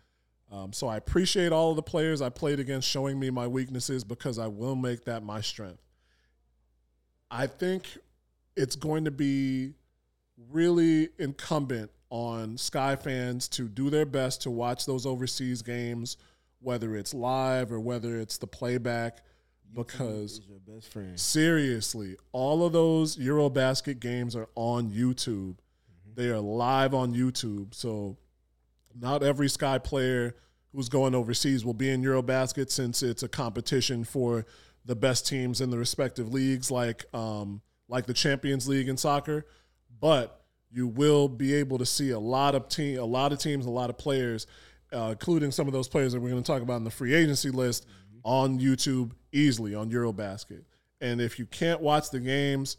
Um, 0.50 0.72
so 0.72 0.86
I 0.86 0.96
appreciate 0.96 1.52
all 1.52 1.70
of 1.70 1.76
the 1.76 1.82
players 1.82 2.22
I 2.22 2.28
played 2.28 2.60
against 2.60 2.88
showing 2.88 3.18
me 3.18 3.30
my 3.30 3.46
weaknesses 3.46 4.04
because 4.04 4.38
I 4.38 4.46
will 4.46 4.76
make 4.76 5.04
that 5.06 5.22
my 5.22 5.40
strength. 5.40 5.82
I 7.30 7.46
think 7.46 7.84
it's 8.56 8.76
going 8.76 9.04
to 9.04 9.10
be 9.10 9.72
really 10.50 11.08
incumbent 11.18 11.90
on 12.10 12.56
Sky 12.56 12.94
fans 12.94 13.48
to 13.48 13.68
do 13.68 13.90
their 13.90 14.06
best 14.06 14.42
to 14.42 14.50
watch 14.50 14.86
those 14.86 15.04
overseas 15.04 15.62
games, 15.62 16.16
whether 16.60 16.94
it's 16.94 17.12
live 17.12 17.72
or 17.72 17.80
whether 17.80 18.18
it's 18.18 18.38
the 18.38 18.46
playback 18.46 19.22
because 19.74 20.40
seriously, 21.16 22.16
all 22.32 22.64
of 22.64 22.72
those 22.72 23.16
Eurobasket 23.16 24.00
games 24.00 24.36
are 24.36 24.48
on 24.54 24.90
YouTube. 24.90 25.56
Mm-hmm. 25.56 26.14
They 26.14 26.28
are 26.28 26.40
live 26.40 26.94
on 26.94 27.14
YouTube. 27.14 27.74
So 27.74 28.16
not 28.98 29.22
every 29.22 29.48
Sky 29.48 29.78
player 29.78 30.36
who's 30.72 30.88
going 30.88 31.14
overseas 31.14 31.64
will 31.64 31.74
be 31.74 31.90
in 31.90 32.02
Eurobasket 32.02 32.70
since 32.70 33.02
it's 33.02 33.22
a 33.22 33.28
competition 33.28 34.04
for 34.04 34.44
the 34.84 34.96
best 34.96 35.26
teams 35.26 35.60
in 35.60 35.70
the 35.70 35.78
respective 35.78 36.32
leagues, 36.32 36.70
like 36.70 37.04
um, 37.14 37.60
like 37.88 38.06
the 38.06 38.14
Champions 38.14 38.68
League 38.68 38.88
in 38.88 38.96
soccer. 38.96 39.46
But 40.00 40.42
you 40.70 40.86
will 40.86 41.28
be 41.28 41.54
able 41.54 41.78
to 41.78 41.86
see 41.86 42.10
a 42.10 42.18
lot 42.18 42.54
of 42.54 42.68
team, 42.68 42.98
a 42.98 43.04
lot 43.04 43.32
of 43.32 43.38
teams, 43.38 43.66
a 43.66 43.70
lot 43.70 43.90
of 43.90 43.98
players, 43.98 44.46
uh, 44.92 45.08
including 45.12 45.50
some 45.50 45.66
of 45.66 45.72
those 45.72 45.88
players 45.88 46.12
that 46.12 46.20
we're 46.20 46.30
going 46.30 46.42
to 46.42 46.46
talk 46.46 46.62
about 46.62 46.76
in 46.76 46.84
the 46.84 46.90
free 46.90 47.14
agency 47.14 47.50
list 47.50 47.86
mm-hmm. 47.86 48.18
on 48.24 48.60
YouTube 48.60 49.12
easily 49.32 49.74
on 49.74 49.90
Eurobasket. 49.90 50.64
And 51.00 51.20
if 51.20 51.38
you 51.38 51.46
can't 51.46 51.80
watch 51.80 52.10
the 52.10 52.20
games, 52.20 52.76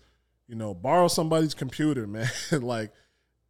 you 0.48 0.56
know, 0.56 0.74
borrow 0.74 1.08
somebody's 1.08 1.54
computer, 1.54 2.08
man. 2.08 2.30
like 2.52 2.92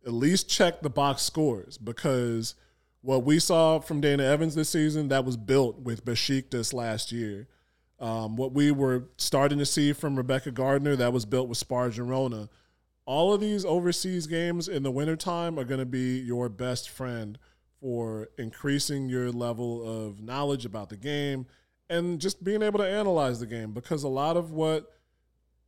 at 0.08 0.14
least 0.14 0.50
check 0.50 0.82
the 0.82 0.90
box 0.90 1.22
scores 1.22 1.78
because 1.78 2.56
what 3.02 3.26
we 3.26 3.40
saw 3.40 3.80
from 3.80 4.00
Dana 4.00 4.24
Evans 4.24 4.56
this 4.56 4.70
season 4.70 5.10
that 5.10 5.26
was 5.26 5.36
built 5.36 5.82
with 5.82 6.06
Besiktas 6.06 6.74
last 6.74 7.12
year. 7.12 7.48
Um, 8.00 8.38
what 8.38 8.54
we 8.54 8.72
were 8.72 9.10
starting 9.18 9.60
to 9.60 9.66
see 9.66 9.92
from 9.92 10.16
Rebekah 10.16 10.52
Gardner 10.52 10.96
that 10.96 11.12
was 11.12 11.26
built 11.26 11.50
with 11.50 11.58
Spar 11.58 11.90
Girona. 11.90 12.48
All 13.06 13.34
of 13.34 13.42
these 13.42 13.66
overseas 13.66 14.28
games 14.28 14.68
in 14.68 14.84
the 14.84 14.92
wintertime 14.92 15.60
are 15.60 15.64
going 15.64 15.80
to 15.80 15.86
be 15.86 16.20
your 16.20 16.48
best 16.48 16.90
friend 16.90 17.38
for 17.82 18.30
increasing 18.38 19.10
your 19.10 19.32
level 19.32 20.08
of 20.08 20.22
knowledge 20.22 20.66
about 20.66 20.90
the 20.90 20.98
game 20.98 21.48
and 21.90 22.20
just 22.20 22.44
being 22.44 22.62
able 22.62 22.80
to 22.80 22.88
analyze 22.88 23.40
the 23.40 23.46
game 23.46 23.72
because 23.72 24.04
a 24.04 24.08
lot 24.08 24.38
of 24.38 24.52
what 24.52 24.94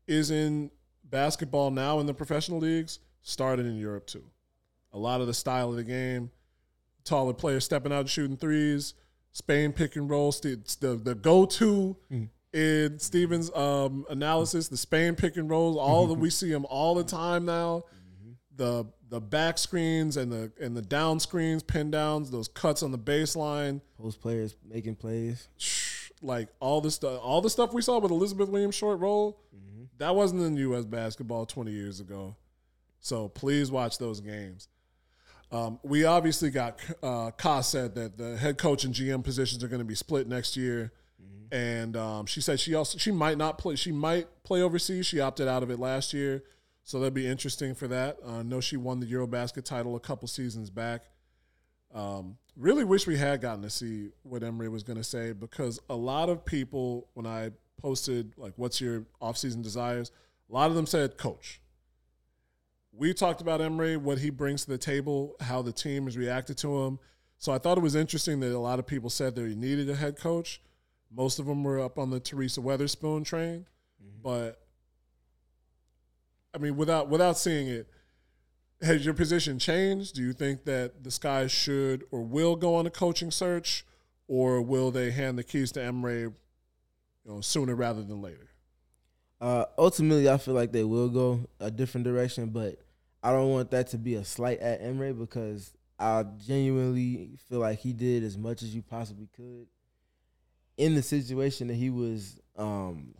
is 0.07 0.31
in 0.31 0.71
basketball 1.03 1.71
now 1.71 1.99
in 1.99 2.05
the 2.05 2.13
professional 2.13 2.59
leagues 2.59 2.99
started 3.29 3.65
in 3.65 3.77
Europe 3.77 4.07
too. 4.07 4.23
A 4.93 4.97
lot 4.97 5.21
of 5.21 5.27
the 5.27 5.33
style 5.33 5.69
of 5.69 5.75
the 5.75 5.83
game, 5.83 6.31
taller 7.03 7.33
players 7.33 7.63
stepping 7.63 7.93
out 7.93 8.01
and 8.01 8.09
shooting 8.09 8.37
threes, 8.37 8.93
Spain 9.31 9.71
pick 9.71 9.95
and 9.95 10.09
roll, 10.09 10.31
the 10.31 10.59
the, 10.79 10.95
the 10.95 11.15
go 11.15 11.45
to 11.45 11.95
mm. 12.11 12.27
in 12.53 12.99
Stevens' 12.99 13.53
um, 13.55 14.05
analysis, 14.09 14.67
the 14.67 14.77
Spain 14.77 15.15
pick 15.15 15.37
and 15.37 15.49
rolls. 15.49 15.77
All 15.77 16.07
that 16.07 16.15
we 16.15 16.29
see 16.29 16.51
them 16.51 16.65
all 16.69 16.95
the 16.95 17.03
time 17.03 17.45
now. 17.45 17.83
Mm-hmm. 17.93 18.31
The 18.55 18.85
the 19.09 19.21
back 19.21 19.57
screens 19.57 20.17
and 20.17 20.31
the 20.31 20.51
and 20.59 20.75
the 20.75 20.81
down 20.81 21.19
screens, 21.19 21.61
pin 21.61 21.91
downs, 21.91 22.31
those 22.31 22.47
cuts 22.47 22.81
on 22.81 22.91
the 22.91 22.97
baseline, 22.97 23.81
post 23.97 24.21
players 24.21 24.55
making 24.67 24.95
plays 24.95 25.47
like 26.21 26.49
all 26.59 26.81
the 26.81 26.91
stuff, 26.91 27.19
all 27.21 27.41
the 27.41 27.49
stuff 27.49 27.73
we 27.73 27.81
saw 27.81 27.99
with 27.99 28.11
Elizabeth 28.11 28.49
Williams 28.49 28.75
short 28.75 28.99
roll, 28.99 29.39
mm-hmm. 29.55 29.83
that 29.97 30.15
wasn't 30.15 30.41
in 30.41 30.55
U.S. 30.57 30.85
basketball 30.85 31.45
20 31.45 31.71
years 31.71 31.99
ago. 31.99 32.35
So 32.99 33.29
please 33.29 33.71
watch 33.71 33.97
those 33.97 34.19
games. 34.19 34.67
Um, 35.51 35.79
we 35.83 36.05
obviously 36.05 36.51
got 36.51 36.79
uh, 37.01 37.31
Ka 37.31 37.61
said 37.61 37.95
that 37.95 38.17
the 38.17 38.37
head 38.37 38.57
coach 38.57 38.83
and 38.83 38.93
GM 38.93 39.23
positions 39.23 39.63
are 39.63 39.67
going 39.67 39.79
to 39.79 39.85
be 39.85 39.95
split 39.95 40.27
next 40.27 40.55
year, 40.55 40.93
mm-hmm. 41.21 41.55
and 41.55 41.97
um, 41.97 42.25
she 42.27 42.39
said 42.39 42.59
she 42.59 42.75
also 42.75 42.97
she 42.99 43.11
might 43.11 43.37
not 43.37 43.57
play. 43.57 43.75
She 43.75 43.91
might 43.91 44.27
play 44.43 44.61
overseas. 44.61 45.07
She 45.07 45.19
opted 45.19 45.47
out 45.47 45.63
of 45.63 45.71
it 45.71 45.79
last 45.79 46.13
year, 46.13 46.43
so 46.83 46.99
that'd 46.99 47.15
be 47.15 47.25
interesting 47.25 47.73
for 47.73 47.87
that. 47.87 48.17
Uh, 48.23 48.39
I 48.39 48.43
know 48.43 48.61
she 48.61 48.77
won 48.77 48.99
the 48.99 49.07
EuroBasket 49.07 49.63
title 49.63 49.95
a 49.95 49.99
couple 49.99 50.27
seasons 50.27 50.69
back. 50.69 51.05
Um, 51.95 52.37
really 52.55 52.83
wish 52.83 53.07
we 53.07 53.17
had 53.17 53.41
gotten 53.41 53.63
to 53.63 53.71
see 53.71 54.09
what 54.21 54.43
Emre 54.43 54.69
was 54.69 54.83
going 54.83 54.97
to 54.97 55.03
say 55.03 55.31
because 55.31 55.79
a 55.89 55.95
lot 55.95 56.29
of 56.29 56.45
people, 56.45 57.07
when 57.15 57.25
I 57.25 57.49
posted 57.81 58.33
like, 58.37 58.53
"What's 58.57 58.79
your 58.79 59.05
offseason 59.19 59.63
desires?" 59.63 60.11
a 60.47 60.53
lot 60.53 60.69
of 60.69 60.75
them 60.75 60.85
said, 60.85 61.17
"Coach." 61.17 61.59
We 62.91 63.13
talked 63.13 63.41
about 63.41 63.61
Emre, 63.61 63.97
what 63.97 64.19
he 64.19 64.29
brings 64.29 64.65
to 64.65 64.71
the 64.71 64.77
table, 64.77 65.35
how 65.39 65.61
the 65.61 65.71
team 65.71 66.05
has 66.05 66.17
reacted 66.17 66.57
to 66.59 66.83
him. 66.83 66.99
So 67.37 67.53
I 67.53 67.57
thought 67.57 67.77
it 67.77 67.81
was 67.81 67.95
interesting 67.95 68.39
that 68.41 68.51
a 68.53 68.59
lot 68.59 68.79
of 68.79 68.87
people 68.87 69.09
said 69.09 69.35
that 69.35 69.47
he 69.47 69.55
needed 69.55 69.89
a 69.89 69.95
head 69.95 70.17
coach. 70.17 70.61
Most 71.11 71.39
of 71.39 71.45
them 71.45 71.63
were 71.63 71.79
up 71.79 71.97
on 71.97 72.09
the 72.09 72.19
Teresa 72.19 72.61
Weatherspoon 72.61 73.25
train, 73.25 73.65
mm-hmm. 74.03 74.21
but 74.21 74.61
I 76.53 76.57
mean, 76.57 76.75
without 76.75 77.09
without 77.09 77.37
seeing 77.37 77.67
it, 77.67 77.87
has 78.81 79.05
your 79.05 79.13
position 79.13 79.59
changed? 79.59 80.15
Do 80.15 80.21
you 80.21 80.33
think 80.33 80.65
that 80.65 81.03
the 81.03 81.11
Sky 81.11 81.47
should 81.47 82.03
or 82.11 82.21
will 82.21 82.55
go 82.55 82.75
on 82.75 82.85
a 82.85 82.91
coaching 82.91 83.31
search, 83.31 83.85
or 84.27 84.61
will 84.61 84.91
they 84.91 85.11
hand 85.11 85.37
the 85.37 85.43
keys 85.43 85.71
to 85.73 85.79
Emre, 85.79 86.21
you 86.21 86.33
know, 87.25 87.41
sooner 87.41 87.75
rather 87.75 88.03
than 88.03 88.21
later? 88.21 88.49
Uh, 89.41 89.65
ultimately, 89.77 90.29
I 90.29 90.37
feel 90.37 90.53
like 90.53 90.71
they 90.71 90.83
will 90.83 91.09
go 91.09 91.41
a 91.59 91.71
different 91.71 92.05
direction, 92.05 92.49
but 92.49 92.79
I 93.23 93.31
don't 93.31 93.49
want 93.49 93.71
that 93.71 93.87
to 93.87 93.97
be 93.97 94.15
a 94.15 94.25
slight 94.25 94.59
at 94.59 94.81
Emre 94.81 95.17
because 95.17 95.73
I 95.97 96.23
genuinely 96.45 97.31
feel 97.49 97.59
like 97.59 97.79
he 97.79 97.93
did 97.93 98.23
as 98.23 98.37
much 98.37 98.61
as 98.61 98.75
you 98.75 98.81
possibly 98.81 99.29
could 99.35 99.67
in 100.77 100.95
the 100.95 101.01
situation 101.01 101.67
that 101.67 101.75
he 101.75 101.89
was 101.89 102.39
um, 102.57 103.13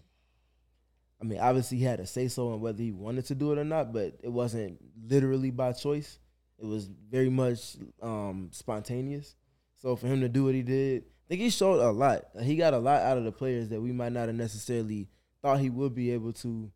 I 1.22 1.26
mean, 1.26 1.40
obviously 1.40 1.78
he 1.78 1.84
had 1.84 2.00
a 2.00 2.06
say 2.06 2.28
so 2.28 2.54
on 2.54 2.62
whether 2.62 2.82
he 2.82 2.92
wanted 2.92 3.26
to 3.26 3.36
do 3.36 3.52
it 3.52 3.58
or 3.58 3.66
not, 3.66 3.92
but 3.92 4.16
it 4.24 4.32
wasn't 4.32 4.80
literally 5.08 5.52
by 5.52 5.74
choice. 5.74 6.18
It 6.58 6.66
was 6.66 6.90
very 7.10 7.30
much 7.30 7.76
um, 8.02 8.50
spontaneous. 8.52 9.36
So 9.78 9.96
for 9.96 10.08
him 10.08 10.22
to 10.22 10.30
do 10.30 10.46
what 10.46 10.56
he 10.56 10.62
did, 10.62 11.04
I 11.04 11.28
think 11.30 11.42
he 11.42 11.50
showed 11.50 11.82
a 11.82 11.92
lot. 11.92 12.26
He 12.42 12.56
got 12.56 12.74
a 12.74 12.80
lot 12.80 13.02
out 13.02 13.18
of 13.18 13.26
the 13.26 13.32
players 13.32 13.70
that 13.70 13.82
we 13.82 13.92
might 13.92 14.14
not 14.14 14.28
have 14.28 14.36
necessarily 14.36 15.08
thought 15.42 15.60
he 15.60 15.70
would 15.70 15.96
be 15.96 16.12
able 16.12 16.34
to, 16.34 16.72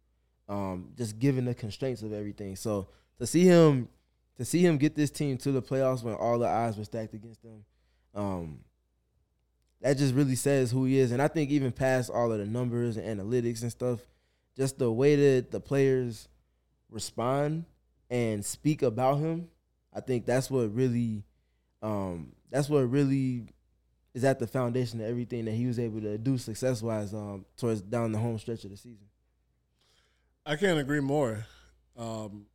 um, 0.50 0.92
just 0.98 1.20
given 1.20 1.46
the 1.46 1.54
constraints 1.54 2.02
of 2.02 2.14
everything. 2.14 2.56
So 2.56 2.88
to 3.20 3.28
see 3.28 3.44
him, 3.44 3.90
to 4.38 4.46
see 4.46 4.66
him 4.66 4.78
get 4.78 4.96
this 4.96 5.12
team 5.12 5.38
to 5.38 5.52
the 5.52 5.62
playoffs 5.62 6.04
when 6.04 6.16
all 6.16 6.40
the 6.40 6.48
odds 6.48 6.78
were 6.78 6.84
stacked 6.84 7.14
against 7.14 7.42
them, 7.44 7.64
um, 8.16 8.60
that 9.82 9.98
just 9.98 10.16
really 10.16 10.36
says 10.36 10.72
who 10.72 10.86
he 10.86 10.98
is. 10.98 11.12
And 11.12 11.22
I 11.22 11.28
think 11.28 11.52
even 11.52 11.72
past 11.72 12.10
all 12.10 12.32
of 12.32 12.40
the 12.40 12.46
numbers 12.46 12.98
and 12.98 13.20
analytics 13.20 13.62
and 13.62 13.72
stuff, 13.72 14.00
just 14.56 14.80
the 14.80 14.92
way 14.92 15.16
that 15.16 15.52
the 15.52 15.60
players 15.60 16.30
respond 16.90 17.66
and 18.10 18.46
speak 18.46 18.82
about 18.82 19.18
him, 19.18 19.50
I 19.94 20.00
think 20.00 20.26
that's 20.26 20.50
what 20.50 20.74
really, 20.74 21.24
um, 21.82 22.32
that's 22.50 22.70
what 22.70 22.90
really 22.90 23.48
is 24.14 24.24
at 24.24 24.40
the 24.40 24.48
foundation 24.48 25.02
of 25.02 25.08
everything 25.08 25.46
that 25.46 25.54
he 25.54 25.66
was 25.66 25.80
able 25.80 26.02
to 26.02 26.18
do 26.18 26.38
success 26.38 26.82
wise 26.82 27.14
um, 27.14 27.46
towards 27.58 27.82
down 27.82 28.12
the 28.12 28.20
home 28.20 28.38
stretch 28.38 28.64
of 28.64 28.72
the 28.72 28.78
season. 28.78 29.08
I 30.46 30.56
can't 30.56 30.80
agree 30.80 31.00
more. 31.00 31.46
Um, 31.98 32.46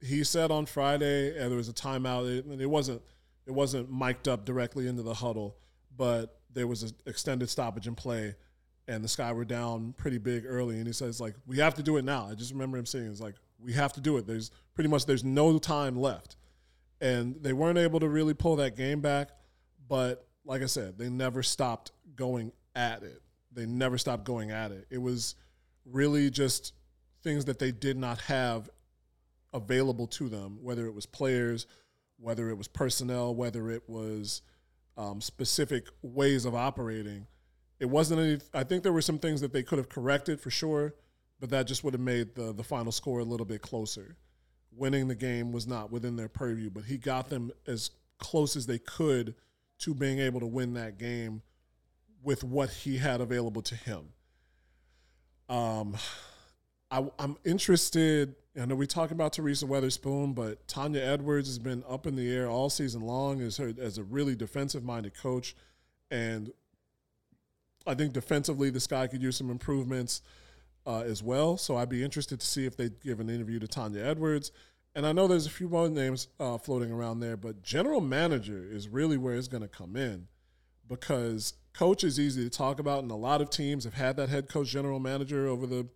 he 0.00 0.22
said 0.24 0.50
on 0.50 0.66
Friday, 0.66 1.38
and 1.38 1.50
there 1.50 1.56
was 1.56 1.68
a 1.68 1.72
timeout. 1.72 2.28
It, 2.28 2.60
it 2.60 2.66
wasn't 2.66 3.02
it 3.46 3.52
wasn't 3.52 3.90
mic'd 3.90 4.28
up 4.28 4.44
directly 4.44 4.86
into 4.86 5.02
the 5.02 5.14
huddle, 5.14 5.56
but 5.96 6.40
there 6.52 6.66
was 6.66 6.82
an 6.84 6.90
extended 7.06 7.48
stoppage 7.48 7.86
in 7.88 7.94
play 7.94 8.34
and 8.88 9.04
the 9.04 9.08
Sky 9.08 9.32
were 9.32 9.44
down 9.44 9.94
pretty 9.96 10.18
big 10.18 10.44
early, 10.46 10.76
and 10.78 10.86
he 10.86 10.92
says 10.92 11.20
like 11.20 11.34
we 11.46 11.58
have 11.58 11.74
to 11.74 11.82
do 11.82 11.96
it 11.96 12.04
now. 12.04 12.28
I 12.30 12.34
just 12.34 12.52
remember 12.52 12.78
him 12.78 12.86
saying 12.86 13.06
it's 13.06 13.20
like 13.20 13.34
we 13.58 13.72
have 13.72 13.92
to 13.94 14.00
do 14.00 14.16
it. 14.16 14.26
There's 14.26 14.50
pretty 14.74 14.88
much 14.88 15.06
there's 15.06 15.24
no 15.24 15.58
time 15.58 15.96
left, 15.96 16.36
and 17.00 17.36
they 17.42 17.52
weren't 17.52 17.78
able 17.78 18.00
to 18.00 18.08
really 18.08 18.34
pull 18.34 18.56
that 18.56 18.76
game 18.76 19.00
back. 19.00 19.30
But 19.88 20.26
like 20.44 20.62
I 20.62 20.66
said, 20.66 20.98
they 20.98 21.08
never 21.08 21.42
stopped 21.42 21.92
going 22.14 22.52
at 22.74 23.02
it. 23.02 23.22
They 23.52 23.66
never 23.66 23.98
stopped 23.98 24.24
going 24.24 24.50
at 24.50 24.72
it. 24.72 24.86
It 24.90 24.98
was 24.98 25.34
really 25.84 26.30
just 26.30 26.72
things 27.22 27.44
that 27.44 27.58
they 27.58 27.70
did 27.70 27.96
not 27.96 28.20
have 28.22 28.70
available 29.52 30.06
to 30.06 30.28
them, 30.28 30.58
whether 30.62 30.86
it 30.86 30.94
was 30.94 31.06
players, 31.06 31.66
whether 32.18 32.48
it 32.48 32.56
was 32.56 32.68
personnel, 32.68 33.34
whether 33.34 33.70
it 33.70 33.82
was 33.88 34.42
um, 34.96 35.20
specific 35.20 35.86
ways 36.02 36.44
of 36.44 36.54
operating 36.54 37.26
it 37.82 37.90
wasn't 37.90 38.20
any. 38.20 38.38
I 38.54 38.62
think 38.62 38.84
there 38.84 38.92
were 38.92 39.02
some 39.02 39.18
things 39.18 39.40
that 39.40 39.52
they 39.52 39.64
could 39.64 39.78
have 39.78 39.88
corrected 39.88 40.40
for 40.40 40.50
sure, 40.50 40.94
but 41.40 41.50
that 41.50 41.66
just 41.66 41.82
would 41.82 41.94
have 41.94 42.00
made 42.00 42.36
the 42.36 42.52
the 42.52 42.62
final 42.62 42.92
score 42.92 43.18
a 43.18 43.24
little 43.24 43.44
bit 43.44 43.60
closer. 43.60 44.16
Winning 44.70 45.08
the 45.08 45.16
game 45.16 45.50
was 45.50 45.66
not 45.66 45.90
within 45.90 46.14
their 46.14 46.28
purview, 46.28 46.70
but 46.70 46.84
he 46.84 46.96
got 46.96 47.28
them 47.28 47.50
as 47.66 47.90
close 48.18 48.54
as 48.54 48.66
they 48.66 48.78
could 48.78 49.34
to 49.82 49.94
being 49.94 50.18
able 50.18 50.40
to 50.40 50.46
win 50.46 50.74
that 50.74 50.98
game 50.98 51.42
with 52.22 52.44
what 52.44 52.70
he 52.70 52.98
had 52.98 53.20
available 53.20 53.62
to 53.62 53.74
him. 53.74 54.08
Um, 55.48 55.96
I, 56.90 57.04
am 57.18 57.36
interested. 57.44 58.34
I 58.60 58.64
know 58.66 58.74
we 58.74 58.86
talk 58.86 59.10
about 59.10 59.32
Teresa 59.32 59.66
Weatherspoon, 59.66 60.34
but 60.34 60.66
Tonya 60.68 61.00
Edwards 61.00 61.48
has 61.48 61.58
been 61.58 61.82
up 61.88 62.06
in 62.06 62.16
the 62.16 62.32
air 62.32 62.48
all 62.48 62.70
season 62.70 63.02
long 63.02 63.40
as 63.40 63.56
her 63.56 63.72
as 63.80 63.98
a 63.98 64.04
really 64.04 64.36
defensive 64.36 64.84
minded 64.84 65.16
coach, 65.16 65.56
and 66.10 66.52
I 67.86 67.94
think 67.94 68.12
defensively, 68.12 68.70
this 68.70 68.86
guy 68.86 69.06
could 69.08 69.22
use 69.22 69.36
some 69.36 69.50
improvements 69.50 70.22
uh, 70.86 71.00
as 71.00 71.22
well. 71.22 71.56
So 71.56 71.76
I'd 71.76 71.88
be 71.88 72.04
interested 72.04 72.40
to 72.40 72.46
see 72.46 72.66
if 72.66 72.76
they 72.76 72.90
give 73.02 73.20
an 73.20 73.28
interview 73.28 73.58
to 73.58 73.66
Tonya 73.66 74.04
Edwards. 74.04 74.52
And 74.94 75.06
I 75.06 75.12
know 75.12 75.26
there's 75.26 75.46
a 75.46 75.50
few 75.50 75.68
more 75.68 75.88
names 75.88 76.28
uh, 76.38 76.58
floating 76.58 76.92
around 76.92 77.20
there, 77.20 77.36
but 77.36 77.62
general 77.62 78.00
manager 78.00 78.66
is 78.70 78.88
really 78.88 79.16
where 79.16 79.34
it's 79.34 79.48
going 79.48 79.62
to 79.62 79.68
come 79.68 79.96
in 79.96 80.28
because 80.86 81.54
coach 81.72 82.04
is 82.04 82.20
easy 82.20 82.44
to 82.44 82.50
talk 82.50 82.78
about, 82.78 83.02
and 83.02 83.10
a 83.10 83.16
lot 83.16 83.40
of 83.40 83.48
teams 83.48 83.84
have 83.84 83.94
had 83.94 84.16
that 84.16 84.28
head 84.28 84.48
coach, 84.48 84.68
general 84.68 85.00
manager 85.00 85.46
over 85.46 85.66
the 85.66 85.88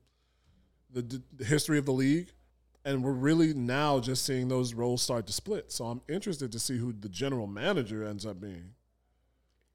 the, 0.90 1.22
the 1.36 1.44
history 1.44 1.76
of 1.78 1.84
the 1.84 1.92
league, 1.92 2.30
and 2.84 3.02
we're 3.04 3.12
really 3.12 3.52
now 3.52 4.00
just 4.00 4.24
seeing 4.24 4.48
those 4.48 4.72
roles 4.72 5.02
start 5.02 5.26
to 5.26 5.32
split. 5.32 5.70
So 5.70 5.84
I'm 5.86 6.00
interested 6.08 6.52
to 6.52 6.58
see 6.58 6.78
who 6.78 6.92
the 6.92 7.08
general 7.08 7.46
manager 7.46 8.02
ends 8.02 8.24
up 8.24 8.40
being. 8.40 8.70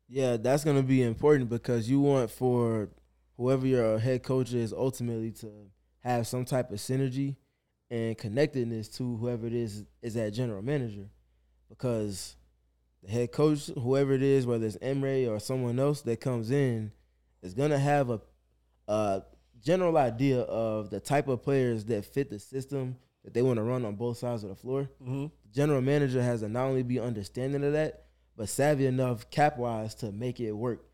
Yeah, 0.07 0.37
that's 0.37 0.63
going 0.63 0.77
to 0.77 0.83
be 0.83 1.03
important 1.03 1.49
because 1.49 1.89
you 1.89 1.99
want 1.99 2.31
for 2.31 2.89
whoever 3.37 3.67
your 3.67 3.99
head 3.99 4.23
coach 4.23 4.53
is 4.53 4.73
ultimately 4.73 5.31
to 5.31 5.51
have 5.99 6.25
some 6.25 6.43
type 6.43 6.71
of 6.71 6.79
synergy 6.79 7.35
and 7.91 8.17
connectedness 8.17 8.87
to 8.87 9.17
whoever 9.17 9.45
it 9.45 9.53
is 9.53 9.83
is 10.01 10.13
that 10.13 10.31
general 10.31 10.61
manager 10.61 11.09
because 11.69 12.37
the 13.03 13.11
head 13.11 13.31
coach, 13.31 13.67
whoever 13.67 14.13
it 14.13 14.23
is, 14.23 14.45
whether 14.47 14.65
it's 14.65 14.77
Emre 14.77 15.29
or 15.29 15.39
someone 15.39 15.77
else 15.77 16.01
that 16.01 16.21
comes 16.21 16.51
in, 16.51 16.91
is 17.43 17.53
gonna 17.53 17.77
have 17.77 18.09
a, 18.09 18.21
a 18.87 19.23
general 19.61 19.97
idea 19.97 20.39
of 20.41 20.89
the 20.89 20.99
type 21.01 21.27
of 21.27 21.43
players 21.43 21.83
that 21.85 22.05
fit 22.05 22.29
the 22.29 22.39
system 22.39 22.95
that 23.25 23.33
they 23.33 23.41
want 23.41 23.57
to 23.57 23.63
run 23.63 23.83
on 23.85 23.95
both 23.95 24.17
sides 24.17 24.43
of 24.43 24.49
the 24.49 24.55
floor. 24.55 24.89
Mm-hmm. 25.03 25.23
The 25.23 25.53
general 25.53 25.81
manager 25.81 26.21
has 26.21 26.39
to 26.39 26.49
not 26.49 26.65
only 26.65 26.83
be 26.83 26.99
understanding 26.99 27.63
of 27.63 27.73
that, 27.73 28.05
but 28.37 28.47
savvy 28.47 28.85
enough 28.85 29.29
cap 29.29 29.57
wise 29.57 29.95
to 29.95 30.11
make 30.11 30.39
it 30.39 30.53
work. 30.53 30.85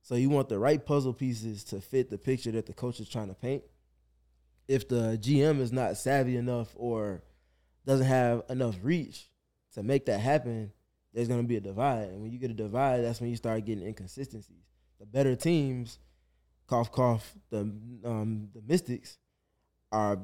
So 0.00 0.14
you 0.14 0.30
want 0.30 0.48
the 0.48 0.58
right 0.58 0.84
puzzle 0.84 1.12
pieces 1.12 1.62
to 1.64 1.80
fit 1.80 2.08
the 2.08 2.18
picture 2.18 2.50
that 2.52 2.66
the 2.66 2.72
coach 2.72 3.00
is 3.00 3.08
trying 3.08 3.28
to 3.28 3.34
paint. 3.34 3.62
If 4.68 4.88
the 4.88 5.18
GM 5.20 5.60
is 5.60 5.72
not 5.72 5.96
savvy 5.96 6.36
enough 6.36 6.68
or 6.76 7.22
doesn't 7.86 8.06
have 8.06 8.42
enough 8.50 8.76
reach 8.82 9.28
to 9.74 9.82
make 9.82 10.06
that 10.06 10.20
happen, 10.20 10.70
there's 11.12 11.28
going 11.28 11.40
to 11.40 11.46
be 11.46 11.56
a 11.56 11.60
divide. 11.60 12.10
And 12.10 12.20
when 12.20 12.30
you 12.30 12.38
get 12.38 12.50
a 12.50 12.54
divide, 12.54 13.02
that's 13.02 13.20
when 13.20 13.30
you 13.30 13.36
start 13.36 13.64
getting 13.64 13.86
inconsistencies. 13.86 14.64
The 15.00 15.06
better 15.06 15.34
teams, 15.34 15.98
cough 16.66 16.92
cough, 16.92 17.34
the 17.50 17.60
um, 17.60 18.48
the 18.54 18.62
Mystics 18.66 19.18
are 19.90 20.18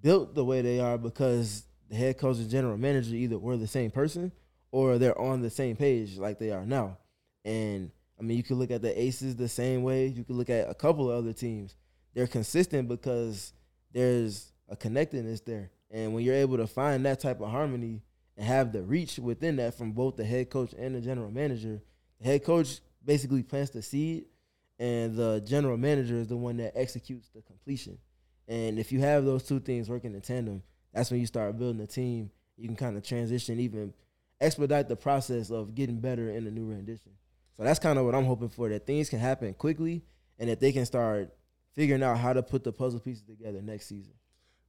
built 0.00 0.34
the 0.34 0.44
way 0.44 0.60
they 0.60 0.80
are 0.80 0.98
because 0.98 1.64
the 1.88 1.96
head 1.96 2.18
coach 2.18 2.38
and 2.38 2.50
general 2.50 2.76
manager 2.76 3.14
either 3.14 3.38
were 3.38 3.56
the 3.56 3.66
same 3.66 3.90
person 3.90 4.32
or 4.72 4.98
they're 4.98 5.18
on 5.18 5.40
the 5.40 5.50
same 5.50 5.76
page 5.76 6.18
like 6.18 6.38
they 6.38 6.50
are 6.50 6.66
now. 6.66 6.98
And 7.44 7.90
I 8.18 8.22
mean, 8.22 8.36
you 8.36 8.42
could 8.42 8.56
look 8.56 8.70
at 8.70 8.82
the 8.82 9.00
Aces 9.00 9.36
the 9.36 9.48
same 9.48 9.82
way. 9.82 10.06
You 10.06 10.24
could 10.24 10.36
look 10.36 10.50
at 10.50 10.68
a 10.68 10.74
couple 10.74 11.10
of 11.10 11.16
other 11.16 11.32
teams. 11.32 11.76
They're 12.14 12.26
consistent 12.26 12.88
because 12.88 13.52
there's 13.94 14.52
a 14.68 14.76
connectedness 14.76 15.40
there. 15.40 15.70
And 15.90 16.12
when 16.12 16.24
you're 16.24 16.34
able 16.34 16.56
to 16.58 16.66
find 16.66 17.06
that 17.06 17.20
type 17.20 17.40
of 17.40 17.50
harmony 17.50 18.02
and 18.36 18.46
have 18.46 18.72
the 18.72 18.82
reach 18.82 19.18
within 19.18 19.56
that 19.56 19.74
from 19.74 19.92
both 19.92 20.16
the 20.16 20.24
head 20.24 20.50
coach 20.50 20.74
and 20.76 20.94
the 20.94 21.00
general 21.00 21.30
manager, 21.30 21.80
the 22.20 22.26
head 22.26 22.44
coach 22.44 22.80
basically 23.04 23.42
plants 23.42 23.70
the 23.70 23.80
seed, 23.80 24.26
and 24.78 25.14
the 25.14 25.40
general 25.46 25.76
manager 25.76 26.16
is 26.16 26.26
the 26.26 26.36
one 26.36 26.56
that 26.56 26.72
executes 26.76 27.28
the 27.28 27.40
completion. 27.42 27.96
And 28.48 28.78
if 28.78 28.90
you 28.90 29.00
have 29.00 29.24
those 29.24 29.44
two 29.44 29.60
things 29.60 29.88
working 29.88 30.14
in 30.14 30.20
tandem, 30.20 30.62
that's 30.92 31.10
when 31.10 31.20
you 31.20 31.26
start 31.26 31.56
building 31.56 31.80
a 31.80 31.86
team. 31.86 32.30
You 32.56 32.66
can 32.66 32.76
kind 32.76 32.96
of 32.96 33.04
transition 33.04 33.60
even 33.60 33.94
expedite 34.40 34.88
the 34.88 34.96
process 34.96 35.50
of 35.50 35.74
getting 35.74 36.00
better 36.00 36.30
in 36.30 36.46
a 36.46 36.50
new 36.50 36.66
rendition. 36.66 37.12
So 37.56 37.62
that's 37.62 37.78
kind 37.78 37.98
of 37.98 38.04
what 38.04 38.14
I'm 38.14 38.24
hoping 38.24 38.48
for 38.48 38.68
that 38.68 38.86
things 38.86 39.08
can 39.08 39.20
happen 39.20 39.54
quickly 39.54 40.02
and 40.38 40.50
that 40.50 40.60
they 40.60 40.72
can 40.72 40.84
start 40.84 41.32
figuring 41.74 42.02
out 42.02 42.18
how 42.18 42.32
to 42.32 42.42
put 42.42 42.64
the 42.64 42.72
puzzle 42.72 43.00
pieces 43.00 43.22
together 43.22 43.60
next 43.62 43.86
season. 43.86 44.12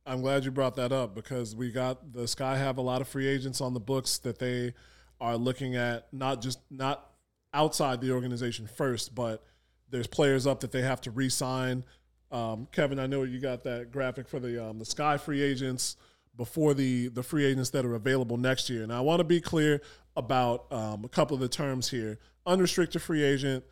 I'm 0.06 0.22
glad 0.22 0.46
you 0.46 0.52
brought 0.52 0.76
that 0.76 0.92
up 0.92 1.16
because 1.16 1.56
we 1.56 1.72
got 1.72 2.14
the 2.14 2.28
Sky 2.28 2.58
have 2.58 2.78
a 2.78 2.82
lot 2.82 3.02
of 3.02 3.08
free 3.08 3.28
agents 3.28 3.60
on 3.60 3.74
the 3.74 3.80
books 3.80 4.20
that 4.20 4.38
they 4.38 4.74
are 5.20 5.38
looking 5.38 5.76
at 5.76 6.08
not 6.14 6.42
just 6.42 6.60
not 6.70 7.12
outside 7.54 8.02
the 8.02 8.12
organization 8.12 8.68
first, 8.68 9.16
but 9.16 9.44
there's 9.90 10.08
players 10.08 10.46
up 10.46 10.60
that 10.60 10.72
they 10.72 10.82
have 10.82 11.02
to 11.02 11.12
re-sign. 11.12 11.84
Um, 12.32 12.68
Kevin, 12.72 13.00
I 13.00 13.08
know 13.08 13.24
you 13.24 13.40
got 13.40 13.64
that 13.64 13.92
graphic 13.92 14.28
for 14.28 14.40
the 14.40 14.64
um, 14.64 14.78
the 14.78 14.86
Sky 14.86 15.18
free 15.18 15.42
agents 15.42 15.96
before 16.38 16.74
the 16.74 17.08
the 17.08 17.24
free 17.24 17.46
agents 17.46 17.70
that 17.72 17.86
are 17.86 17.96
available 17.96 18.38
next 18.38 18.70
year. 18.70 18.84
And 18.84 18.94
I 18.94 19.02
want 19.02 19.20
to 19.20 19.24
be 19.24 19.42
clear 19.42 19.82
about 20.16 20.72
um, 20.72 21.04
a 21.06 21.10
couple 21.10 21.36
of 21.36 21.42
the 21.42 21.50
terms 21.50 21.90
here. 21.90 22.20
Unrestricted 22.46 23.02
free 23.02 23.24
agent, 23.24 23.64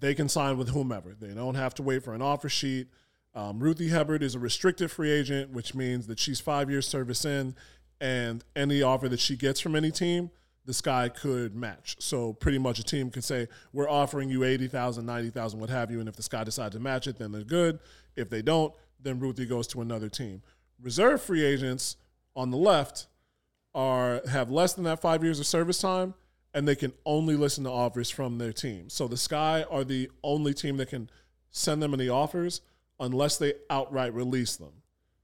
they 0.00 0.14
can 0.14 0.28
sign 0.28 0.56
with 0.56 0.70
whomever. 0.70 1.14
They 1.18 1.34
don't 1.34 1.54
have 1.54 1.74
to 1.74 1.82
wait 1.82 2.04
for 2.04 2.14
an 2.14 2.22
offer 2.22 2.48
sheet. 2.48 2.88
Um, 3.34 3.60
Ruthy 3.60 3.90
Hebard 3.90 4.22
is 4.22 4.34
a 4.34 4.38
restricted 4.38 4.90
free 4.90 5.10
agent, 5.10 5.52
which 5.52 5.74
means 5.74 6.06
that 6.06 6.18
she's 6.18 6.40
five 6.40 6.70
years 6.70 6.86
service 6.86 7.24
in, 7.24 7.54
and 8.00 8.44
any 8.56 8.82
offer 8.82 9.08
that 9.08 9.20
she 9.20 9.36
gets 9.36 9.60
from 9.60 9.76
any 9.76 9.90
team, 9.90 10.30
the 10.64 10.74
sky 10.74 11.08
could 11.08 11.54
match. 11.54 11.96
So 11.98 12.32
pretty 12.32 12.58
much 12.58 12.78
a 12.78 12.84
team 12.84 13.10
could 13.10 13.24
say, 13.24 13.48
we're 13.72 13.88
offering 13.88 14.28
you 14.28 14.44
80,000, 14.44 15.04
90,000, 15.04 15.60
what 15.60 15.70
have 15.70 15.90
you. 15.90 16.00
And 16.00 16.08
if 16.08 16.16
the 16.16 16.22
sky 16.22 16.44
decides 16.44 16.74
to 16.74 16.80
match 16.80 17.06
it, 17.06 17.18
then 17.18 17.32
they're 17.32 17.42
good. 17.42 17.78
If 18.16 18.28
they 18.28 18.42
don't, 18.42 18.72
then 19.00 19.18
Ruthy 19.18 19.46
goes 19.46 19.66
to 19.68 19.80
another 19.80 20.08
team. 20.08 20.42
Reserve 20.80 21.22
free 21.22 21.44
agents 21.44 21.96
on 22.36 22.50
the 22.50 22.56
left 22.56 23.06
are 23.74 24.20
have 24.28 24.50
less 24.50 24.74
than 24.74 24.84
that 24.84 25.00
five 25.00 25.22
years 25.22 25.40
of 25.40 25.46
service 25.46 25.80
time, 25.80 26.14
and 26.54 26.66
they 26.66 26.76
can 26.76 26.92
only 27.04 27.36
listen 27.36 27.64
to 27.64 27.70
offers 27.70 28.10
from 28.10 28.38
their 28.38 28.52
team. 28.52 28.88
So 28.88 29.06
the 29.06 29.16
Sky 29.16 29.64
are 29.70 29.84
the 29.84 30.10
only 30.22 30.54
team 30.54 30.76
that 30.78 30.88
can 30.88 31.10
send 31.50 31.82
them 31.82 31.94
any 31.94 32.08
offers 32.08 32.60
unless 33.00 33.36
they 33.36 33.54
outright 33.70 34.14
release 34.14 34.56
them. 34.56 34.72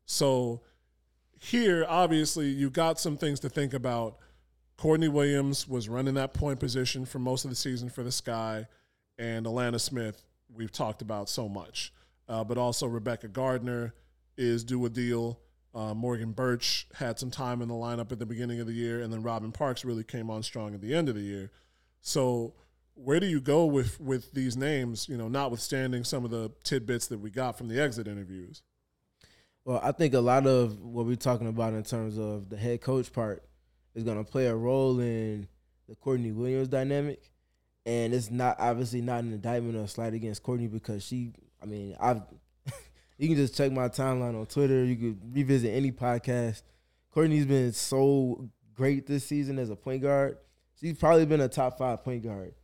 So 0.07 0.61
here, 1.41 1.85
obviously, 1.89 2.49
you 2.49 2.71
got 2.71 3.01
some 3.01 3.17
things 3.17 3.41
to 3.41 3.49
think 3.49 3.75
about. 3.75 4.19
Courtney 4.77 5.09
Williams 5.09 5.69
was 5.69 5.89
running 5.89 6.15
that 6.15 6.35
point 6.35 6.59
position 6.59 7.05
for 7.05 7.19
most 7.19 7.45
of 7.45 7.51
the 7.51 7.57
season 7.57 7.89
for 7.89 8.03
the 8.03 8.13
Sky, 8.13 8.67
and 9.19 9.47
Alanna 9.47 9.81
Smith, 9.81 10.23
we've 10.53 10.73
talked 10.73 11.01
about 11.01 11.29
so 11.29 11.49
much. 11.49 11.93
Uh, 12.29 12.43
but 12.43 12.59
also 12.59 12.87
Rebekah 12.87 13.29
Gardner 13.29 13.95
is 14.37 14.65
due 14.65 14.85
a 14.85 14.89
deal. 14.89 15.39
Uh, 15.75 15.93
Morgan 15.93 16.33
Bertsch 16.33 16.85
had 16.95 17.19
some 17.19 17.31
time 17.31 17.61
in 17.61 17.69
the 17.69 17.75
lineup 17.75 18.13
at 18.13 18.21
the 18.21 18.27
beginning 18.27 18.61
of 18.61 18.67
the 18.67 18.73
year, 18.73 19.01
and 19.01 19.13
then 19.13 19.23
Robyn 19.23 19.51
Parks 19.51 19.85
really 19.85 20.05
came 20.05 20.31
on 20.31 20.43
strong 20.45 20.73
at 20.73 20.81
the 20.81 20.95
end 20.95 21.09
of 21.09 21.17
the 21.17 21.21
year. 21.21 21.51
So, 22.01 22.55
where 22.95 23.19
do 23.19 23.27
you 23.27 23.41
go 23.41 23.67
with 23.67 24.01
with 24.01 24.33
these 24.33 24.57
names? 24.57 25.09
You 25.09 25.17
know, 25.17 25.27
notwithstanding 25.27 26.05
some 26.05 26.25
of 26.25 26.31
the 26.31 26.53
tidbits 26.63 27.09
that 27.09 27.19
we 27.19 27.31
got 27.31 27.59
from 27.59 27.67
the 27.67 27.81
exit 27.81 28.07
interviews. 28.07 28.63
Well, 29.65 29.81
I 29.83 29.91
think 29.91 30.15
a 30.15 30.21
lot 30.21 30.47
of 30.47 30.81
what 30.81 31.07
we're 31.07 31.17
talking 31.17 31.49
about 31.49 31.73
in 31.73 31.83
terms 31.83 32.19
of 32.19 32.51
the 32.51 32.57
head 32.57 32.81
coach 32.81 33.13
part 33.13 33.43
is 33.95 34.05
going 34.05 34.23
to 34.23 34.31
play 34.31 34.47
a 34.47 34.55
role 34.55 35.01
in 35.01 35.49
the 35.89 35.97
Courtney 35.97 36.31
Williams 36.31 36.69
dynamic, 36.69 37.31
and 37.85 38.15
it's 38.15 38.31
not 38.31 38.57
obviously 38.61 39.01
not 39.01 39.25
an 39.25 39.33
indictment 39.33 39.75
or 39.75 39.83
a 39.83 39.89
slight 39.89 40.15
against 40.15 40.45
Courtney 40.45 40.69
because 40.69 41.03
she. 41.03 41.33
I 41.61 41.67
mean, 41.67 41.97
I've 41.99 42.23
you 43.19 43.29
can 43.29 43.37
just 43.37 43.57
check 43.57 43.73
my 43.73 43.89
timeline 43.89 44.39
on 44.39 44.47
Twitter. 44.47 44.85
You 44.85 44.97
could 44.97 45.35
revisit 45.35 45.73
any 45.73 45.93
podcast. 45.93 46.63
Courtney's 47.11 47.47
been 47.47 47.73
so 47.73 48.49
great 48.75 49.07
this 49.07 49.25
season 49.25 49.59
as 49.59 49.71
a 49.71 49.77
point 49.77 50.03
guard. 50.03 50.39
She's 50.81 50.99
probably 50.99 51.27
been 51.27 51.41
a 51.41 51.49
top 51.49 51.79
five 51.79 52.03
point 52.03 52.25
guard 52.25 52.55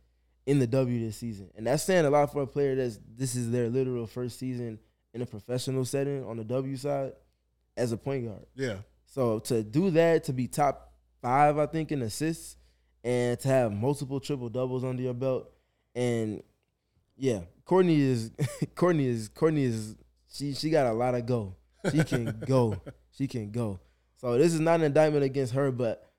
in 0.45 0.59
the 0.59 0.67
W 0.67 1.05
this 1.05 1.17
season, 1.17 1.49
and 1.55 1.67
that's 1.67 1.83
saying 1.83 2.05
a 2.05 2.09
lot 2.09 2.31
for 2.31 2.41
a 2.41 2.47
player 2.47 2.75
that's 2.75 2.99
this 3.15 3.35
is 3.35 3.51
their 3.51 3.69
literal 3.69 4.05
first 4.05 4.37
season 4.39 4.79
in 5.13 5.21
a 5.21 5.25
professional 5.25 5.85
setting 5.85 6.25
on 6.25 6.37
the 6.37 6.43
W 6.43 6.75
side 6.75 7.13
as 7.77 7.91
a 7.91 7.97
point 7.97 8.27
guard. 8.27 8.45
Yeah. 8.55 8.77
So 9.05 9.39
to 9.39 9.63
do 9.63 9.91
that, 9.91 10.25
to 10.25 10.33
be 10.33 10.47
top 10.47 10.93
five, 11.21 11.57
I 11.57 11.65
think 11.65 11.91
in 11.91 12.01
assists, 12.01 12.57
and 13.03 13.39
to 13.39 13.47
have 13.47 13.71
multiple 13.71 14.19
triple 14.19 14.49
doubles 14.49 14.83
under 14.83 15.01
your 15.01 15.13
belt, 15.13 15.49
and 15.95 16.43
yeah, 17.17 17.41
Courtney 17.65 18.01
is 18.01 18.31
Courtney 18.75 19.07
is 19.07 19.29
Courtney 19.29 19.63
is 19.63 19.95
she 20.31 20.53
she 20.53 20.69
got 20.69 20.87
a 20.87 20.93
lot 20.93 21.15
of 21.15 21.25
go. 21.25 21.55
She 21.91 22.03
can 22.05 22.41
go. 22.45 22.81
She 23.11 23.27
can 23.27 23.51
go. 23.51 23.79
So 24.17 24.37
this 24.37 24.53
is 24.53 24.59
not 24.59 24.79
an 24.79 24.85
indictment 24.85 25.23
against 25.23 25.53
her, 25.53 25.71
but 25.71 26.11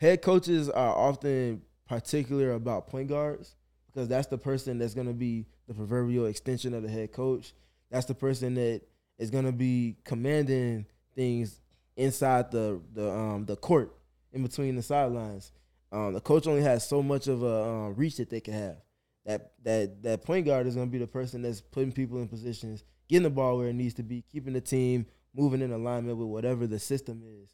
head 0.00 0.22
coaches 0.22 0.68
are 0.68 0.94
often 0.94 1.62
particular 1.88 2.52
about 2.52 2.88
point 2.88 3.08
guards 3.08 3.56
because 3.86 4.08
that's 4.08 4.26
the 4.26 4.38
person 4.38 4.78
that's 4.78 4.94
going 4.94 5.06
to 5.06 5.12
be 5.12 5.46
the 5.66 5.74
proverbial 5.74 6.26
extension 6.26 6.74
of 6.74 6.82
the 6.82 6.88
head 6.88 7.12
coach. 7.12 7.52
That's 7.90 8.06
the 8.06 8.14
person 8.14 8.54
that 8.54 8.82
is 9.18 9.30
going 9.30 9.44
to 9.44 9.52
be 9.52 9.96
commanding 10.04 10.86
things 11.14 11.60
inside 11.96 12.50
the 12.50 12.80
the 12.94 13.10
um 13.10 13.46
the 13.46 13.56
court 13.56 13.96
in 14.32 14.42
between 14.42 14.76
the 14.76 14.82
sidelines. 14.82 15.52
Um, 15.92 16.12
the 16.12 16.20
coach 16.20 16.46
only 16.46 16.62
has 16.62 16.86
so 16.86 17.02
much 17.02 17.26
of 17.26 17.42
a 17.42 17.64
um, 17.64 17.94
reach 17.96 18.18
that 18.18 18.30
they 18.30 18.40
can 18.40 18.54
have. 18.54 18.76
That 19.24 19.52
that 19.64 20.02
that 20.02 20.24
point 20.24 20.46
guard 20.46 20.66
is 20.66 20.74
going 20.74 20.86
to 20.86 20.92
be 20.92 20.98
the 20.98 21.06
person 21.06 21.42
that's 21.42 21.60
putting 21.60 21.92
people 21.92 22.18
in 22.18 22.28
positions 22.28 22.84
getting 23.10 23.24
the 23.24 23.30
ball 23.30 23.58
where 23.58 23.68
it 23.68 23.74
needs 23.74 23.94
to 23.94 24.02
be, 24.04 24.22
keeping 24.22 24.52
the 24.52 24.60
team 24.60 25.04
moving 25.34 25.60
in 25.60 25.72
alignment 25.72 26.16
with 26.16 26.28
whatever 26.28 26.66
the 26.66 26.78
system 26.78 27.22
is. 27.24 27.50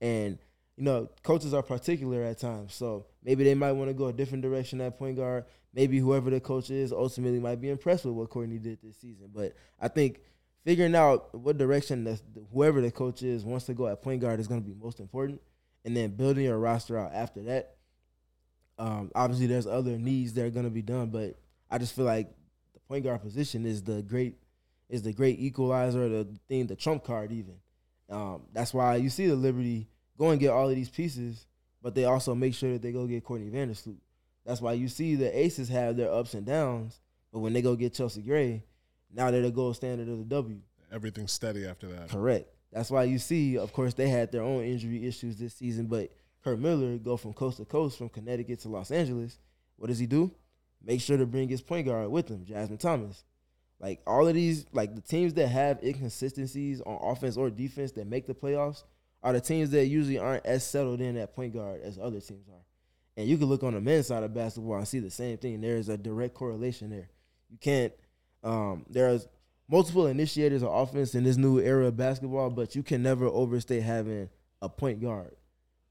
And 0.00 0.38
you 0.76 0.84
know, 0.84 1.08
coaches 1.24 1.52
are 1.54 1.62
particular 1.62 2.22
at 2.22 2.38
times, 2.38 2.74
so 2.74 3.06
maybe 3.24 3.42
they 3.42 3.54
might 3.54 3.72
want 3.72 3.90
to 3.90 3.94
go 3.94 4.06
a 4.06 4.12
different 4.12 4.42
direction 4.42 4.80
at 4.80 4.96
point 4.96 5.16
guard. 5.16 5.44
Maybe 5.74 5.98
whoever 5.98 6.30
the 6.30 6.40
coach 6.40 6.70
is 6.70 6.92
ultimately 6.92 7.40
might 7.40 7.60
be 7.60 7.68
impressed 7.68 8.04
with 8.04 8.14
what 8.14 8.30
Courtney 8.30 8.58
did 8.58 8.78
this 8.80 8.96
season. 8.96 9.30
But 9.34 9.54
I 9.80 9.88
think 9.88 10.20
figuring 10.64 10.94
out 10.94 11.34
what 11.34 11.58
direction 11.58 12.04
that 12.04 12.20
whoever 12.52 12.80
the 12.80 12.92
coach 12.92 13.22
is 13.22 13.44
wants 13.44 13.66
to 13.66 13.74
go 13.74 13.88
at 13.88 14.02
point 14.02 14.20
guard 14.20 14.38
is 14.38 14.46
going 14.46 14.62
to 14.62 14.66
be 14.66 14.74
most 14.74 15.00
important, 15.00 15.40
and 15.84 15.96
then 15.96 16.10
building 16.10 16.44
your 16.44 16.58
roster 16.58 16.96
out 16.96 17.12
after 17.12 17.42
that. 17.44 17.76
Um, 18.78 19.10
obviously, 19.16 19.46
there's 19.46 19.66
other 19.66 19.98
needs 19.98 20.34
that 20.34 20.44
are 20.44 20.50
going 20.50 20.64
to 20.64 20.70
be 20.70 20.82
done, 20.82 21.10
but 21.10 21.40
I 21.68 21.78
just 21.78 21.96
feel 21.96 22.04
like 22.04 22.30
the 22.72 22.80
point 22.80 23.02
guard 23.02 23.20
position 23.20 23.66
is 23.66 23.82
the 23.82 24.02
great 24.02 24.36
is 24.88 25.02
the 25.02 25.12
great 25.12 25.38
equalizer, 25.38 26.08
the 26.08 26.26
thing, 26.48 26.66
the 26.66 26.76
trump 26.76 27.04
card 27.04 27.32
even. 27.32 27.54
Um, 28.10 28.42
that's 28.52 28.72
why 28.72 28.96
you 28.96 29.10
see 29.10 29.26
the 29.26 29.36
Liberty 29.36 29.88
go 30.18 30.30
and 30.30 30.40
get 30.40 30.50
all 30.50 30.68
of 30.68 30.74
these 30.74 30.88
pieces, 30.88 31.46
but 31.82 31.94
they 31.94 32.04
also 32.04 32.34
make 32.34 32.54
sure 32.54 32.72
that 32.72 32.82
they 32.82 32.92
go 32.92 33.06
get 33.06 33.24
Courtney 33.24 33.50
Vandersloot. 33.50 33.98
That's 34.44 34.60
why 34.60 34.72
you 34.72 34.88
see 34.88 35.14
the 35.14 35.38
Aces 35.38 35.68
have 35.68 35.96
their 35.96 36.10
ups 36.10 36.34
and 36.34 36.46
downs, 36.46 37.00
but 37.32 37.40
when 37.40 37.52
they 37.52 37.60
go 37.60 37.76
get 37.76 37.94
Chelsea 37.94 38.22
Gray, 38.22 38.64
now 39.12 39.30
they're 39.30 39.42
the 39.42 39.50
gold 39.50 39.76
standard 39.76 40.08
of 40.08 40.18
the 40.18 40.24
W. 40.24 40.60
Everything's 40.90 41.32
steady 41.32 41.66
after 41.66 41.86
that. 41.88 42.08
Correct. 42.08 42.48
That's 42.72 42.90
why 42.90 43.04
you 43.04 43.18
see, 43.18 43.58
of 43.58 43.72
course, 43.72 43.94
they 43.94 44.08
had 44.08 44.32
their 44.32 44.42
own 44.42 44.64
injury 44.64 45.06
issues 45.06 45.38
this 45.38 45.54
season, 45.54 45.86
but 45.86 46.10
Curt 46.42 46.58
Miller 46.58 46.96
go 46.98 47.16
from 47.16 47.32
coast 47.32 47.58
to 47.58 47.64
coast, 47.64 47.98
from 47.98 48.08
Connecticut 48.08 48.60
to 48.60 48.68
Los 48.68 48.90
Angeles. 48.90 49.38
What 49.76 49.88
does 49.88 49.98
he 49.98 50.06
do? 50.06 50.34
Make 50.82 51.00
sure 51.00 51.16
to 51.16 51.26
bring 51.26 51.48
his 51.48 51.60
point 51.62 51.86
guard 51.86 52.10
with 52.10 52.28
him, 52.28 52.44
Jasmine 52.44 52.78
Thomas. 52.78 53.24
Like 53.80 54.00
all 54.06 54.26
of 54.26 54.34
these, 54.34 54.66
like 54.72 54.94
the 54.94 55.00
teams 55.00 55.34
that 55.34 55.48
have 55.48 55.82
inconsistencies 55.82 56.80
on 56.80 56.98
offense 57.00 57.36
or 57.36 57.48
defense 57.50 57.92
that 57.92 58.06
make 58.06 58.26
the 58.26 58.34
playoffs 58.34 58.82
are 59.22 59.32
the 59.32 59.40
teams 59.40 59.70
that 59.70 59.86
usually 59.86 60.18
aren't 60.18 60.46
as 60.46 60.64
settled 60.64 61.00
in 61.00 61.16
at 61.16 61.34
point 61.34 61.54
guard 61.54 61.80
as 61.82 61.98
other 61.98 62.20
teams 62.20 62.48
are. 62.48 62.64
And 63.16 63.28
you 63.28 63.36
can 63.36 63.46
look 63.46 63.62
on 63.62 63.74
the 63.74 63.80
men's 63.80 64.06
side 64.06 64.22
of 64.22 64.34
basketball 64.34 64.76
and 64.76 64.86
see 64.86 65.00
the 65.00 65.10
same 65.10 65.38
thing. 65.38 65.60
There 65.60 65.76
is 65.76 65.88
a 65.88 65.96
direct 65.96 66.34
correlation 66.34 66.90
there. 66.90 67.10
You 67.50 67.58
can't. 67.60 67.92
Um, 68.44 68.86
there's 68.88 69.26
multiple 69.68 70.06
initiators 70.06 70.62
of 70.62 70.72
offense 70.72 71.14
in 71.14 71.24
this 71.24 71.36
new 71.36 71.58
era 71.58 71.86
of 71.86 71.96
basketball, 71.96 72.50
but 72.50 72.74
you 72.74 72.82
can 72.82 73.02
never 73.02 73.26
overstate 73.26 73.82
having 73.82 74.28
a 74.62 74.68
point 74.68 75.00
guard. 75.00 75.34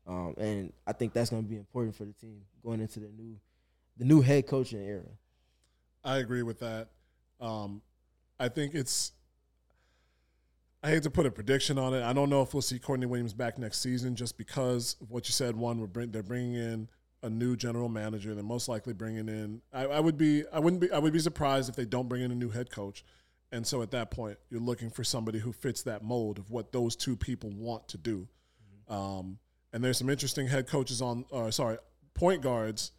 Um, 0.07 0.35
and 0.37 0.73
I 0.85 0.93
think 0.93 1.13
that's 1.13 1.29
going 1.29 1.43
to 1.43 1.49
be 1.49 1.57
important 1.57 1.95
for 1.95 2.05
the 2.05 2.13
team 2.13 2.41
going 2.63 2.79
into 2.79 3.01
the 3.01 3.09
new, 3.09 3.35
the 3.97 4.05
new 4.05 4.21
head 4.21 4.47
coaching 4.47 4.81
era. 4.81 5.03
I 6.03 6.17
agree 6.17 6.43
with 6.43 6.59
that. 6.59 6.87
Um, 7.39 7.81
I 8.39 8.49
think 8.49 8.73
it's. 8.73 9.13
I 10.83 10.89
hate 10.89 11.03
to 11.03 11.09
put 11.09 11.25
a 11.25 11.31
prediction 11.31 11.77
on 11.79 11.93
it. 11.93 12.03
I 12.03 12.13
don't 12.13 12.29
know 12.29 12.41
if 12.43 12.53
we'll 12.53 12.61
see 12.61 12.77
Courtney 12.77 13.07
Williams 13.07 13.33
back 13.33 13.57
next 13.57 13.81
season, 13.81 14.15
just 14.15 14.37
because 14.37 14.95
of 15.01 15.09
what 15.09 15.27
you 15.27 15.33
said. 15.33 15.55
One, 15.55 15.79
we're 15.81 15.87
bring, 15.87 16.11
they're 16.11 16.23
bringing 16.23 16.53
in 16.53 16.87
a 17.23 17.29
new 17.29 17.55
general 17.55 17.89
manager. 17.89 18.35
They're 18.35 18.43
most 18.43 18.69
likely 18.69 18.93
bringing 18.93 19.27
in. 19.27 19.61
I, 19.73 19.85
I 19.85 19.99
would 19.99 20.17
be. 20.17 20.43
I 20.53 20.59
wouldn't 20.59 20.81
be. 20.81 20.91
I 20.91 20.99
would 20.99 21.13
be 21.13 21.19
surprised 21.19 21.69
if 21.69 21.75
they 21.75 21.85
don't 21.85 22.07
bring 22.07 22.21
in 22.21 22.31
a 22.31 22.35
new 22.35 22.49
head 22.49 22.69
coach. 22.69 23.03
And 23.51 23.65
so 23.65 23.81
at 23.81 23.91
that 23.91 24.11
point, 24.11 24.37
you're 24.49 24.61
looking 24.61 24.89
for 24.89 25.03
somebody 25.03 25.39
who 25.39 25.53
fits 25.53 25.81
that 25.83 26.03
mold 26.03 26.37
of 26.37 26.51
what 26.51 26.73
those 26.73 26.95
two 26.95 27.15
people 27.15 27.49
want 27.49 27.87
to 27.89 27.97
do. 27.97 28.27
Mm-hmm. 28.89 28.93
Um, 28.93 29.39
and 29.71 29.83
there's 29.83 29.97
some 29.97 30.09
interesting 30.09 30.47
head 30.47 30.67
coaches 30.67 31.01
on, 31.01 31.25
uh, 31.31 31.49
sorry, 31.49 31.77
point 32.13 32.41
guards 32.41 32.91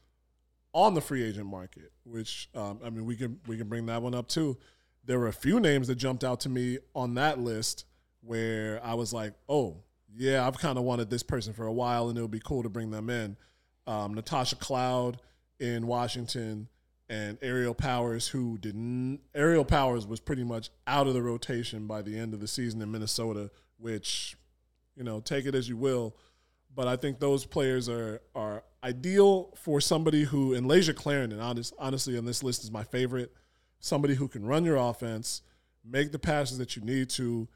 on 0.72 0.94
the 0.94 1.00
free 1.00 1.24
agent 1.24 1.46
market, 1.46 1.92
which 2.04 2.48
um, 2.54 2.80
I 2.84 2.90
mean 2.90 3.06
we 3.06 3.16
can 3.16 3.40
we 3.46 3.56
can 3.56 3.68
bring 3.68 3.86
that 3.86 4.02
one 4.02 4.14
up 4.14 4.28
too. 4.28 4.58
There 5.04 5.18
were 5.18 5.28
a 5.28 5.32
few 5.32 5.58
names 5.60 5.88
that 5.88 5.94
jumped 5.94 6.24
out 6.24 6.40
to 6.40 6.48
me 6.48 6.78
on 6.94 7.14
that 7.14 7.38
list 7.38 7.86
where 8.20 8.80
I 8.84 8.94
was 8.94 9.12
like, 9.12 9.32
oh 9.48 9.78
yeah, 10.14 10.46
I've 10.46 10.58
kind 10.58 10.78
of 10.78 10.84
wanted 10.84 11.10
this 11.10 11.22
person 11.22 11.52
for 11.52 11.66
a 11.66 11.72
while, 11.72 12.08
and 12.08 12.18
it 12.18 12.22
would 12.22 12.30
be 12.30 12.40
cool 12.40 12.62
to 12.62 12.68
bring 12.68 12.90
them 12.90 13.10
in. 13.10 13.36
Um, 13.86 14.14
Natasha 14.14 14.56
Cloud 14.56 15.20
in 15.60 15.86
Washington 15.86 16.68
and 17.08 17.38
Aerial 17.40 17.74
Powers, 17.74 18.28
who 18.28 18.58
didn't. 18.58 19.20
Aerial 19.34 19.64
Powers 19.64 20.06
was 20.06 20.20
pretty 20.20 20.44
much 20.44 20.70
out 20.86 21.06
of 21.06 21.14
the 21.14 21.22
rotation 21.22 21.86
by 21.86 22.02
the 22.02 22.18
end 22.18 22.34
of 22.34 22.40
the 22.40 22.48
season 22.48 22.82
in 22.82 22.90
Minnesota, 22.90 23.50
which, 23.78 24.36
you 24.94 25.04
know, 25.04 25.20
take 25.20 25.46
it 25.46 25.54
as 25.54 25.68
you 25.68 25.76
will. 25.76 26.16
But 26.78 26.86
I 26.86 26.94
think 26.94 27.18
those 27.18 27.44
players 27.44 27.88
are 27.88 28.22
are 28.36 28.62
ideal 28.84 29.52
for 29.56 29.80
somebody 29.80 30.22
who, 30.22 30.54
and 30.54 30.70
Layshia 30.70 30.94
Clarendon, 30.94 31.40
honest, 31.40 31.74
honestly, 31.76 32.16
on 32.16 32.24
this 32.24 32.44
list 32.44 32.62
is 32.62 32.70
my 32.70 32.84
favorite. 32.84 33.34
Somebody 33.80 34.14
who 34.14 34.28
can 34.28 34.46
run 34.46 34.64
your 34.64 34.76
offense, 34.76 35.42
make 35.84 36.12
the 36.12 36.20
passes 36.20 36.56
that 36.58 36.76
you 36.76 36.82
need 36.82 37.10
to, 37.10 37.48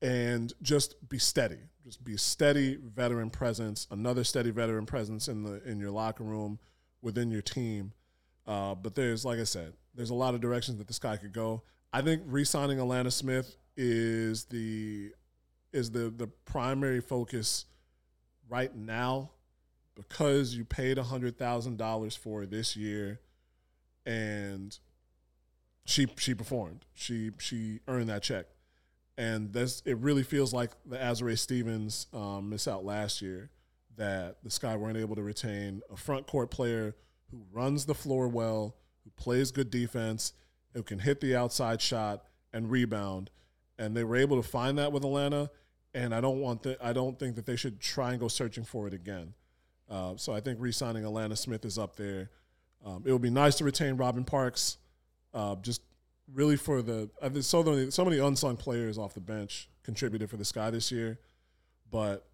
and 0.00 0.52
just 0.62 0.94
be 1.08 1.18
steady. 1.18 1.58
Just 1.82 2.04
be 2.04 2.14
a 2.14 2.18
steady 2.18 2.76
veteran 2.76 3.28
presence, 3.28 3.88
another 3.90 4.22
steady 4.22 4.52
veteran 4.52 4.86
presence 4.86 5.26
in 5.26 5.42
the 5.42 5.60
in 5.68 5.80
your 5.80 5.90
locker 5.90 6.22
room, 6.22 6.60
within 7.02 7.32
your 7.32 7.42
team. 7.42 7.92
Uh, 8.46 8.76
but 8.76 8.94
there's, 8.94 9.24
like 9.24 9.40
I 9.40 9.44
said, 9.44 9.72
there's 9.96 10.10
a 10.10 10.14
lot 10.14 10.34
of 10.34 10.40
directions 10.40 10.78
that 10.78 10.86
this 10.86 11.00
guy 11.00 11.16
could 11.16 11.32
go. 11.32 11.64
I 11.92 12.02
think 12.02 12.22
re-signing 12.24 12.78
Alanna 12.78 13.12
Smith 13.12 13.56
is 13.76 14.44
the 14.44 15.10
is 15.72 15.90
the 15.90 16.14
the 16.16 16.28
primary 16.44 17.00
focus 17.00 17.66
right 18.48 18.74
now 18.74 19.30
because 19.94 20.54
you 20.54 20.64
paid 20.64 20.98
hundred 20.98 21.38
thousand 21.38 21.78
dollars 21.78 22.16
for 22.16 22.46
this 22.46 22.76
year, 22.76 23.20
and 24.04 24.76
she 25.84 26.06
she 26.18 26.34
performed. 26.34 26.84
She 26.94 27.30
she 27.38 27.80
earned 27.88 28.08
that 28.08 28.22
check, 28.22 28.46
and 29.16 29.52
this 29.52 29.82
it 29.84 29.98
really 29.98 30.22
feels 30.22 30.52
like 30.52 30.70
the 30.84 30.96
Azurá 30.96 31.38
Stevens 31.38 32.06
um, 32.12 32.50
miss 32.50 32.66
out 32.66 32.84
last 32.84 33.22
year 33.22 33.50
that 33.96 34.38
the 34.42 34.50
Sky 34.50 34.76
weren't 34.76 34.96
able 34.96 35.14
to 35.14 35.22
retain 35.22 35.80
a 35.92 35.96
front 35.96 36.26
court 36.26 36.50
player 36.50 36.96
who 37.30 37.42
runs 37.52 37.86
the 37.86 37.94
floor 37.94 38.28
well, 38.28 38.74
who 39.04 39.10
plays 39.10 39.52
good 39.52 39.70
defense, 39.70 40.32
who 40.72 40.82
can 40.82 40.98
hit 40.98 41.20
the 41.20 41.36
outside 41.36 41.80
shot 41.80 42.24
and 42.52 42.70
rebound, 42.70 43.30
and 43.78 43.96
they 43.96 44.04
were 44.04 44.16
able 44.16 44.40
to 44.40 44.48
find 44.48 44.78
that 44.78 44.92
with 44.92 45.02
Alanna. 45.02 45.48
And 45.94 46.14
I 46.14 46.20
don't 46.20 46.40
want 46.40 46.64
that. 46.64 46.78
I 46.82 46.92
don't 46.92 47.18
think 47.18 47.36
that 47.36 47.46
they 47.46 47.56
should 47.56 47.80
try 47.80 48.10
and 48.10 48.20
go 48.20 48.28
searching 48.28 48.64
for 48.64 48.88
it 48.88 48.94
again. 48.94 49.34
Uh, 49.88 50.14
so 50.16 50.32
I 50.32 50.40
think 50.40 50.58
re-signing 50.60 51.04
Alanna 51.04 51.38
Smith 51.38 51.64
is 51.64 51.78
up 51.78 51.96
there. 51.96 52.30
Um, 52.84 53.04
it 53.06 53.12
would 53.12 53.22
be 53.22 53.30
nice 53.30 53.56
to 53.56 53.64
retain 53.64 53.96
Robyn 53.96 54.24
Parks, 54.24 54.78
uh, 55.32 55.54
just 55.56 55.82
really 56.32 56.56
for 56.56 56.82
the. 56.82 57.08
I 57.22 57.28
think 57.28 57.44
so 57.44 57.62
many 57.62 57.90
so 57.90 58.04
many 58.04 58.18
unsung 58.18 58.56
players 58.56 58.98
off 58.98 59.14
the 59.14 59.20
bench 59.20 59.68
contributed 59.82 60.28
for 60.28 60.36
the 60.36 60.44
Sky 60.44 60.70
this 60.70 60.92
year, 60.92 61.18
but 61.90 62.26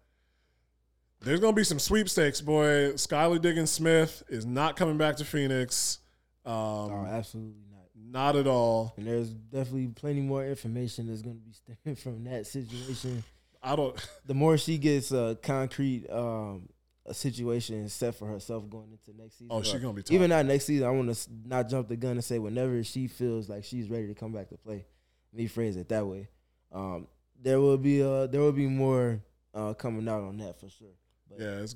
there's 1.21 1.39
gonna 1.39 1.53
be 1.53 1.63
some 1.63 1.79
sweepstakes, 1.79 2.41
boy. 2.41 2.93
Skylar 2.93 3.39
Diggins 3.39 3.71
Smith 3.71 4.23
is 4.27 4.45
not 4.45 4.75
coming 4.75 4.97
back 4.97 5.17
to 5.17 5.25
Phoenix. 5.25 5.99
Um, 6.45 6.53
oh, 6.53 7.07
absolutely 7.09 7.63
not. 7.69 7.85
Not 7.95 8.35
at 8.35 8.47
all. 8.47 8.93
And 8.97 9.07
there's 9.07 9.29
definitely 9.29 9.87
plenty 9.87 10.21
more 10.21 10.45
information 10.45 11.07
that's 11.07 11.21
going 11.21 11.37
to 11.37 11.41
be 11.41 11.53
stemming 11.83 11.95
from 11.95 12.23
that 12.25 12.47
situation. 12.47 13.23
I 13.61 13.75
don't. 13.75 13.95
The 14.25 14.33
more 14.33 14.57
she 14.57 14.77
gets 14.77 15.11
a 15.11 15.37
concrete 15.41 16.09
um, 16.09 16.69
a 17.05 17.13
situation 17.13 17.87
set 17.89 18.15
for 18.15 18.27
herself 18.27 18.69
going 18.69 18.91
into 18.91 19.19
next 19.21 19.33
season. 19.39 19.47
Oh, 19.49 19.61
she's 19.61 19.81
gonna 19.81 19.93
be 19.93 20.03
tough. 20.03 20.13
even 20.13 20.29
not 20.29 20.45
next 20.45 20.65
season. 20.65 20.87
I 20.87 20.91
want 20.91 21.13
to 21.13 21.29
not 21.45 21.67
jump 21.69 21.87
the 21.89 21.97
gun 21.97 22.11
and 22.11 22.23
say 22.23 22.39
whenever 22.39 22.83
she 22.83 23.07
feels 23.07 23.49
like 23.49 23.63
she's 23.63 23.89
ready 23.89 24.07
to 24.07 24.13
come 24.13 24.31
back 24.31 24.49
to 24.49 24.57
play. 24.57 24.85
Let 25.33 25.41
me 25.41 25.47
phrase 25.47 25.75
it 25.75 25.89
that 25.89 26.05
way. 26.05 26.29
Um, 26.71 27.07
there 27.41 27.59
will 27.59 27.77
be 27.77 28.01
uh 28.03 28.27
there 28.27 28.39
will 28.41 28.51
be 28.51 28.67
more 28.67 29.19
uh, 29.53 29.73
coming 29.73 30.07
out 30.07 30.23
on 30.23 30.37
that 30.37 30.59
for 30.59 30.69
sure. 30.69 30.95
But 31.29 31.39
Yeah, 31.41 31.59
it's, 31.61 31.75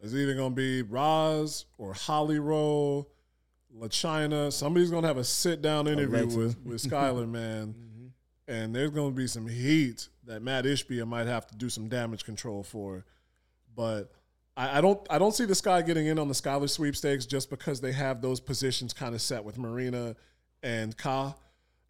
it's 0.00 0.14
either 0.14 0.34
gonna 0.34 0.54
be 0.54 0.82
Roz 0.82 1.66
or 1.76 1.92
Holly 1.92 2.38
Rowe, 2.38 3.06
LaChina. 3.76 4.52
Somebody's 4.52 4.90
gonna 4.90 5.06
have 5.08 5.18
a 5.18 5.24
sit 5.24 5.60
down 5.62 5.86
interview 5.88 6.26
with 6.26 6.56
with 6.64 6.82
Skylar, 6.82 7.28
man. 7.30 7.74
And 8.50 8.74
there's 8.74 8.90
gonna 8.90 9.12
be 9.12 9.28
some 9.28 9.46
heat 9.46 10.08
that 10.26 10.42
Matt 10.42 10.64
Ishbia 10.64 11.06
might 11.06 11.28
have 11.28 11.46
to 11.46 11.56
do 11.56 11.68
some 11.68 11.88
damage 11.88 12.24
control 12.24 12.64
for. 12.64 13.04
But 13.76 14.10
I, 14.56 14.78
I 14.78 14.80
don't 14.80 15.06
I 15.08 15.20
don't 15.20 15.32
see 15.32 15.44
this 15.44 15.60
guy 15.60 15.82
getting 15.82 16.06
in 16.06 16.18
on 16.18 16.26
the 16.26 16.34
Skylar 16.34 16.68
sweepstakes 16.68 17.26
just 17.26 17.48
because 17.48 17.80
they 17.80 17.92
have 17.92 18.20
those 18.20 18.40
positions 18.40 18.92
kind 18.92 19.14
of 19.14 19.22
set 19.22 19.44
with 19.44 19.56
Marina 19.56 20.16
and 20.64 20.96
Ka. 20.96 21.36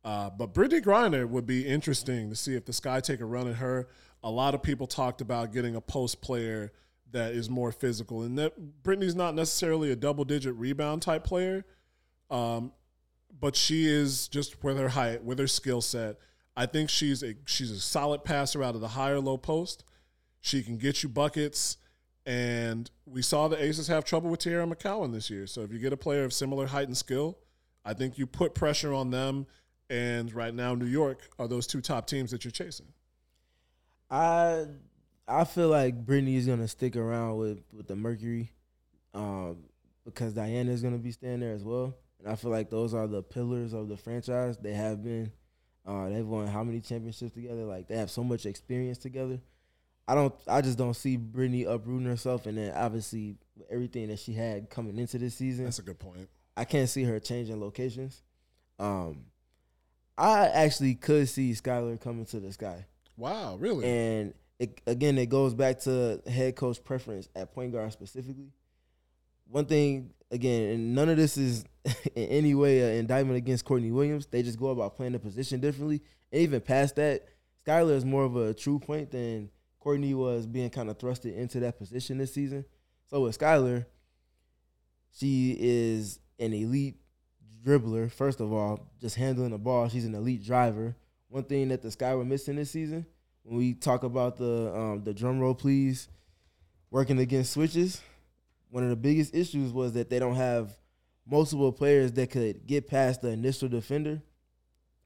Uh, 0.04 0.28
but 0.28 0.52
Brittney 0.52 0.82
Griner 0.82 1.26
would 1.26 1.46
be 1.46 1.66
interesting 1.66 2.28
to 2.28 2.36
see 2.36 2.54
if 2.54 2.66
the 2.66 2.74
Sky 2.74 3.00
take 3.00 3.20
a 3.20 3.24
run 3.24 3.48
at 3.48 3.56
her. 3.56 3.88
A 4.22 4.30
lot 4.30 4.54
of 4.54 4.62
people 4.62 4.86
talked 4.86 5.22
about 5.22 5.54
getting 5.54 5.76
a 5.76 5.80
post 5.80 6.20
player 6.20 6.72
that 7.12 7.32
is 7.32 7.48
more 7.48 7.72
physical, 7.72 8.20
and 8.22 8.38
that 8.38 8.82
Brittney's 8.82 9.16
not 9.16 9.34
necessarily 9.34 9.92
a 9.92 9.96
double 9.96 10.24
digit 10.24 10.54
rebound 10.56 11.00
type 11.00 11.24
player, 11.24 11.64
um, 12.30 12.72
but 13.40 13.56
she 13.56 13.86
is 13.86 14.28
just 14.28 14.62
with 14.62 14.76
her 14.76 14.90
height, 14.90 15.24
with 15.24 15.38
her 15.38 15.46
skill 15.46 15.80
set. 15.80 16.18
I 16.60 16.66
think 16.66 16.90
she's 16.90 17.22
a 17.22 17.36
she's 17.46 17.70
a 17.70 17.80
solid 17.80 18.22
passer 18.22 18.62
out 18.62 18.74
of 18.74 18.82
the 18.82 18.88
higher 18.88 19.18
low 19.18 19.38
post. 19.38 19.82
She 20.42 20.62
can 20.62 20.76
get 20.76 21.02
you 21.02 21.08
buckets, 21.08 21.78
and 22.26 22.90
we 23.06 23.22
saw 23.22 23.48
the 23.48 23.56
Aces 23.56 23.88
have 23.88 24.04
trouble 24.04 24.28
with 24.28 24.40
Teaira 24.40 24.70
McCowan 24.70 25.10
this 25.10 25.30
year. 25.30 25.46
So 25.46 25.62
if 25.62 25.72
you 25.72 25.78
get 25.78 25.94
a 25.94 25.96
player 25.96 26.22
of 26.22 26.34
similar 26.34 26.66
height 26.66 26.86
and 26.86 26.94
skill, 26.94 27.38
I 27.82 27.94
think 27.94 28.18
you 28.18 28.26
put 28.26 28.54
pressure 28.54 28.92
on 28.92 29.10
them. 29.10 29.46
And 29.88 30.34
right 30.34 30.54
now, 30.54 30.74
New 30.74 30.84
York 30.84 31.30
are 31.38 31.48
those 31.48 31.66
two 31.66 31.80
top 31.80 32.06
teams 32.06 32.30
that 32.30 32.44
you're 32.44 32.52
chasing. 32.52 32.88
I 34.10 34.66
I 35.26 35.44
feel 35.44 35.68
like 35.68 36.04
Brittney 36.04 36.36
is 36.36 36.46
gonna 36.46 36.68
stick 36.68 36.94
around 36.94 37.38
with 37.38 37.62
with 37.72 37.86
the 37.86 37.96
Mercury, 37.96 38.52
um, 39.14 39.64
because 40.04 40.34
Diana 40.34 40.72
is 40.72 40.82
gonna 40.82 40.98
be 40.98 41.12
staying 41.12 41.40
there 41.40 41.54
as 41.54 41.64
well, 41.64 41.96
and 42.18 42.28
I 42.28 42.36
feel 42.36 42.50
like 42.50 42.68
those 42.68 42.92
are 42.92 43.06
the 43.06 43.22
pillars 43.22 43.72
of 43.72 43.88
the 43.88 43.96
franchise. 43.96 44.58
They 44.58 44.74
have 44.74 45.02
been, 45.02 45.32
uh, 45.86 46.08
they've 46.08 46.26
won 46.26 46.46
how 46.46 46.62
many 46.62 46.80
championships 46.80 47.34
together? 47.34 47.64
Like 47.64 47.88
they 47.88 47.96
have 47.96 48.10
so 48.10 48.22
much 48.22 48.46
experience 48.46 48.98
together. 48.98 49.40
I 50.06 50.14
don't. 50.14 50.34
I 50.48 50.60
just 50.60 50.78
don't 50.78 50.94
see 50.94 51.16
Brittney 51.16 51.66
uprooting 51.68 52.06
herself, 52.06 52.46
and 52.46 52.58
then 52.58 52.72
obviously 52.74 53.36
everything 53.70 54.08
that 54.08 54.18
she 54.18 54.32
had 54.32 54.68
coming 54.68 54.98
into 54.98 55.18
this 55.18 55.34
season, 55.34 55.64
That's 55.64 55.78
a 55.78 55.82
good 55.82 55.98
point. 55.98 56.28
I 56.56 56.64
can't 56.64 56.88
see 56.88 57.04
her 57.04 57.20
changing 57.20 57.60
locations. 57.60 58.22
Um, 58.78 59.26
I 60.18 60.48
actually 60.48 60.94
could 60.94 61.28
see 61.28 61.52
Skylar 61.52 62.00
coming 62.00 62.26
to 62.26 62.40
the 62.40 62.52
sky. 62.52 62.86
Wow, 63.16 63.56
really? 63.56 63.84
And 63.86 64.34
it, 64.58 64.80
again, 64.86 65.16
it 65.16 65.28
goes 65.28 65.54
back 65.54 65.80
to 65.80 66.20
head 66.26 66.56
coach 66.56 66.82
preference 66.82 67.28
at 67.34 67.54
point 67.54 67.72
guard 67.72 67.92
specifically. 67.92 68.52
One 69.48 69.64
thing, 69.64 70.10
again, 70.30 70.70
and 70.70 70.94
none 70.94 71.08
of 71.08 71.16
this 71.16 71.36
is 71.36 71.64
in 72.14 72.24
any 72.26 72.54
way 72.54 72.80
an 72.80 72.98
indictment 72.98 73.36
against 73.36 73.64
Courtney 73.64 73.90
Williams. 73.90 74.26
They 74.26 74.42
just 74.42 74.58
go 74.58 74.68
about 74.68 74.96
playing 74.96 75.12
the 75.12 75.18
position 75.18 75.60
differently. 75.60 76.02
And 76.32 76.42
even 76.42 76.60
past 76.60 76.96
that, 76.96 77.26
Skylar 77.66 77.94
is 77.94 78.04
more 78.04 78.24
of 78.24 78.36
a 78.36 78.54
true 78.54 78.78
point 78.78 79.10
than 79.10 79.50
Courtney 79.80 80.14
was 80.14 80.46
being 80.46 80.70
kind 80.70 80.90
of 80.90 80.98
thrusted 80.98 81.36
into 81.36 81.60
that 81.60 81.78
position 81.78 82.18
this 82.18 82.32
season. 82.32 82.64
So 83.08 83.22
with 83.22 83.38
Skylar, 83.38 83.86
she 85.12 85.56
is 85.58 86.20
an 86.38 86.52
elite 86.52 86.96
dribbler, 87.64 88.10
first 88.10 88.40
of 88.40 88.52
all, 88.52 88.88
just 89.00 89.16
handling 89.16 89.50
the 89.50 89.58
ball. 89.58 89.88
She's 89.88 90.04
an 90.04 90.14
elite 90.14 90.44
driver. 90.44 90.96
One 91.28 91.44
thing 91.44 91.68
that 91.68 91.82
the 91.82 91.90
Sky 91.90 92.14
were 92.14 92.24
missing 92.24 92.56
this 92.56 92.70
season, 92.70 93.06
when 93.42 93.58
we 93.58 93.74
talk 93.74 94.02
about 94.02 94.36
the 94.36 94.72
um, 94.74 95.04
the 95.04 95.14
drum 95.14 95.38
roll, 95.38 95.54
please, 95.54 96.08
working 96.90 97.18
against 97.18 97.52
switches, 97.52 98.00
one 98.70 98.84
of 98.84 98.90
the 98.90 98.96
biggest 98.96 99.34
issues 99.34 99.72
was 99.72 99.92
that 99.94 100.08
they 100.08 100.18
don't 100.18 100.36
have 100.36 100.76
multiple 101.26 101.72
players 101.72 102.12
that 102.12 102.30
could 102.30 102.66
get 102.66 102.88
past 102.88 103.22
the 103.22 103.28
initial 103.28 103.68
defender 103.68 104.22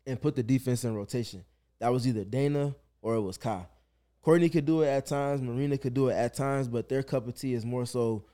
and 0.07 0.21
put 0.21 0.37
the 0.37 0.43
defense 0.43 0.85
in 0.85 0.95
rotation. 0.95 1.45
That 1.81 1.93
was 1.93 2.07
either 2.07 2.25
Dana 2.25 2.75
or 3.03 3.15
it 3.17 3.21
was 3.21 3.37
Kai. 3.37 3.67
Courtney 4.23 4.49
could 4.49 4.65
do 4.65 4.83
it 4.83 4.89
at 4.89 5.07
times, 5.07 5.43
Marina 5.43 5.77
could 5.77 5.93
do 5.93 6.09
it 6.09 6.15
at 6.15 6.35
times, 6.35 6.69
but 6.69 6.89
their 6.89 7.03
cup 7.03 7.29
of 7.29 7.39
tea 7.39 7.53
is 7.53 7.67
more 7.67 7.85
so 7.85 8.25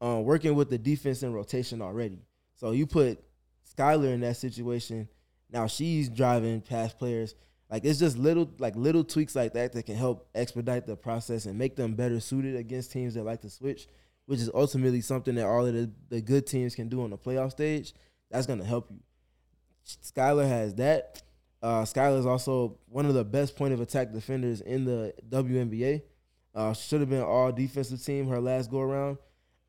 uh, 0.00 0.20
working 0.22 0.54
with 0.54 0.70
the 0.70 0.78
defense 0.78 1.22
in 1.22 1.32
rotation 1.32 1.82
already. 1.82 2.18
So 2.54 2.70
you 2.70 2.86
put 2.86 3.22
Skylar 3.76 4.14
in 4.14 4.20
that 4.20 4.36
situation. 4.36 5.08
Now 5.50 5.66
she's 5.66 6.08
driving 6.08 6.60
past 6.60 6.98
players. 6.98 7.34
Like 7.70 7.84
it's 7.84 7.98
just 7.98 8.16
little 8.16 8.48
like 8.58 8.76
little 8.76 9.04
tweaks 9.04 9.34
like 9.34 9.52
that 9.54 9.72
that 9.72 9.84
can 9.84 9.96
help 9.96 10.28
expedite 10.34 10.86
the 10.86 10.96
process 10.96 11.46
and 11.46 11.58
make 11.58 11.76
them 11.76 11.94
better 11.94 12.20
suited 12.20 12.56
against 12.56 12.92
teams 12.92 13.14
that 13.14 13.24
like 13.24 13.42
to 13.42 13.50
switch, 13.50 13.88
which 14.26 14.40
is 14.40 14.50
ultimately 14.54 15.00
something 15.00 15.34
that 15.36 15.46
all 15.46 15.66
of 15.66 15.72
the, 15.72 15.90
the 16.08 16.20
good 16.20 16.46
teams 16.46 16.74
can 16.74 16.88
do 16.88 17.02
on 17.02 17.10
the 17.10 17.18
playoff 17.18 17.52
stage. 17.52 17.94
That's 18.30 18.46
gonna 18.46 18.64
help 18.64 18.90
you. 18.90 18.98
Skylar 19.86 20.48
has 20.48 20.74
that. 20.74 21.22
Uh, 21.62 21.82
Skylar 21.82 22.18
is 22.18 22.26
also 22.26 22.78
one 22.88 23.06
of 23.06 23.14
the 23.14 23.24
best 23.24 23.56
point 23.56 23.72
of 23.72 23.80
attack 23.80 24.12
defenders 24.12 24.60
in 24.60 24.84
the 24.84 25.14
WNBA. 25.28 26.02
Uh, 26.54 26.72
should 26.72 27.00
have 27.00 27.10
been 27.10 27.22
all 27.22 27.52
defensive 27.52 28.02
team 28.02 28.28
her 28.28 28.40
last 28.40 28.70
go 28.70 28.80
around. 28.80 29.18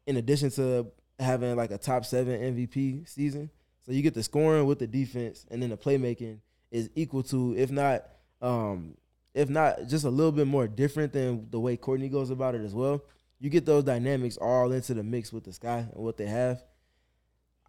In 0.05 0.17
addition 0.17 0.49
to 0.51 0.87
having 1.19 1.55
like 1.55 1.71
a 1.71 1.77
top 1.77 2.05
seven 2.05 2.55
MVP 2.55 3.07
season, 3.07 3.49
so 3.85 3.91
you 3.91 4.01
get 4.01 4.13
the 4.13 4.23
scoring 4.23 4.65
with 4.65 4.79
the 4.79 4.87
defense, 4.87 5.45
and 5.49 5.61
then 5.61 5.69
the 5.69 5.77
playmaking 5.77 6.39
is 6.71 6.89
equal 6.95 7.23
to, 7.23 7.55
if 7.57 7.71
not, 7.71 8.05
um, 8.41 8.95
if 9.33 9.49
not 9.49 9.87
just 9.87 10.03
a 10.03 10.09
little 10.09 10.31
bit 10.31 10.47
more 10.47 10.67
different 10.67 11.13
than 11.13 11.47
the 11.51 11.59
way 11.59 11.77
Courtney 11.77 12.09
goes 12.09 12.29
about 12.29 12.55
it 12.55 12.61
as 12.61 12.73
well. 12.73 13.01
You 13.39 13.49
get 13.49 13.65
those 13.65 13.83
dynamics 13.83 14.37
all 14.37 14.71
into 14.71 14.93
the 14.93 15.03
mix 15.03 15.31
with 15.31 15.43
the 15.43 15.53
Sky 15.53 15.87
and 15.93 16.03
what 16.03 16.17
they 16.17 16.25
have. 16.25 16.63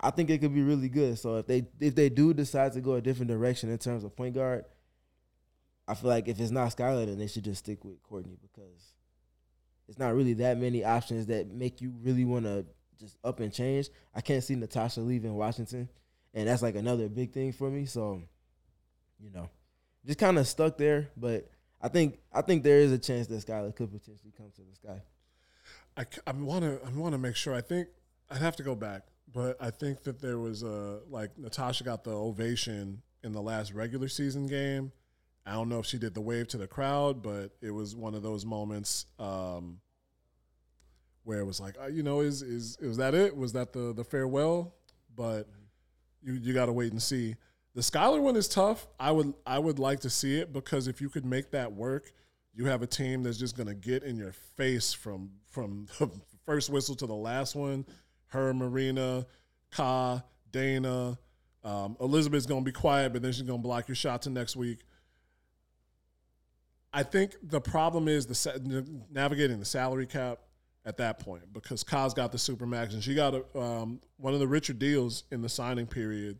I 0.00 0.10
think 0.10 0.30
it 0.30 0.38
could 0.38 0.54
be 0.54 0.62
really 0.62 0.88
good. 0.88 1.18
So 1.18 1.36
if 1.36 1.46
they 1.46 1.66
if 1.80 1.94
they 1.94 2.08
do 2.08 2.32
decide 2.32 2.72
to 2.74 2.80
go 2.80 2.94
a 2.94 3.00
different 3.00 3.30
direction 3.30 3.70
in 3.70 3.78
terms 3.78 4.04
of 4.04 4.16
point 4.16 4.34
guard, 4.34 4.64
I 5.86 5.94
feel 5.94 6.10
like 6.10 6.28
if 6.28 6.38
it's 6.38 6.50
not 6.50 6.76
Skylar, 6.76 7.06
then 7.06 7.18
they 7.18 7.26
should 7.26 7.44
just 7.44 7.64
stick 7.64 7.84
with 7.84 8.02
Courtney 8.02 8.38
because 8.40 8.94
it's 9.88 9.98
not 9.98 10.14
really 10.14 10.34
that 10.34 10.58
many 10.58 10.84
options 10.84 11.26
that 11.26 11.50
make 11.50 11.80
you 11.80 11.94
really 12.02 12.24
want 12.24 12.44
to 12.44 12.66
just 13.00 13.16
up 13.24 13.40
and 13.40 13.52
change. 13.52 13.88
I 14.14 14.20
can't 14.20 14.44
see 14.44 14.54
Natasha 14.54 15.00
leaving 15.00 15.34
Washington, 15.34 15.88
and 16.34 16.48
that's 16.48 16.62
like 16.62 16.76
another 16.76 17.08
big 17.08 17.32
thing 17.32 17.52
for 17.52 17.70
me. 17.70 17.86
So, 17.86 18.22
you 19.18 19.30
know, 19.30 19.48
just 20.06 20.18
kind 20.18 20.38
of 20.38 20.46
stuck 20.46 20.76
there. 20.76 21.08
But 21.16 21.50
I 21.80 21.88
think 21.88 22.18
I 22.32 22.42
think 22.42 22.62
there 22.62 22.78
is 22.78 22.92
a 22.92 22.98
chance 22.98 23.26
that 23.28 23.44
Skylar 23.44 23.74
could 23.74 23.90
potentially 23.90 24.32
come 24.36 24.50
to 24.54 24.62
the 24.62 24.74
sky. 24.74 25.02
I, 25.96 26.04
I 26.26 26.32
want 26.32 26.64
to 26.64 26.80
I 26.86 26.90
want 26.90 27.12
to 27.12 27.18
make 27.18 27.36
sure. 27.36 27.54
I 27.54 27.60
think 27.60 27.88
I'd 28.30 28.38
have 28.38 28.56
to 28.56 28.62
go 28.62 28.74
back, 28.74 29.02
but 29.32 29.56
I 29.60 29.70
think 29.70 30.02
that 30.04 30.20
there 30.20 30.38
was 30.38 30.62
a 30.62 31.00
like 31.08 31.36
Natasha 31.38 31.84
got 31.84 32.04
the 32.04 32.12
ovation 32.12 33.02
in 33.22 33.32
the 33.32 33.42
last 33.42 33.72
regular 33.72 34.08
season 34.08 34.46
game. 34.46 34.92
I 35.46 35.52
don't 35.52 35.68
know 35.68 35.78
if 35.78 35.86
she 35.86 35.98
did 35.98 36.14
the 36.14 36.20
wave 36.20 36.48
to 36.48 36.58
the 36.58 36.66
crowd, 36.66 37.22
but 37.22 37.52
it 37.62 37.70
was 37.70 37.96
one 37.96 38.14
of 38.14 38.22
those 38.22 38.44
moments 38.44 39.06
um, 39.18 39.80
where 41.24 41.38
it 41.38 41.44
was 41.44 41.58
like, 41.58 41.74
uh, 41.82 41.86
you 41.86 42.02
know, 42.02 42.20
is 42.20 42.42
is 42.42 42.76
was 42.80 42.98
that 42.98 43.14
it? 43.14 43.36
Was 43.36 43.54
that 43.54 43.72
the 43.72 43.92
the 43.94 44.04
farewell? 44.04 44.74
But 45.16 45.48
you 46.22 46.34
you 46.34 46.52
got 46.52 46.66
to 46.66 46.72
wait 46.72 46.92
and 46.92 47.02
see. 47.02 47.36
The 47.74 47.80
Skylar 47.80 48.20
one 48.20 48.36
is 48.36 48.48
tough. 48.48 48.86
I 49.00 49.10
would 49.10 49.34
I 49.46 49.58
would 49.58 49.78
like 49.78 50.00
to 50.00 50.10
see 50.10 50.38
it 50.38 50.52
because 50.52 50.86
if 50.86 51.00
you 51.00 51.08
could 51.08 51.24
make 51.24 51.50
that 51.52 51.72
work, 51.72 52.12
you 52.54 52.66
have 52.66 52.82
a 52.82 52.86
team 52.86 53.22
that's 53.22 53.38
just 53.38 53.56
going 53.56 53.68
to 53.68 53.74
get 53.74 54.02
in 54.02 54.16
your 54.16 54.32
face 54.32 54.92
from 54.92 55.30
from 55.50 55.86
the 55.98 56.10
first 56.44 56.70
whistle 56.70 56.94
to 56.96 57.06
the 57.06 57.14
last 57.14 57.54
one. 57.54 57.84
Her, 58.28 58.52
Marina, 58.52 59.26
Ka, 59.70 60.22
Dana, 60.50 61.18
um, 61.64 61.96
Elizabeth's 62.00 62.46
going 62.46 62.62
to 62.62 62.64
be 62.64 62.72
quiet, 62.72 63.12
but 63.12 63.22
then 63.22 63.32
she's 63.32 63.42
going 63.42 63.58
to 63.58 63.62
block 63.62 63.88
your 63.88 63.94
shots 63.94 64.24
to 64.24 64.30
next 64.30 64.56
week. 64.56 64.80
I 66.92 67.02
think 67.02 67.36
the 67.42 67.60
problem 67.60 68.08
is 68.08 68.26
the 68.26 69.02
navigating 69.10 69.58
the 69.58 69.64
salary 69.64 70.06
cap 70.06 70.40
at 70.84 70.96
that 70.96 71.18
point 71.18 71.52
because 71.52 71.84
Ka's 71.84 72.14
got 72.14 72.32
the 72.32 72.38
supermax 72.38 72.94
and 72.94 73.02
she 73.02 73.14
got 73.14 73.34
a, 73.34 73.58
um, 73.58 74.00
one 74.16 74.32
of 74.32 74.40
the 74.40 74.48
richer 74.48 74.72
deals 74.72 75.24
in 75.30 75.42
the 75.42 75.48
signing 75.48 75.86
period, 75.86 76.38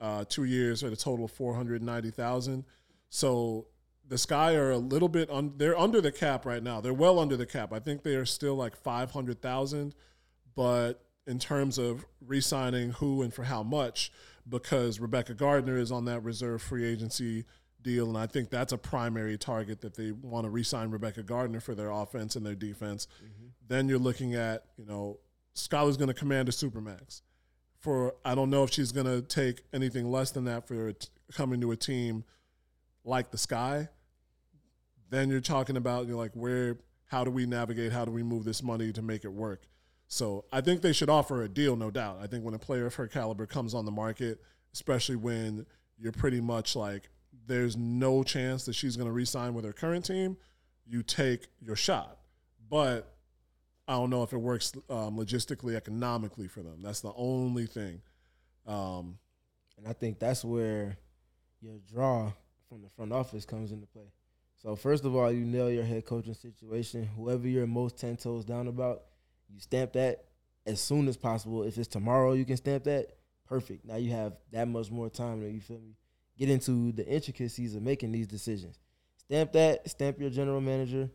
uh, 0.00 0.24
two 0.28 0.44
years 0.44 0.84
at 0.84 0.92
a 0.92 0.96
total 0.96 1.24
of 1.24 1.30
four 1.30 1.54
hundred 1.54 1.82
ninety 1.82 2.10
thousand. 2.10 2.64
So 3.08 3.68
the 4.08 4.18
Sky 4.18 4.54
are 4.54 4.70
a 4.70 4.78
little 4.78 5.08
bit 5.08 5.28
on. 5.30 5.54
They're 5.56 5.78
under 5.78 6.00
the 6.00 6.12
cap 6.12 6.46
right 6.46 6.62
now. 6.62 6.80
They're 6.80 6.94
well 6.94 7.18
under 7.18 7.36
the 7.36 7.46
cap. 7.46 7.72
I 7.72 7.78
think 7.78 8.02
they 8.02 8.14
are 8.14 8.24
still 8.26 8.54
like 8.54 8.76
five 8.76 9.10
hundred 9.10 9.42
thousand, 9.42 9.94
but 10.54 11.04
in 11.26 11.38
terms 11.38 11.76
of 11.76 12.06
re-signing 12.24 12.92
who 12.92 13.22
and 13.22 13.34
for 13.34 13.42
how 13.44 13.62
much, 13.62 14.12
because 14.48 15.00
Rebekah 15.00 15.34
Gardner 15.34 15.76
is 15.76 15.90
on 15.90 16.04
that 16.04 16.22
reserve 16.22 16.62
free 16.62 16.84
agency 16.84 17.44
deal, 17.82 18.08
and 18.08 18.16
I 18.16 18.26
think 18.26 18.50
that's 18.50 18.72
a 18.72 18.78
primary 18.78 19.36
target 19.36 19.80
that 19.80 19.96
they 19.96 20.12
want 20.12 20.44
to 20.44 20.50
re-sign 20.50 20.90
Rebekah 20.90 21.24
Gardner 21.24 21.60
for 21.60 21.74
their 21.74 21.90
offense 21.90 22.36
and 22.36 22.46
their 22.46 22.54
defense. 22.54 23.08
Mm-hmm. 23.18 23.46
Then 23.66 23.88
you're 23.88 23.98
looking 23.98 24.34
at 24.34 24.64
you 24.76 24.86
know 24.86 25.18
Skylar's 25.54 25.96
going 25.96 26.08
to 26.08 26.14
command 26.14 26.48
a 26.48 26.52
supermax. 26.52 27.22
For 27.80 28.14
I 28.24 28.34
don't 28.34 28.50
know 28.50 28.64
if 28.64 28.72
she's 28.72 28.92
going 28.92 29.06
to 29.06 29.22
take 29.22 29.62
anything 29.72 30.10
less 30.10 30.30
than 30.30 30.44
that 30.44 30.66
for 30.66 30.92
coming 31.34 31.60
to 31.60 31.72
a 31.72 31.76
team 31.76 32.24
like 33.04 33.30
the 33.30 33.38
Sky. 33.38 33.88
Then 35.10 35.30
you're 35.30 35.40
talking 35.40 35.76
about 35.76 36.06
you're 36.06 36.16
like 36.16 36.32
where 36.34 36.78
how 37.06 37.24
do 37.24 37.30
we 37.30 37.46
navigate 37.46 37.92
how 37.92 38.04
do 38.04 38.10
we 38.10 38.22
move 38.22 38.44
this 38.44 38.62
money 38.62 38.92
to 38.92 39.02
make 39.02 39.24
it 39.24 39.32
work. 39.32 39.62
So 40.08 40.44
I 40.52 40.60
think 40.60 40.82
they 40.82 40.92
should 40.92 41.10
offer 41.10 41.42
a 41.42 41.48
deal, 41.48 41.76
no 41.76 41.90
doubt. 41.90 42.18
I 42.22 42.26
think 42.26 42.44
when 42.44 42.54
a 42.54 42.58
player 42.58 42.86
of 42.86 42.94
her 42.96 43.08
caliber 43.08 43.46
comes 43.46 43.74
on 43.74 43.84
the 43.84 43.90
market, 43.90 44.40
especially 44.72 45.16
when 45.16 45.66
you're 45.98 46.12
pretty 46.12 46.40
much 46.40 46.76
like 46.76 47.08
there's 47.46 47.76
no 47.76 48.22
chance 48.22 48.64
that 48.66 48.74
she's 48.74 48.96
going 48.96 49.08
to 49.08 49.12
re-sign 49.12 49.54
with 49.54 49.64
her 49.64 49.72
current 49.72 50.04
team, 50.04 50.36
you 50.86 51.02
take 51.02 51.48
your 51.60 51.76
shot. 51.76 52.18
But 52.68 53.14
I 53.88 53.92
don't 53.92 54.10
know 54.10 54.22
if 54.22 54.32
it 54.32 54.38
works 54.38 54.72
um, 54.90 55.16
logistically, 55.16 55.76
economically 55.76 56.48
for 56.48 56.62
them. 56.62 56.82
That's 56.82 57.00
the 57.00 57.12
only 57.16 57.66
thing. 57.66 58.00
Um, 58.66 59.18
and 59.78 59.86
I 59.86 59.92
think 59.92 60.18
that's 60.18 60.44
where 60.44 60.96
your 61.60 61.78
draw 61.92 62.32
from 62.68 62.82
the 62.82 62.88
front 62.96 63.12
office 63.12 63.44
comes 63.44 63.72
into 63.72 63.86
play. 63.86 64.06
So 64.58 64.74
first 64.74 65.04
of 65.04 65.14
all, 65.14 65.30
you 65.30 65.44
nail 65.44 65.70
your 65.70 65.84
head 65.84 66.06
coaching 66.06 66.34
situation. 66.34 67.08
Whoever 67.16 67.46
you're 67.46 67.66
most 67.66 67.98
ten 67.98 68.16
toes 68.16 68.44
down 68.44 68.68
about, 68.68 69.02
you 69.48 69.60
stamp 69.60 69.92
that 69.92 70.24
as 70.66 70.80
soon 70.80 71.08
as 71.08 71.16
possible. 71.16 71.62
If 71.62 71.78
it's 71.78 71.88
tomorrow, 71.88 72.32
you 72.32 72.44
can 72.44 72.56
stamp 72.56 72.84
that. 72.84 73.16
Perfect. 73.46 73.84
Now 73.84 73.96
you 73.96 74.10
have 74.10 74.32
that 74.52 74.66
much 74.66 74.90
more 74.90 75.08
time. 75.08 75.42
You 75.42 75.60
feel 75.60 75.78
me? 75.78 75.94
Get 76.38 76.50
into 76.50 76.92
the 76.92 77.06
intricacies 77.06 77.74
of 77.74 77.82
making 77.82 78.12
these 78.12 78.26
decisions. 78.26 78.78
Stamp 79.18 79.52
that. 79.52 79.88
Stamp 79.88 80.18
your 80.18 80.30
general 80.30 80.60
manager, 80.60 81.10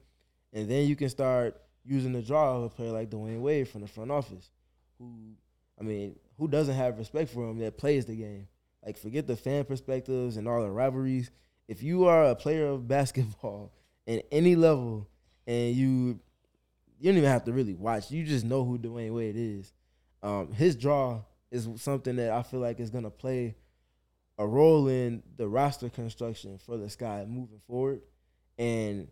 and 0.53 0.69
then 0.69 0.87
you 0.87 0.95
can 0.95 1.09
start 1.09 1.59
using 1.83 2.13
the 2.13 2.21
draw 2.21 2.57
of 2.57 2.63
a 2.63 2.69
player 2.69 2.91
like 2.91 3.09
Dwyane 3.09 3.41
Wade 3.41 3.67
from 3.67 3.81
the 3.81 3.87
front 3.87 4.11
office, 4.11 4.51
who, 4.99 5.33
I 5.79 5.83
mean, 5.83 6.15
who 6.37 6.47
doesn't 6.47 6.75
have 6.75 6.99
respect 6.99 7.31
for 7.31 7.49
him 7.49 7.57
that 7.59 7.77
plays 7.77 8.05
the 8.05 8.15
game. 8.15 8.47
Like, 8.85 8.97
forget 8.97 9.27
the 9.27 9.35
fan 9.35 9.65
perspectives 9.65 10.37
and 10.37 10.47
all 10.47 10.61
the 10.61 10.69
rivalries. 10.69 11.31
If 11.71 11.81
you 11.81 12.03
are 12.03 12.25
a 12.25 12.35
player 12.35 12.67
of 12.67 12.85
basketball 12.85 13.71
in 14.05 14.21
any 14.29 14.57
level 14.57 15.07
and 15.47 15.73
you 15.73 16.19
you 16.99 17.09
don't 17.09 17.17
even 17.17 17.29
have 17.29 17.45
to 17.45 17.53
really 17.53 17.73
watch, 17.73 18.11
you 18.11 18.25
just 18.25 18.43
know 18.43 18.65
who 18.65 18.77
Dwyane 18.77 19.13
Wade 19.13 19.37
is. 19.37 19.71
Um, 20.21 20.51
his 20.51 20.75
draw 20.75 21.21
is 21.49 21.69
something 21.77 22.17
that 22.17 22.31
I 22.31 22.43
feel 22.43 22.59
like 22.59 22.81
is 22.81 22.89
gonna 22.89 23.09
play 23.09 23.55
a 24.37 24.45
role 24.45 24.89
in 24.89 25.23
the 25.37 25.47
roster 25.47 25.87
construction 25.87 26.57
for 26.57 26.75
the 26.75 26.89
Sky 26.89 27.25
moving 27.25 27.61
forward. 27.65 28.01
And 28.57 29.07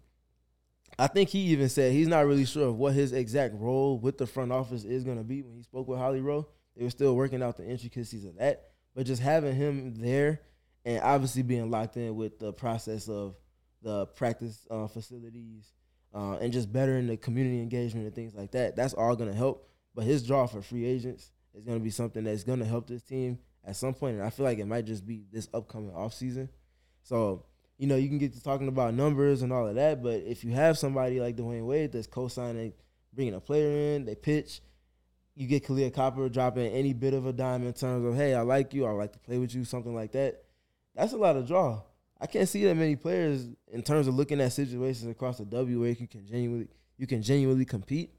I 0.97 1.07
think 1.07 1.29
he 1.29 1.39
even 1.53 1.69
said 1.69 1.93
he's 1.93 2.09
not 2.09 2.25
really 2.25 2.45
sure 2.45 2.67
of 2.67 2.75
what 2.75 2.93
his 2.93 3.13
exact 3.13 3.55
role 3.55 3.97
with 3.97 4.17
the 4.17 4.27
front 4.27 4.51
office 4.51 4.83
is 4.83 5.05
going 5.05 5.17
to 5.17 5.23
be 5.23 5.43
when 5.43 5.55
he 5.55 5.63
spoke 5.63 5.87
with 5.87 5.97
Holly 5.97 6.19
Rowe. 6.19 6.45
They 6.75 6.83
were 6.83 6.89
still 6.89 7.15
working 7.15 7.41
out 7.41 7.55
the 7.55 7.65
intricacies 7.65 8.25
of 8.25 8.35
that. 8.35 8.71
But 8.93 9.05
just 9.05 9.21
having 9.21 9.55
him 9.55 9.95
there 9.95 10.41
and 10.85 11.01
obviously 11.01 11.43
being 11.43 11.69
locked 11.69 11.97
in 11.97 12.15
with 12.15 12.39
the 12.39 12.53
process 12.53 13.07
of 13.09 13.35
the 13.81 14.05
practice 14.07 14.65
uh, 14.69 14.87
facilities 14.87 15.73
uh, 16.13 16.33
and 16.33 16.51
just 16.51 16.71
bettering 16.71 17.07
the 17.07 17.17
community 17.17 17.61
engagement 17.61 18.05
and 18.05 18.15
things 18.15 18.35
like 18.35 18.51
that, 18.51 18.75
that's 18.75 18.93
all 18.93 19.15
going 19.15 19.29
to 19.29 19.37
help. 19.37 19.69
But 19.95 20.05
his 20.05 20.25
draw 20.25 20.47
for 20.47 20.61
free 20.61 20.85
agents 20.85 21.31
is 21.53 21.63
going 21.63 21.77
to 21.77 21.83
be 21.83 21.89
something 21.89 22.23
that's 22.23 22.43
going 22.43 22.59
to 22.59 22.65
help 22.65 22.87
this 22.87 23.03
team 23.03 23.39
at 23.65 23.75
some 23.75 23.93
point, 23.93 24.15
and 24.15 24.23
I 24.23 24.29
feel 24.29 24.45
like 24.45 24.59
it 24.59 24.65
might 24.65 24.85
just 24.85 25.05
be 25.05 25.25
this 25.31 25.49
upcoming 25.53 25.91
offseason. 25.91 26.49
So 27.03 27.45
you 27.79 27.87
know, 27.87 27.95
you 27.95 28.09
can 28.09 28.17
get 28.17 28.33
to 28.33 28.43
talking 28.43 28.67
about 28.67 28.93
numbers 28.93 29.41
and 29.41 29.53
all 29.53 29.65
of 29.65 29.75
that, 29.75 30.03
but 30.03 30.21
if 30.23 30.43
you 30.43 30.51
have 30.51 30.77
somebody 30.77 31.21
like 31.21 31.37
Dwyane 31.37 31.65
Wade 31.65 31.93
that's 31.93 32.07
co-signing, 32.07 32.73
bringing 33.13 33.33
a 33.33 33.39
player 33.39 33.95
in, 33.95 34.03
they 34.03 34.15
pitch, 34.15 34.61
you 35.33 35.47
get 35.47 35.65
Kahleah 35.65 35.93
Copper 35.93 36.27
dropping 36.27 36.73
any 36.73 36.91
bit 36.91 37.13
of 37.13 37.25
a 37.25 37.31
dime 37.31 37.65
in 37.65 37.71
terms 37.71 38.05
of, 38.05 38.15
hey, 38.15 38.35
I 38.35 38.41
like 38.41 38.73
you, 38.73 38.85
I 38.85 38.91
like 38.91 39.13
to 39.13 39.19
play 39.19 39.37
with 39.37 39.55
you, 39.55 39.63
something 39.63 39.95
like 39.95 40.11
that. 40.11 40.43
That's 40.99 41.13
a 41.13 41.17
lot 41.17 41.37
of 41.37 41.47
draw. 41.47 41.81
I 42.19 42.27
can't 42.27 42.49
see 42.49 42.65
that 42.65 42.75
many 42.75 42.97
players 42.97 43.47
in 43.71 43.81
terms 43.81 44.07
of 44.09 44.15
looking 44.15 44.41
at 44.41 44.51
situations 44.51 45.09
across 45.09 45.37
the 45.37 45.45
W 45.45 45.79
where 45.79 45.91
you 45.91 46.07
can 46.07 46.25
genuinely 46.25 46.67
you 46.97 47.07
can 47.07 47.21
genuinely 47.21 47.63
compete. 47.63 48.13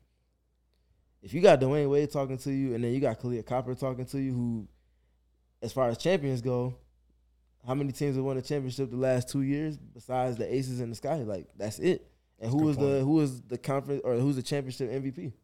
If 1.22 1.34
you 1.34 1.42
got 1.42 1.60
Dwyane 1.60 1.90
Wade 1.90 2.10
talking 2.10 2.38
to 2.38 2.50
you, 2.50 2.74
and 2.74 2.82
then 2.82 2.94
you 2.94 3.00
got 3.00 3.20
Kahleah 3.20 3.44
Copper 3.44 3.74
talking 3.74 4.06
to 4.06 4.18
you, 4.18 4.32
who, 4.32 4.68
as 5.60 5.70
far 5.70 5.90
as 5.90 5.98
champions 5.98 6.40
go, 6.40 6.74
how 7.66 7.74
many 7.74 7.92
teams 7.92 8.16
have 8.16 8.24
won 8.24 8.38
a 8.38 8.42
championship 8.42 8.90
the 8.90 8.96
last 8.96 9.28
two 9.28 9.42
years 9.42 9.76
besides 9.76 10.38
the 10.38 10.50
Aces 10.50 10.80
in 10.80 10.88
the 10.88 10.96
Sky? 10.96 11.16
Like 11.16 11.48
that's 11.58 11.78
it. 11.80 12.10
And 12.38 12.50
who 12.50 12.62
was 12.62 12.78
the 12.78 13.00
who 13.00 13.12
was 13.12 13.42
the 13.42 13.58
conference 13.58 14.00
or 14.02 14.14
who's 14.14 14.36
the 14.36 14.42
championship 14.42 14.90
MVP? 14.90 15.34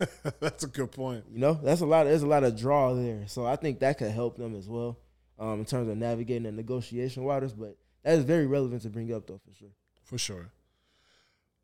that's 0.40 0.64
a 0.64 0.66
good 0.66 0.90
point. 0.90 1.26
You 1.30 1.38
know, 1.38 1.54
that's 1.54 1.80
a 1.80 1.86
lot. 1.86 2.06
Of, 2.06 2.08
there's 2.08 2.24
a 2.24 2.26
lot 2.26 2.42
of 2.42 2.58
draw 2.58 2.92
there, 2.92 3.28
so 3.28 3.46
I 3.46 3.54
think 3.54 3.78
that 3.78 3.98
could 3.98 4.10
help 4.10 4.36
them 4.36 4.56
as 4.56 4.68
well 4.68 4.98
um, 5.38 5.60
in 5.60 5.64
terms 5.64 5.88
of 5.88 5.96
navigating 5.96 6.44
the 6.44 6.52
negotiation 6.52 7.24
waters. 7.24 7.52
But 7.52 7.76
that 8.02 8.18
is 8.18 8.24
very 8.24 8.46
relevant 8.46 8.82
to 8.82 8.90
bring 8.90 9.12
up, 9.12 9.26
though, 9.26 9.40
for 9.44 9.54
sure. 9.54 9.72
For 10.02 10.18
sure. 10.18 10.50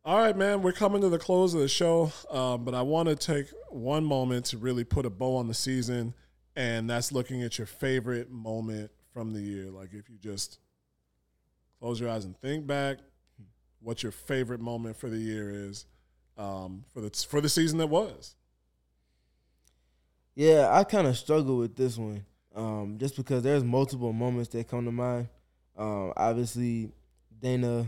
All 0.04 0.18
right, 0.18 0.36
man, 0.36 0.62
we're 0.62 0.72
coming 0.72 1.02
to 1.02 1.10
the 1.10 1.18
close 1.18 1.52
of 1.52 1.60
the 1.60 1.68
show, 1.68 2.10
um, 2.30 2.64
but 2.64 2.74
I 2.74 2.80
want 2.80 3.10
to 3.10 3.16
take 3.16 3.48
one 3.68 4.04
moment 4.04 4.46
to 4.46 4.56
really 4.56 4.82
put 4.82 5.04
a 5.04 5.10
bow 5.10 5.36
on 5.36 5.46
the 5.46 5.52
season, 5.52 6.14
and 6.56 6.88
that's 6.88 7.12
looking 7.12 7.42
at 7.42 7.58
your 7.58 7.66
favorite 7.66 8.30
moment 8.30 8.90
from 9.12 9.32
the 9.32 9.40
year? 9.40 9.70
Like 9.70 9.92
if 9.92 10.08
you 10.08 10.16
just 10.18 10.58
close 11.78 12.00
your 12.00 12.10
eyes 12.10 12.24
and 12.24 12.36
think 12.40 12.66
back, 12.66 12.98
what 13.80 14.02
your 14.02 14.12
favorite 14.12 14.60
moment 14.60 14.96
for 14.96 15.08
the 15.08 15.18
year 15.18 15.50
is 15.50 15.86
um, 16.36 16.84
for 16.92 17.00
the 17.00 17.10
for 17.28 17.40
the 17.40 17.48
season 17.48 17.78
that 17.78 17.88
was. 17.88 18.34
Yeah, 20.34 20.70
I 20.72 20.84
kind 20.84 21.06
of 21.06 21.16
struggle 21.16 21.58
with 21.58 21.76
this 21.76 21.98
one, 21.98 22.24
um, 22.55 22.96
just 22.98 23.16
because 23.16 23.42
there's 23.42 23.64
multiple 23.64 24.12
moments 24.12 24.51
that 24.51 24.68
come 24.68 24.84
to 24.84 24.92
mind. 24.92 25.28
Um, 25.76 26.12
obviously, 26.16 26.92
Dana 27.40 27.86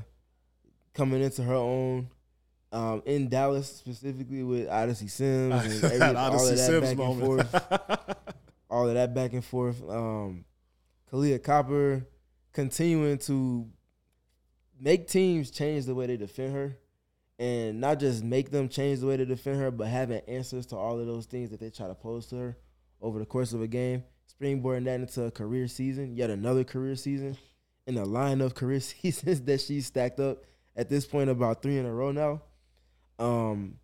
coming 0.95 1.23
into 1.23 1.43
her 1.43 1.55
own 1.55 2.09
um, 2.73 3.03
in 3.05 3.29
Dallas 3.29 3.69
specifically 3.69 4.43
with 4.43 4.69
Odyssey 4.69 5.09
Sims 5.09 5.83
and 5.83 5.85
every, 5.93 6.17
all 6.17 6.35
of 6.35 6.49
that 6.49 6.59
Sims 6.59 6.89
back 6.89 6.97
moment. 6.97 7.41
and 7.41 7.49
forth. 7.51 8.17
all 8.71 8.89
of 8.89 8.95
that 8.95 9.15
back 9.15 9.33
and 9.35 9.45
forth. 9.45 9.83
Um, 9.89 10.45
Kahleah 11.13 11.43
Copper 11.43 12.07
continuing 12.53 13.19
to 13.19 13.69
make 14.81 15.07
teams 15.07 15.51
change 15.51 15.85
the 15.85 15.95
way 15.95 16.07
they 16.07 16.17
defend 16.17 16.55
her 16.55 16.77
and 17.39 17.81
not 17.81 17.99
just 18.01 18.23
make 18.25 18.51
them 18.51 18.69
change 18.69 19.01
the 19.01 19.07
way 19.07 19.17
they 19.17 19.25
defend 19.25 19.61
her, 19.61 19.71
but 19.71 19.89
having 19.89 20.21
answers 20.29 20.67
to 20.67 20.77
all 20.77 20.99
of 20.99 21.07
those 21.07 21.27
things 21.27 21.51
that 21.51 21.61
they 21.61 21.71
try 21.71 21.87
to 21.87 21.95
pose 21.95 22.27
to 22.27 22.37
her 22.37 22.57
over 23.01 23.19
the 23.19 23.27
course 23.27 23.53
of 23.53 23.61
a 23.61 23.67
game, 23.67 24.05
springboarding 24.29 24.85
that 24.85 25.01
into 25.01 25.25
a 25.25 25.31
career 25.31 25.69
season, 25.69 26.17
yet 26.17 26.31
another 26.31 26.65
career 26.65 26.97
season, 26.97 27.37
in 27.87 27.95
the 27.97 28.05
line 28.05 28.41
of 28.41 28.55
career 28.55 28.81
seasons 28.81 29.41
that 29.43 29.61
she's 29.61 29.87
stacked 29.87 30.21
up 30.21 30.45
at 30.77 30.89
this 30.89 31.07
point 31.07 31.31
about 31.31 31.63
three 31.63 31.79
in 31.79 31.87
a 31.87 31.93
row 31.93 32.13
now. 32.13 32.43
Um, 33.19 33.79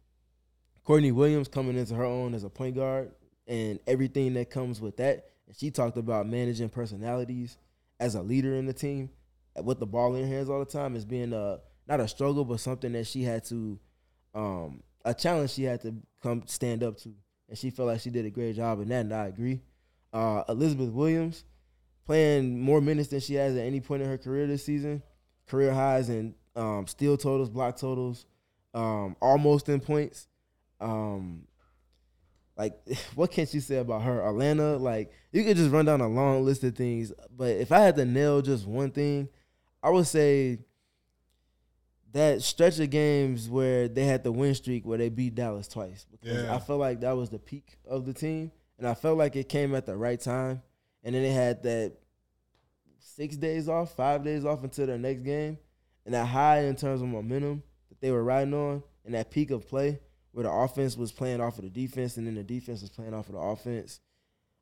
Courtney 0.84 1.12
Williams 1.12 1.48
coming 1.48 1.76
into 1.76 1.94
her 1.94 2.04
own 2.04 2.34
as 2.34 2.44
a 2.44 2.48
point 2.48 2.74
guard 2.74 3.12
and 3.46 3.78
everything 3.86 4.34
that 4.34 4.50
comes 4.50 4.80
with 4.80 4.96
that. 4.96 5.26
And 5.46 5.56
she 5.56 5.70
talked 5.70 5.96
about 5.96 6.26
managing 6.26 6.70
personalities 6.70 7.58
as 8.00 8.14
a 8.14 8.22
leader 8.22 8.54
in 8.54 8.66
the 8.66 8.72
team 8.72 9.10
with 9.62 9.80
the 9.80 9.86
ball 9.86 10.14
in 10.14 10.22
her 10.22 10.34
hands 10.34 10.48
all 10.48 10.60
the 10.60 10.64
time 10.64 10.96
as 10.96 11.04
being 11.04 11.32
a 11.32 11.60
not 11.86 12.00
a 12.00 12.08
struggle, 12.08 12.44
but 12.44 12.60
something 12.60 12.92
that 12.92 13.06
she 13.06 13.22
had 13.22 13.44
to 13.46 13.78
um, 14.34 14.82
a 15.04 15.14
challenge 15.14 15.52
she 15.52 15.64
had 15.64 15.80
to 15.82 15.94
come 16.22 16.42
stand 16.46 16.82
up 16.82 16.98
to. 16.98 17.14
And 17.48 17.56
she 17.56 17.70
felt 17.70 17.88
like 17.88 18.00
she 18.00 18.10
did 18.10 18.26
a 18.26 18.30
great 18.30 18.56
job 18.56 18.80
in 18.80 18.88
that, 18.88 19.00
and 19.00 19.14
I 19.14 19.26
agree. 19.26 19.62
Uh, 20.12 20.42
Elizabeth 20.48 20.90
Williams 20.90 21.44
playing 22.06 22.58
more 22.60 22.80
minutes 22.80 23.10
than 23.10 23.20
she 23.20 23.34
has 23.34 23.54
at 23.56 23.62
any 23.64 23.80
point 23.80 24.02
in 24.02 24.08
her 24.08 24.18
career 24.18 24.46
this 24.46 24.64
season. 24.64 25.02
Career 25.46 25.72
highs 25.72 26.08
in 26.08 26.34
um, 26.56 26.86
steal 26.86 27.16
totals, 27.16 27.50
block 27.50 27.76
totals, 27.76 28.26
um, 28.74 29.16
almost 29.20 29.68
in 29.68 29.80
points. 29.80 30.26
Um, 30.80 31.42
like, 32.56 32.74
what 33.14 33.30
can 33.30 33.46
you 33.50 33.60
say 33.60 33.76
about 33.76 34.02
her? 34.02 34.26
Atlanta, 34.26 34.76
like, 34.76 35.12
you 35.32 35.44
could 35.44 35.56
just 35.56 35.70
run 35.70 35.84
down 35.84 36.00
a 36.00 36.08
long 36.08 36.44
list 36.44 36.64
of 36.64 36.74
things. 36.74 37.12
But 37.36 37.56
if 37.56 37.70
I 37.72 37.80
had 37.80 37.96
to 37.96 38.04
nail 38.04 38.40
just 38.42 38.66
one 38.66 38.90
thing, 38.90 39.28
I 39.82 39.90
would 39.90 40.06
say 40.06 40.58
that 42.12 42.42
stretch 42.42 42.78
of 42.80 42.88
games 42.90 43.48
where 43.50 43.86
they 43.86 44.04
had 44.04 44.24
the 44.24 44.32
win 44.32 44.54
streak 44.54 44.86
where 44.86 44.96
they 44.98 45.10
beat 45.10 45.34
Dallas 45.34 45.68
twice. 45.68 46.06
Because 46.10 46.44
Yeah. 46.44 46.54
I 46.54 46.58
felt 46.58 46.80
like 46.80 47.00
that 47.00 47.16
was 47.16 47.28
the 47.30 47.38
peak 47.38 47.76
of 47.86 48.06
the 48.06 48.14
team. 48.14 48.50
And 48.78 48.86
I 48.86 48.94
felt 48.94 49.18
like 49.18 49.36
it 49.36 49.48
came 49.48 49.74
at 49.74 49.86
the 49.86 49.96
right 49.96 50.20
time. 50.20 50.62
And 51.02 51.14
then 51.14 51.22
they 51.22 51.32
had 51.32 51.62
that 51.64 51.96
six 52.98 53.36
days 53.36 53.68
off, 53.68 53.96
five 53.96 54.24
days 54.24 54.44
off 54.44 54.62
until 54.62 54.86
their 54.86 54.98
next 54.98 55.22
game. 55.22 55.58
And 56.04 56.14
that 56.14 56.26
high 56.26 56.60
in 56.60 56.76
terms 56.76 57.02
of 57.02 57.08
momentum 57.08 57.62
that 57.88 58.00
they 58.00 58.10
were 58.10 58.24
riding 58.24 58.54
on 58.54 58.82
and 59.04 59.14
that 59.14 59.30
peak 59.30 59.50
of 59.50 59.68
play 59.68 60.00
where 60.32 60.44
the 60.44 60.50
offense 60.50 60.96
was 60.96 61.12
playing 61.12 61.40
off 61.40 61.58
of 61.58 61.64
the 61.64 61.70
defense 61.70 62.16
and 62.16 62.26
then 62.26 62.34
the 62.34 62.42
defense 62.42 62.80
was 62.80 62.90
playing 62.90 63.14
off 63.14 63.28
of 63.28 63.34
the 63.34 63.40
offense. 63.40 64.00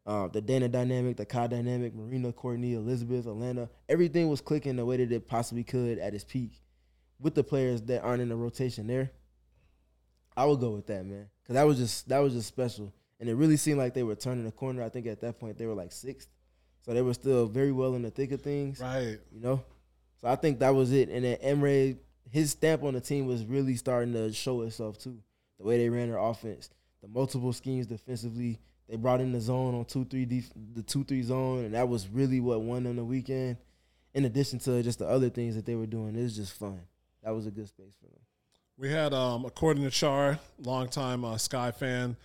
Uh, 0.07 0.29
the 0.29 0.41
Dana 0.41 0.69
dynamic, 0.69 1.17
the 1.17 1.27
Kai 1.27 1.49
dynamic, 1.49 1.95
Marina, 1.95 2.33
Courtney, 2.33 2.75
Elizabeth, 2.75 3.27
Alanna, 3.27 3.69
everything 3.89 4.29
was 4.29 4.41
clicking 4.41 4.77
the 4.77 4.85
way 4.85 4.97
that 4.97 5.11
it 5.11 5.27
possibly 5.27 5.65
could 5.65 5.99
at 5.99 6.15
its 6.15 6.25
peak 6.25 6.63
with 7.21 7.35
the 7.35 7.43
players 7.43 7.83
that 7.83 8.03
aren't 8.03 8.23
in 8.23 8.29
the 8.29 8.37
rotation 8.37 8.87
there. 8.87 9.11
I 10.37 10.45
would 10.45 10.61
go 10.61 10.71
with 10.71 10.87
that, 10.87 11.05
man, 11.05 11.27
because 11.43 11.55
that 11.55 11.67
was 11.67 11.79
just 11.79 12.09
that 12.09 12.19
was 12.19 12.35
just 12.35 12.47
special, 12.47 12.93
and 13.21 13.29
it 13.29 13.35
really 13.35 13.57
seemed 13.57 13.79
like 13.79 13.95
they 13.95 14.03
were 14.03 14.15
turning 14.15 14.45
the 14.45 14.53
corner. 14.53 14.83
I 14.83 14.89
think 14.89 15.07
at 15.07 15.21
that 15.21 15.39
point 15.39 15.59
they 15.59 15.67
were 15.67 15.75
like 15.75 15.93
sixth, 15.93 16.29
so 16.83 16.93
they 16.95 17.03
were 17.03 17.15
still 17.15 17.47
very 17.47 17.73
well 17.73 17.95
in 17.95 18.03
the 18.03 18.11
thick 18.11 18.33
of 18.33 18.43
things, 18.43 18.81
Right. 18.81 19.19
you 19.33 19.41
know. 19.41 19.63
So 20.21 20.29
I 20.29 20.37
think 20.37 20.59
that 20.61 20.75
was 20.75 20.93
it, 20.93 21.09
and 21.09 21.25
then 21.25 21.37
Emre, 21.39 21.97
his 22.31 22.51
stamp 22.53 22.83
on 22.83 22.95
the 22.95 23.01
team 23.01 23.27
was 23.27 23.45
really 23.45 23.77
starting 23.77 24.13
to 24.15 24.33
show 24.33 24.63
itself 24.63 24.99
too. 24.99 25.19
The 25.59 25.65
way 25.65 25.79
they 25.79 25.89
ran 25.89 26.09
their 26.09 26.19
offense, 26.19 26.71
the 27.03 27.09
multiple 27.09 27.53
schemes 27.53 27.87
defensively, 27.87 28.59
they 28.89 28.97
brought 28.97 29.21
in 29.21 29.33
the 29.33 29.41
zone 29.41 29.75
on 29.75 29.85
two 29.85 30.05
three 30.05 30.25
def- 30.27 30.53
the 30.75 30.83
two 30.83 31.05
three 31.05 31.23
zone, 31.23 31.65
and 31.65 31.75
that 31.75 31.89
was 31.89 32.09
really 32.09 32.41
what 32.41 32.61
won 32.63 32.85
them 32.85 32.97
the 32.97 33.05
weekend. 33.05 33.57
In 34.15 34.25
addition 34.25 34.59
to 34.61 34.83
just 34.83 34.99
the 34.99 35.07
other 35.07 35.29
things 35.29 35.55
that 35.57 35.67
they 35.67 35.75
were 35.75 35.87
doing, 35.87 36.17
it 36.17 36.23
was 36.23 36.37
just 36.37 36.53
fun. 36.55 36.81
That 37.23 37.35
was 37.35 37.47
a 37.47 37.51
good 37.51 37.69
space 37.69 37.95
for 38.01 38.07
them. 38.07 38.21
We 38.79 38.91
had, 38.91 39.13
um, 39.13 39.45
according 39.45 39.83
to 39.85 39.91
Char, 39.91 40.39
longtime 40.63 41.25
uh, 41.25 41.37
Sky 41.39 41.71
fan, 41.71 42.17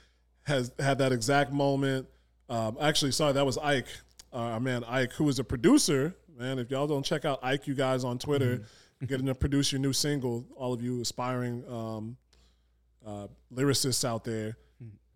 has 0.44 0.72
had 0.80 0.98
that 1.00 1.12
exact 1.12 1.52
moment. 1.52 2.08
Um, 2.50 2.78
actually, 2.82 3.12
sorry, 3.12 3.34
that 3.34 3.46
was 3.46 3.58
Ike, 3.58 3.88
uh, 4.34 4.38
our 4.38 4.60
man 4.60 4.84
Ike, 4.84 5.14
who 5.14 5.30
is 5.30 5.39
a 5.39 5.44
producer. 5.44 6.16
Man, 6.38 6.60
if 6.60 6.72
y'all 6.72 6.88
don't 6.88 7.04
check 7.04 7.26
out 7.26 7.39
Ike, 7.44 7.68
you 7.68 7.76
guys 7.76 8.04
on 8.04 8.18
Twitter, 8.18 8.64
getting 9.06 9.28
to 9.28 9.36
produce 9.36 9.72
your 9.72 9.80
new 9.80 9.94
single. 9.94 10.46
All 10.56 10.74
of 10.74 10.82
you 10.82 11.02
aspiring 11.02 11.64
um, 11.70 12.18
uh, 13.06 13.28
lyricists 13.54 14.04
out 14.04 14.24
there, 14.24 14.58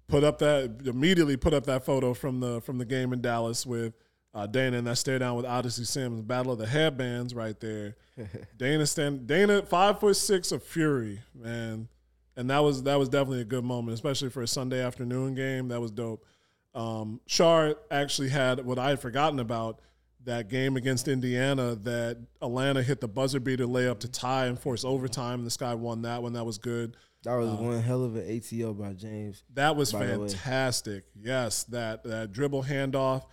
put 0.08 0.24
up 0.24 0.40
that 0.40 0.82
immediately 0.86 1.38
put 1.38 1.54
up 1.54 1.66
that 1.66 1.86
photo 1.86 2.14
from 2.14 2.40
the 2.40 2.62
from 2.62 2.78
the 2.78 2.86
game 2.86 3.14
in 3.14 3.22
Dallas 3.22 3.66
with 3.66 3.94
uh, 4.34 4.46
Dana 4.46 4.78
and 4.78 4.88
that 4.88 4.98
stare 4.98 5.18
down 5.18 5.36
with 5.36 5.46
Odyssey 5.46 5.86
Sims, 5.86 6.22
battle 6.22 6.52
of 6.52 6.60
the 6.60 6.68
headbands 6.68 7.34
right 7.34 7.60
there. 7.60 7.96
Dana 8.58 8.86
stand 8.86 9.28
Dana 9.28 9.62
five 9.62 10.00
foot 10.00 10.18
six 10.18 10.52
of 10.52 10.62
fury, 10.62 11.22
man, 11.34 11.88
and 12.36 12.50
that 12.50 12.60
was 12.60 12.84
that 12.84 13.00
was 13.00 13.10
definitely 13.10 13.42
a 13.42 13.46
good 13.46 13.64
moment, 13.64 13.94
especially 13.94 14.30
for 14.30 14.42
a 14.42 14.48
Sunday 14.48 14.82
afternoon 14.82 15.36
game. 15.36 15.70
That 15.70 15.82
was 15.82 15.92
dope. 15.92 16.26
Um, 16.74 17.22
Shar 17.26 17.76
actually 17.90 18.30
had 18.30 18.66
what 18.66 18.78
I 18.78 18.90
had 18.90 19.00
forgotten 19.00 19.40
about 19.40 19.80
that 20.26 20.50
game 20.50 20.76
against 20.76 21.08
Indiana 21.08 21.76
that 21.76 22.18
Alanna 22.42 22.84
hit 22.84 23.00
the 23.00 23.08
buzzer 23.08 23.40
beater 23.40 23.66
layup 23.66 24.00
to 24.00 24.10
tie 24.10 24.48
and 24.48 24.60
force 24.60 24.84
overtime. 24.84 25.40
And 25.40 25.46
this 25.46 25.58
guy 25.58 25.74
won 25.76 26.02
that 26.02 26.22
one. 26.22 26.34
That 26.34 26.46
was 26.46 26.58
good. 26.58 26.98
That 27.24 27.36
was 27.36 27.50
one 27.50 27.82
hell 27.82 28.04
of 28.04 28.16
an 28.16 28.38
ATO 28.38 28.74
by 28.74 28.94
James. 28.94 29.44
That 29.54 29.76
was 29.76 29.92
by 29.92 30.06
the 30.06 30.20
way. 30.20 30.28
fantastic. 30.28 31.06
Yes, 31.20 31.64
that 31.66 32.04
that 32.04 32.32
dribble 32.32 32.64
handoff, 32.64 33.24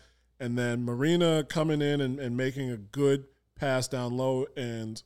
and 0.40 0.56
then 0.56 0.84
Marina 0.84 1.44
coming 1.44 1.82
in 1.82 2.00
and, 2.00 2.18
and 2.18 2.36
making 2.36 2.70
a 2.70 2.78
good 2.78 3.24
pass 3.54 3.88
down 3.88 4.16
low 4.16 4.46
and 4.56 5.02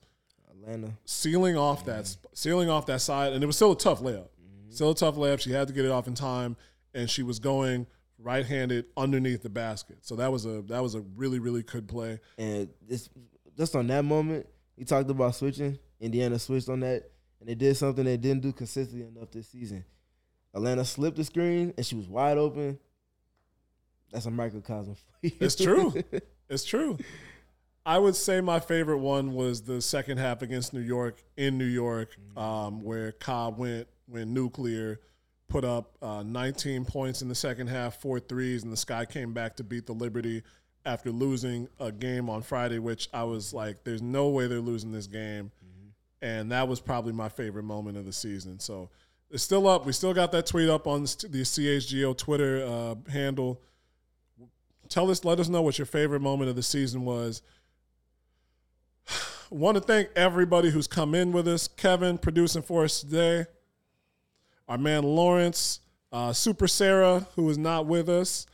Alanna. 0.65 0.93
sealing 1.05 1.57
off 1.57 1.85
that 1.87 2.07
sp- 2.09 2.27
sealing 2.33 2.69
off 2.71 2.87
that 2.87 3.01
side, 3.01 3.33
and 3.33 3.43
it 3.43 3.47
was 3.47 3.57
still 3.57 3.73
a 3.73 3.79
tough 3.79 4.01
layup. 4.01 4.29
Mm-hmm. 4.41 4.71
Still 4.71 4.91
a 4.91 4.95
tough 4.95 5.17
layup. 5.17 5.41
She 5.41 5.53
had 5.53 5.69
to 5.69 5.75
get 5.75 5.85
it 5.85 5.91
off 5.91 6.07
in 6.07 6.15
time, 6.15 6.57
and 6.95 7.09
she 7.11 7.23
was 7.23 7.39
going 7.39 7.87
right-handed 8.19 8.87
underneath 8.97 9.43
the 9.43 9.51
basket. 9.51 9.99
So 10.01 10.17
that 10.17 10.33
was 10.33 10.47
a 10.47 10.63
that 10.63 10.83
was 10.83 10.95
a 10.95 11.01
really 11.01 11.39
really 11.39 11.63
good 11.63 11.89
play. 11.89 12.21
And 12.39 12.69
this, 12.87 13.09
just 13.57 13.77
on 13.77 13.87
that 13.89 14.05
moment, 14.05 14.47
he 14.77 14.85
talked 14.85 15.11
about 15.11 15.35
switching. 15.35 15.79
Indiana 16.01 16.39
switched 16.39 16.69
on 16.69 16.81
that, 16.81 17.11
and 17.41 17.49
they 17.49 17.55
did 17.55 17.77
something 17.77 18.05
they 18.05 18.17
didn't 18.17 18.43
do 18.43 18.53
consistently 18.53 19.07
enough 19.07 19.31
this 19.31 19.49
season. 19.49 19.85
Alanna 20.55 20.87
slipped 20.87 21.17
the 21.17 21.25
screen, 21.25 21.75
and 21.77 21.85
she 21.85 21.95
was 21.95 22.09
wide 22.09 22.39
open. 22.39 22.79
That's 24.13 24.27
a 24.27 24.31
microcosm 24.31 24.95
for 24.95 25.03
you. 25.23 25.33
It's 25.41 25.57
true. 25.57 25.95
it's 26.49 26.65
true. 26.65 26.97
I 27.87 27.99
would 27.99 28.17
say 28.17 28.41
my 28.41 28.59
favorite 28.59 28.99
one 28.99 29.33
was 29.33 29.63
the 29.63 29.81
second 29.81 30.19
half 30.19 30.43
against 30.43 30.75
New 30.75 30.81
York 30.81 31.23
in 31.37 31.57
New 31.57 31.65
York, 31.65 32.17
um, 32.37 32.83
where 32.83 33.13
Cobb 33.13 33.59
went 33.59 33.87
went 34.09 34.29
nuclear, 34.29 35.01
put 35.49 35.65
up 35.65 35.97
uh, 36.03 36.25
19 36.25 36.85
points 36.85 37.23
in 37.23 37.29
the 37.29 37.35
second 37.35 37.69
half, 37.69 38.01
four 38.01 38.19
threes, 38.19 38.65
and 38.65 38.73
the 38.73 38.77
Sky 38.77 39.05
came 39.05 39.33
back 39.33 39.55
to 39.57 39.65
beat 39.65 39.87
the 39.87 39.93
Liberty 39.93 40.43
after 40.85 41.13
losing 41.13 41.69
a 41.79 41.93
game 41.93 42.29
on 42.29 42.43
Friday, 42.43 42.81
which 42.81 43.09
I 43.15 43.23
was 43.23 43.55
like, 43.55 43.85
"There's 43.85 44.03
no 44.03 44.31
way 44.31 44.49
they're 44.49 44.59
losing 44.59 44.91
this 44.91 45.07
game," 45.07 45.53
and 46.21 46.51
that 46.51 46.67
was 46.67 46.81
probably 46.81 47.13
my 47.13 47.29
favorite 47.29 47.63
moment 47.63 47.97
of 47.97 48.05
the 48.05 48.13
season. 48.13 48.59
So 48.59 48.91
it's 49.31 49.45
still 49.45 49.69
up. 49.69 49.87
We 49.87 49.93
still 49.93 50.13
got 50.13 50.33
that 50.33 50.47
tweet 50.47 50.69
up 50.69 50.89
on 50.89 51.03
the 51.03 51.45
CHGO 51.45 52.17
Twitter 52.17 52.65
uh, 52.67 53.11
handle 53.13 53.63
tell 54.89 55.11
us, 55.11 55.25
let 55.25 55.41
us 55.41 55.49
know 55.49 55.63
what 55.63 55.79
your 55.79 55.87
favorite 55.87 56.21
moment 56.21 56.51
of 56.51 56.57
the 56.57 56.63
season 56.63 57.05
was. 57.05 57.43
Want 59.51 59.77
to 59.77 59.81
thank 59.81 60.09
everybody 60.17 60.71
who's 60.71 60.87
come 60.87 61.15
in 61.15 61.33
with 61.33 61.47
us. 61.47 61.69
Kevin 61.69 62.19
producing 62.19 62.63
for 62.63 62.85
us 62.85 63.01
today. 63.01 63.47
Our 64.69 64.79
man 64.79 65.05
Lawrence, 65.05 65.81
uh, 66.13 66.33
Super 66.33 66.67
Sarah, 66.67 67.27
who 67.37 67.49
is 67.49 67.57
not 67.57 67.87
with 67.87 68.09
us. 68.09 68.47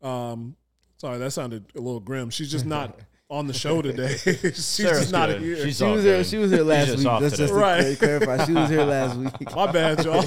Um, 0.00 0.56
sorry, 0.96 1.18
that 1.18 1.32
sounded 1.32 1.66
a 1.76 1.80
little 1.80 2.00
grim. 2.00 2.30
She's 2.30 2.50
just 2.50 2.64
not 2.64 2.98
on 3.30 3.46
the 3.46 3.52
show 3.52 3.82
today. 3.82 4.16
She's 4.16 4.64
Sarah's 4.64 5.00
just 5.00 5.12
not 5.12 5.28
good. 5.28 5.42
here. 5.42 5.56
She's 5.66 5.76
She 5.76 5.84
was 5.84 6.02
here. 6.02 6.24
She 6.24 6.38
was 6.38 6.50
here 6.50 6.62
last 6.62 6.86
just 6.86 6.98
week. 7.00 7.06
off 7.06 7.20
That's 7.20 7.36
just 7.36 7.52
today. 7.52 7.60
to 7.60 7.66
Right. 7.66 7.98
clarify. 7.98 8.44
She 8.46 8.52
was 8.52 8.70
here 8.70 8.84
last 8.84 9.16
week. 9.40 9.54
My 9.54 9.70
bad, 9.70 10.02
y'all. 10.04 10.24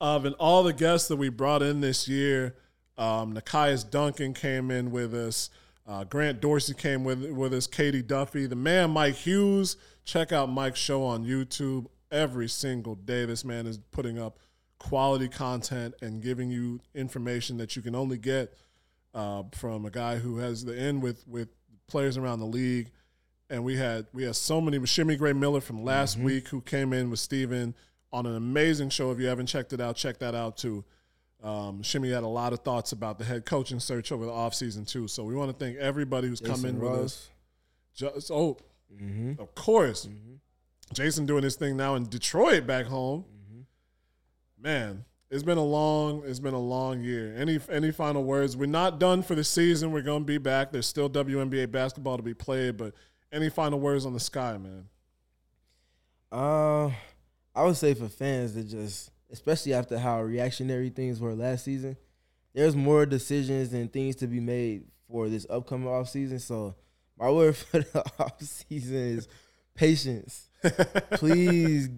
um, 0.00 0.24
and 0.24 0.34
all 0.38 0.62
the 0.62 0.72
guests 0.72 1.08
that 1.08 1.16
we 1.16 1.28
brought 1.28 1.62
in 1.62 1.82
this 1.82 2.08
year, 2.08 2.54
um, 2.96 3.34
Nekias 3.34 3.88
Duncan 3.90 4.32
came 4.32 4.70
in 4.70 4.90
with 4.90 5.12
us. 5.14 5.50
Uh, 5.86 6.04
Grant 6.04 6.40
Dorsey 6.40 6.74
came 6.74 7.04
with 7.04 7.24
with 7.30 7.54
us. 7.54 7.66
Katie 7.66 8.02
Duffy, 8.02 8.46
the 8.46 8.56
man 8.56 8.90
Mike 8.90 9.14
Hughes. 9.14 9.76
Check 10.04 10.32
out 10.32 10.48
Mike's 10.48 10.80
show 10.80 11.04
on 11.04 11.24
YouTube 11.24 11.86
every 12.10 12.48
single 12.48 12.94
day. 12.94 13.24
This 13.24 13.44
man 13.44 13.66
is 13.66 13.78
putting 13.92 14.18
up 14.18 14.38
quality 14.78 15.28
content 15.28 15.94
and 16.02 16.22
giving 16.22 16.50
you 16.50 16.80
information 16.94 17.56
that 17.58 17.76
you 17.76 17.82
can 17.82 17.94
only 17.94 18.18
get 18.18 18.52
uh, 19.14 19.44
from 19.52 19.86
a 19.86 19.90
guy 19.90 20.16
who 20.16 20.38
has 20.38 20.64
the 20.64 20.76
end 20.76 21.02
with 21.02 21.26
with 21.28 21.48
players 21.86 22.16
around 22.16 22.40
the 22.40 22.46
league. 22.46 22.90
And 23.48 23.62
we 23.62 23.76
had 23.76 24.06
we 24.12 24.24
had 24.24 24.34
so 24.34 24.60
many 24.60 24.84
Shimmy 24.86 25.14
Gray 25.16 25.32
Miller 25.32 25.60
from 25.60 25.84
last 25.84 26.18
week 26.18 26.48
who 26.48 26.60
came 26.60 26.92
in 26.92 27.10
with 27.10 27.20
Stephen 27.20 27.76
on 28.12 28.26
an 28.26 28.34
amazing 28.34 28.90
show. 28.90 29.12
If 29.12 29.20
you 29.20 29.26
haven't 29.26 29.46
checked 29.46 29.72
it 29.72 29.80
out, 29.80 29.94
check 29.94 30.18
that 30.18 30.34
out 30.34 30.56
too. 30.56 30.84
Um, 31.46 31.82
Shimmy 31.82 32.10
had 32.10 32.24
a 32.24 32.28
lot 32.28 32.52
of 32.52 32.60
thoughts 32.60 32.90
about 32.90 33.18
the 33.18 33.24
head 33.24 33.46
coaching 33.46 33.78
search 33.78 34.10
over 34.10 34.26
the 34.26 34.32
offseason 34.32 34.86
too. 34.86 35.06
So 35.06 35.22
we 35.22 35.34
want 35.34 35.56
to 35.56 35.64
thank 35.64 35.78
everybody 35.78 36.26
who's 36.26 36.40
come 36.40 36.64
in 36.64 36.74
Jason 36.74 36.80
with 36.80 36.92
us. 36.92 37.30
Just, 37.94 38.30
oh, 38.32 38.58
of 39.38 39.54
course. 39.54 40.08
Jason 40.92 41.24
doing 41.24 41.44
his 41.44 41.56
thing 41.56 41.76
now 41.76 41.94
in 41.94 42.08
Detroit 42.08 42.66
back 42.66 42.86
home. 42.86 43.24
Man, 44.60 45.04
it's 45.30 45.42
been 45.42 45.58
a 45.58 45.64
long 45.64 46.22
it's 46.26 46.40
been 46.40 46.54
a 46.54 46.58
long 46.58 47.00
year. 47.00 47.34
Any 47.36 47.60
any 47.70 47.92
final 47.92 48.24
words? 48.24 48.56
We're 48.56 48.66
not 48.66 48.98
done 48.98 49.22
for 49.22 49.34
the 49.34 49.44
season. 49.44 49.92
We're 49.92 50.02
gonna 50.02 50.24
be 50.24 50.38
back. 50.38 50.72
There's 50.72 50.86
still 50.86 51.08
WNBA 51.08 51.70
basketball 51.70 52.16
to 52.16 52.22
be 52.22 52.34
played, 52.34 52.76
but 52.76 52.94
any 53.32 53.50
final 53.50 53.78
words 53.78 54.06
on 54.06 54.12
the 54.12 54.20
sky, 54.20 54.56
man? 54.56 54.88
Uh, 56.32 56.86
I 57.54 57.64
would 57.64 57.76
say 57.76 57.94
for 57.94 58.08
fans 58.08 58.54
that 58.54 58.64
just, 58.64 59.10
especially 59.30 59.74
after 59.74 59.98
how 59.98 60.22
reactionary 60.22 60.90
things 60.90 61.20
were 61.20 61.34
last 61.34 61.64
season, 61.64 61.96
there's 62.54 62.76
more 62.76 63.06
decisions 63.06 63.72
and 63.72 63.92
things 63.92 64.16
to 64.16 64.26
be 64.26 64.40
made 64.40 64.84
for 65.08 65.28
this 65.28 65.46
upcoming 65.50 65.88
off 65.88 66.08
season. 66.08 66.38
So 66.38 66.74
my 67.18 67.30
word 67.30 67.56
for 67.56 67.80
the 67.80 68.04
off 68.18 68.40
season 68.40 68.96
is 68.96 69.28
patience. 69.74 70.48
Please, 71.12 71.88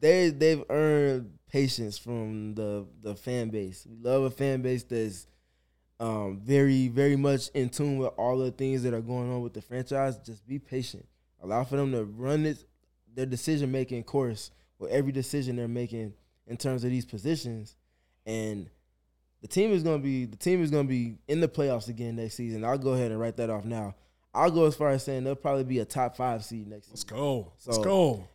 they 0.00 0.30
they've 0.30 0.64
earned 0.70 1.38
patience 1.50 1.98
from 1.98 2.54
the 2.54 2.86
the 3.02 3.14
fan 3.14 3.50
base. 3.50 3.86
We 3.88 3.96
love 3.96 4.22
a 4.24 4.30
fan 4.30 4.62
base 4.62 4.84
that's 4.84 5.26
um, 6.00 6.40
very 6.42 6.88
very 6.88 7.16
much 7.16 7.48
in 7.54 7.68
tune 7.68 7.98
with 7.98 8.12
all 8.16 8.38
the 8.38 8.50
things 8.50 8.82
that 8.84 8.94
are 8.94 9.00
going 9.00 9.32
on 9.32 9.42
with 9.42 9.54
the 9.54 9.62
franchise. 9.62 10.18
Just 10.18 10.46
be 10.46 10.58
patient. 10.58 11.06
Allow 11.42 11.64
for 11.64 11.76
them 11.76 11.92
to 11.92 12.04
run 12.04 12.44
this 12.44 12.64
their 13.14 13.26
decision 13.26 13.70
making 13.72 14.04
course 14.04 14.50
with 14.78 14.90
every 14.90 15.12
decision 15.12 15.56
they're 15.56 15.68
making 15.68 16.12
in 16.48 16.56
terms 16.56 16.82
of 16.82 16.90
these 16.90 17.04
positions, 17.04 17.76
and 18.26 18.68
the 19.40 19.48
team 19.48 19.72
is 19.72 19.82
going 19.82 20.00
to 20.00 20.02
be 20.02 20.24
the 20.24 20.36
team 20.36 20.62
is 20.62 20.70
going 20.70 20.86
to 20.86 20.88
be 20.88 21.16
in 21.28 21.40
the 21.40 21.48
playoffs 21.48 21.88
again 21.88 22.16
next 22.16 22.34
season. 22.34 22.64
I'll 22.64 22.78
go 22.78 22.94
ahead 22.94 23.12
and 23.12 23.20
write 23.20 23.36
that 23.36 23.50
off 23.50 23.64
now. 23.64 23.94
I'll 24.34 24.50
go 24.50 24.66
as 24.66 24.74
far 24.74 24.90
as 24.90 25.04
saying 25.04 25.24
they'll 25.24 25.34
probably 25.34 25.64
be 25.64 25.78
a 25.78 25.84
top 25.84 26.16
five 26.16 26.44
seed 26.44 26.66
next. 26.66 26.86
Season. 26.86 26.92
Let's 26.92 27.02
season. 27.02 27.16
go. 27.16 27.52
So, 27.58 27.70
Let's 27.70 27.84
go. 27.84 28.28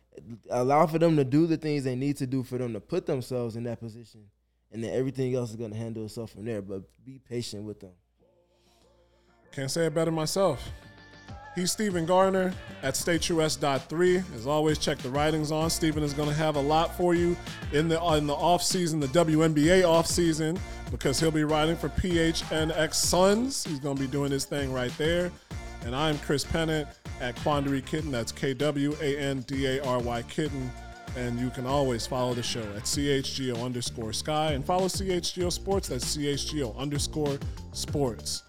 Allow 0.50 0.86
for 0.86 0.98
them 0.98 1.16
to 1.16 1.24
do 1.24 1.46
the 1.46 1.56
things 1.56 1.84
they 1.84 1.96
need 1.96 2.16
to 2.18 2.26
do 2.26 2.42
for 2.42 2.56
them 2.56 2.72
to 2.72 2.80
put 2.80 3.04
themselves 3.04 3.56
in 3.56 3.64
that 3.64 3.80
position, 3.80 4.24
and 4.72 4.82
then 4.82 4.94
everything 4.94 5.34
else 5.34 5.50
is 5.50 5.56
going 5.56 5.72
to 5.72 5.76
handle 5.76 6.04
itself 6.04 6.30
from 6.30 6.44
there. 6.44 6.62
But 6.62 6.82
be 7.04 7.18
patient 7.18 7.64
with 7.64 7.80
them. 7.80 7.92
Can't 9.52 9.70
say 9.70 9.86
it 9.86 9.94
better 9.94 10.10
myself. 10.10 10.68
He's 11.54 11.70
Stephen 11.70 12.04
Garner 12.04 12.52
at 12.82 12.94
StateUS.3. 12.94 14.34
As 14.34 14.46
always, 14.46 14.76
check 14.76 14.98
the 14.98 15.08
writings 15.08 15.52
on. 15.52 15.70
Stephen 15.70 16.02
is 16.02 16.12
going 16.12 16.28
to 16.28 16.34
have 16.34 16.56
a 16.56 16.60
lot 16.60 16.96
for 16.96 17.14
you 17.14 17.36
in 17.72 17.88
the 17.88 18.02
in 18.14 18.26
the 18.26 18.34
off 18.34 18.62
season, 18.62 18.98
the 18.98 19.06
WNBA 19.08 19.88
off 19.88 20.06
season, 20.08 20.58
because 20.90 21.20
he'll 21.20 21.30
be 21.30 21.44
writing 21.44 21.76
for 21.76 21.88
PHNX 21.90 22.94
Suns. 22.94 23.62
He's 23.64 23.78
going 23.78 23.96
to 23.96 24.02
be 24.02 24.08
doing 24.08 24.32
his 24.32 24.44
thing 24.44 24.72
right 24.72 24.92
there. 24.98 25.30
And 25.84 25.94
I'm 25.94 26.18
Chris 26.18 26.44
Pennant 26.44 26.88
at 27.20 27.36
Kwandary 27.36 27.84
Kitten. 27.86 28.10
That's 28.10 28.32
K 28.32 28.52
W 28.54 28.96
A 29.00 29.16
N 29.16 29.42
D 29.42 29.66
A 29.66 29.84
R 29.84 30.00
Y 30.00 30.22
Kitten. 30.22 30.72
And 31.16 31.38
you 31.38 31.50
can 31.50 31.66
always 31.66 32.04
follow 32.04 32.34
the 32.34 32.42
show 32.42 32.62
at 32.74 32.82
CHGO 32.82 33.64
underscore 33.64 34.12
Sky 34.12 34.52
and 34.52 34.64
follow 34.64 34.86
CHGO 34.86 35.52
Sports. 35.52 35.86
That's 35.86 36.16
CHGO 36.16 36.76
underscore 36.76 37.38
Sports. 37.72 38.42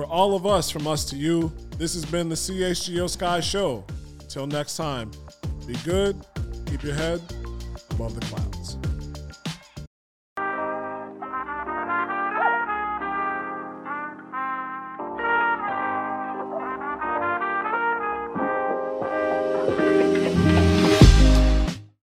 For 0.00 0.06
all 0.06 0.34
of 0.34 0.46
us, 0.46 0.70
from 0.70 0.86
us 0.86 1.04
to 1.10 1.16
you, 1.16 1.52
this 1.76 1.92
has 1.92 2.06
been 2.06 2.30
the 2.30 2.34
CHGO 2.34 3.06
Sky 3.10 3.38
Show. 3.40 3.84
Until 4.18 4.46
next 4.46 4.78
time, 4.78 5.10
be 5.66 5.74
good, 5.84 6.16
keep 6.64 6.82
your 6.82 6.94
head 6.94 7.20
above 7.90 8.18
the 8.18 8.24
clouds. 8.24 8.78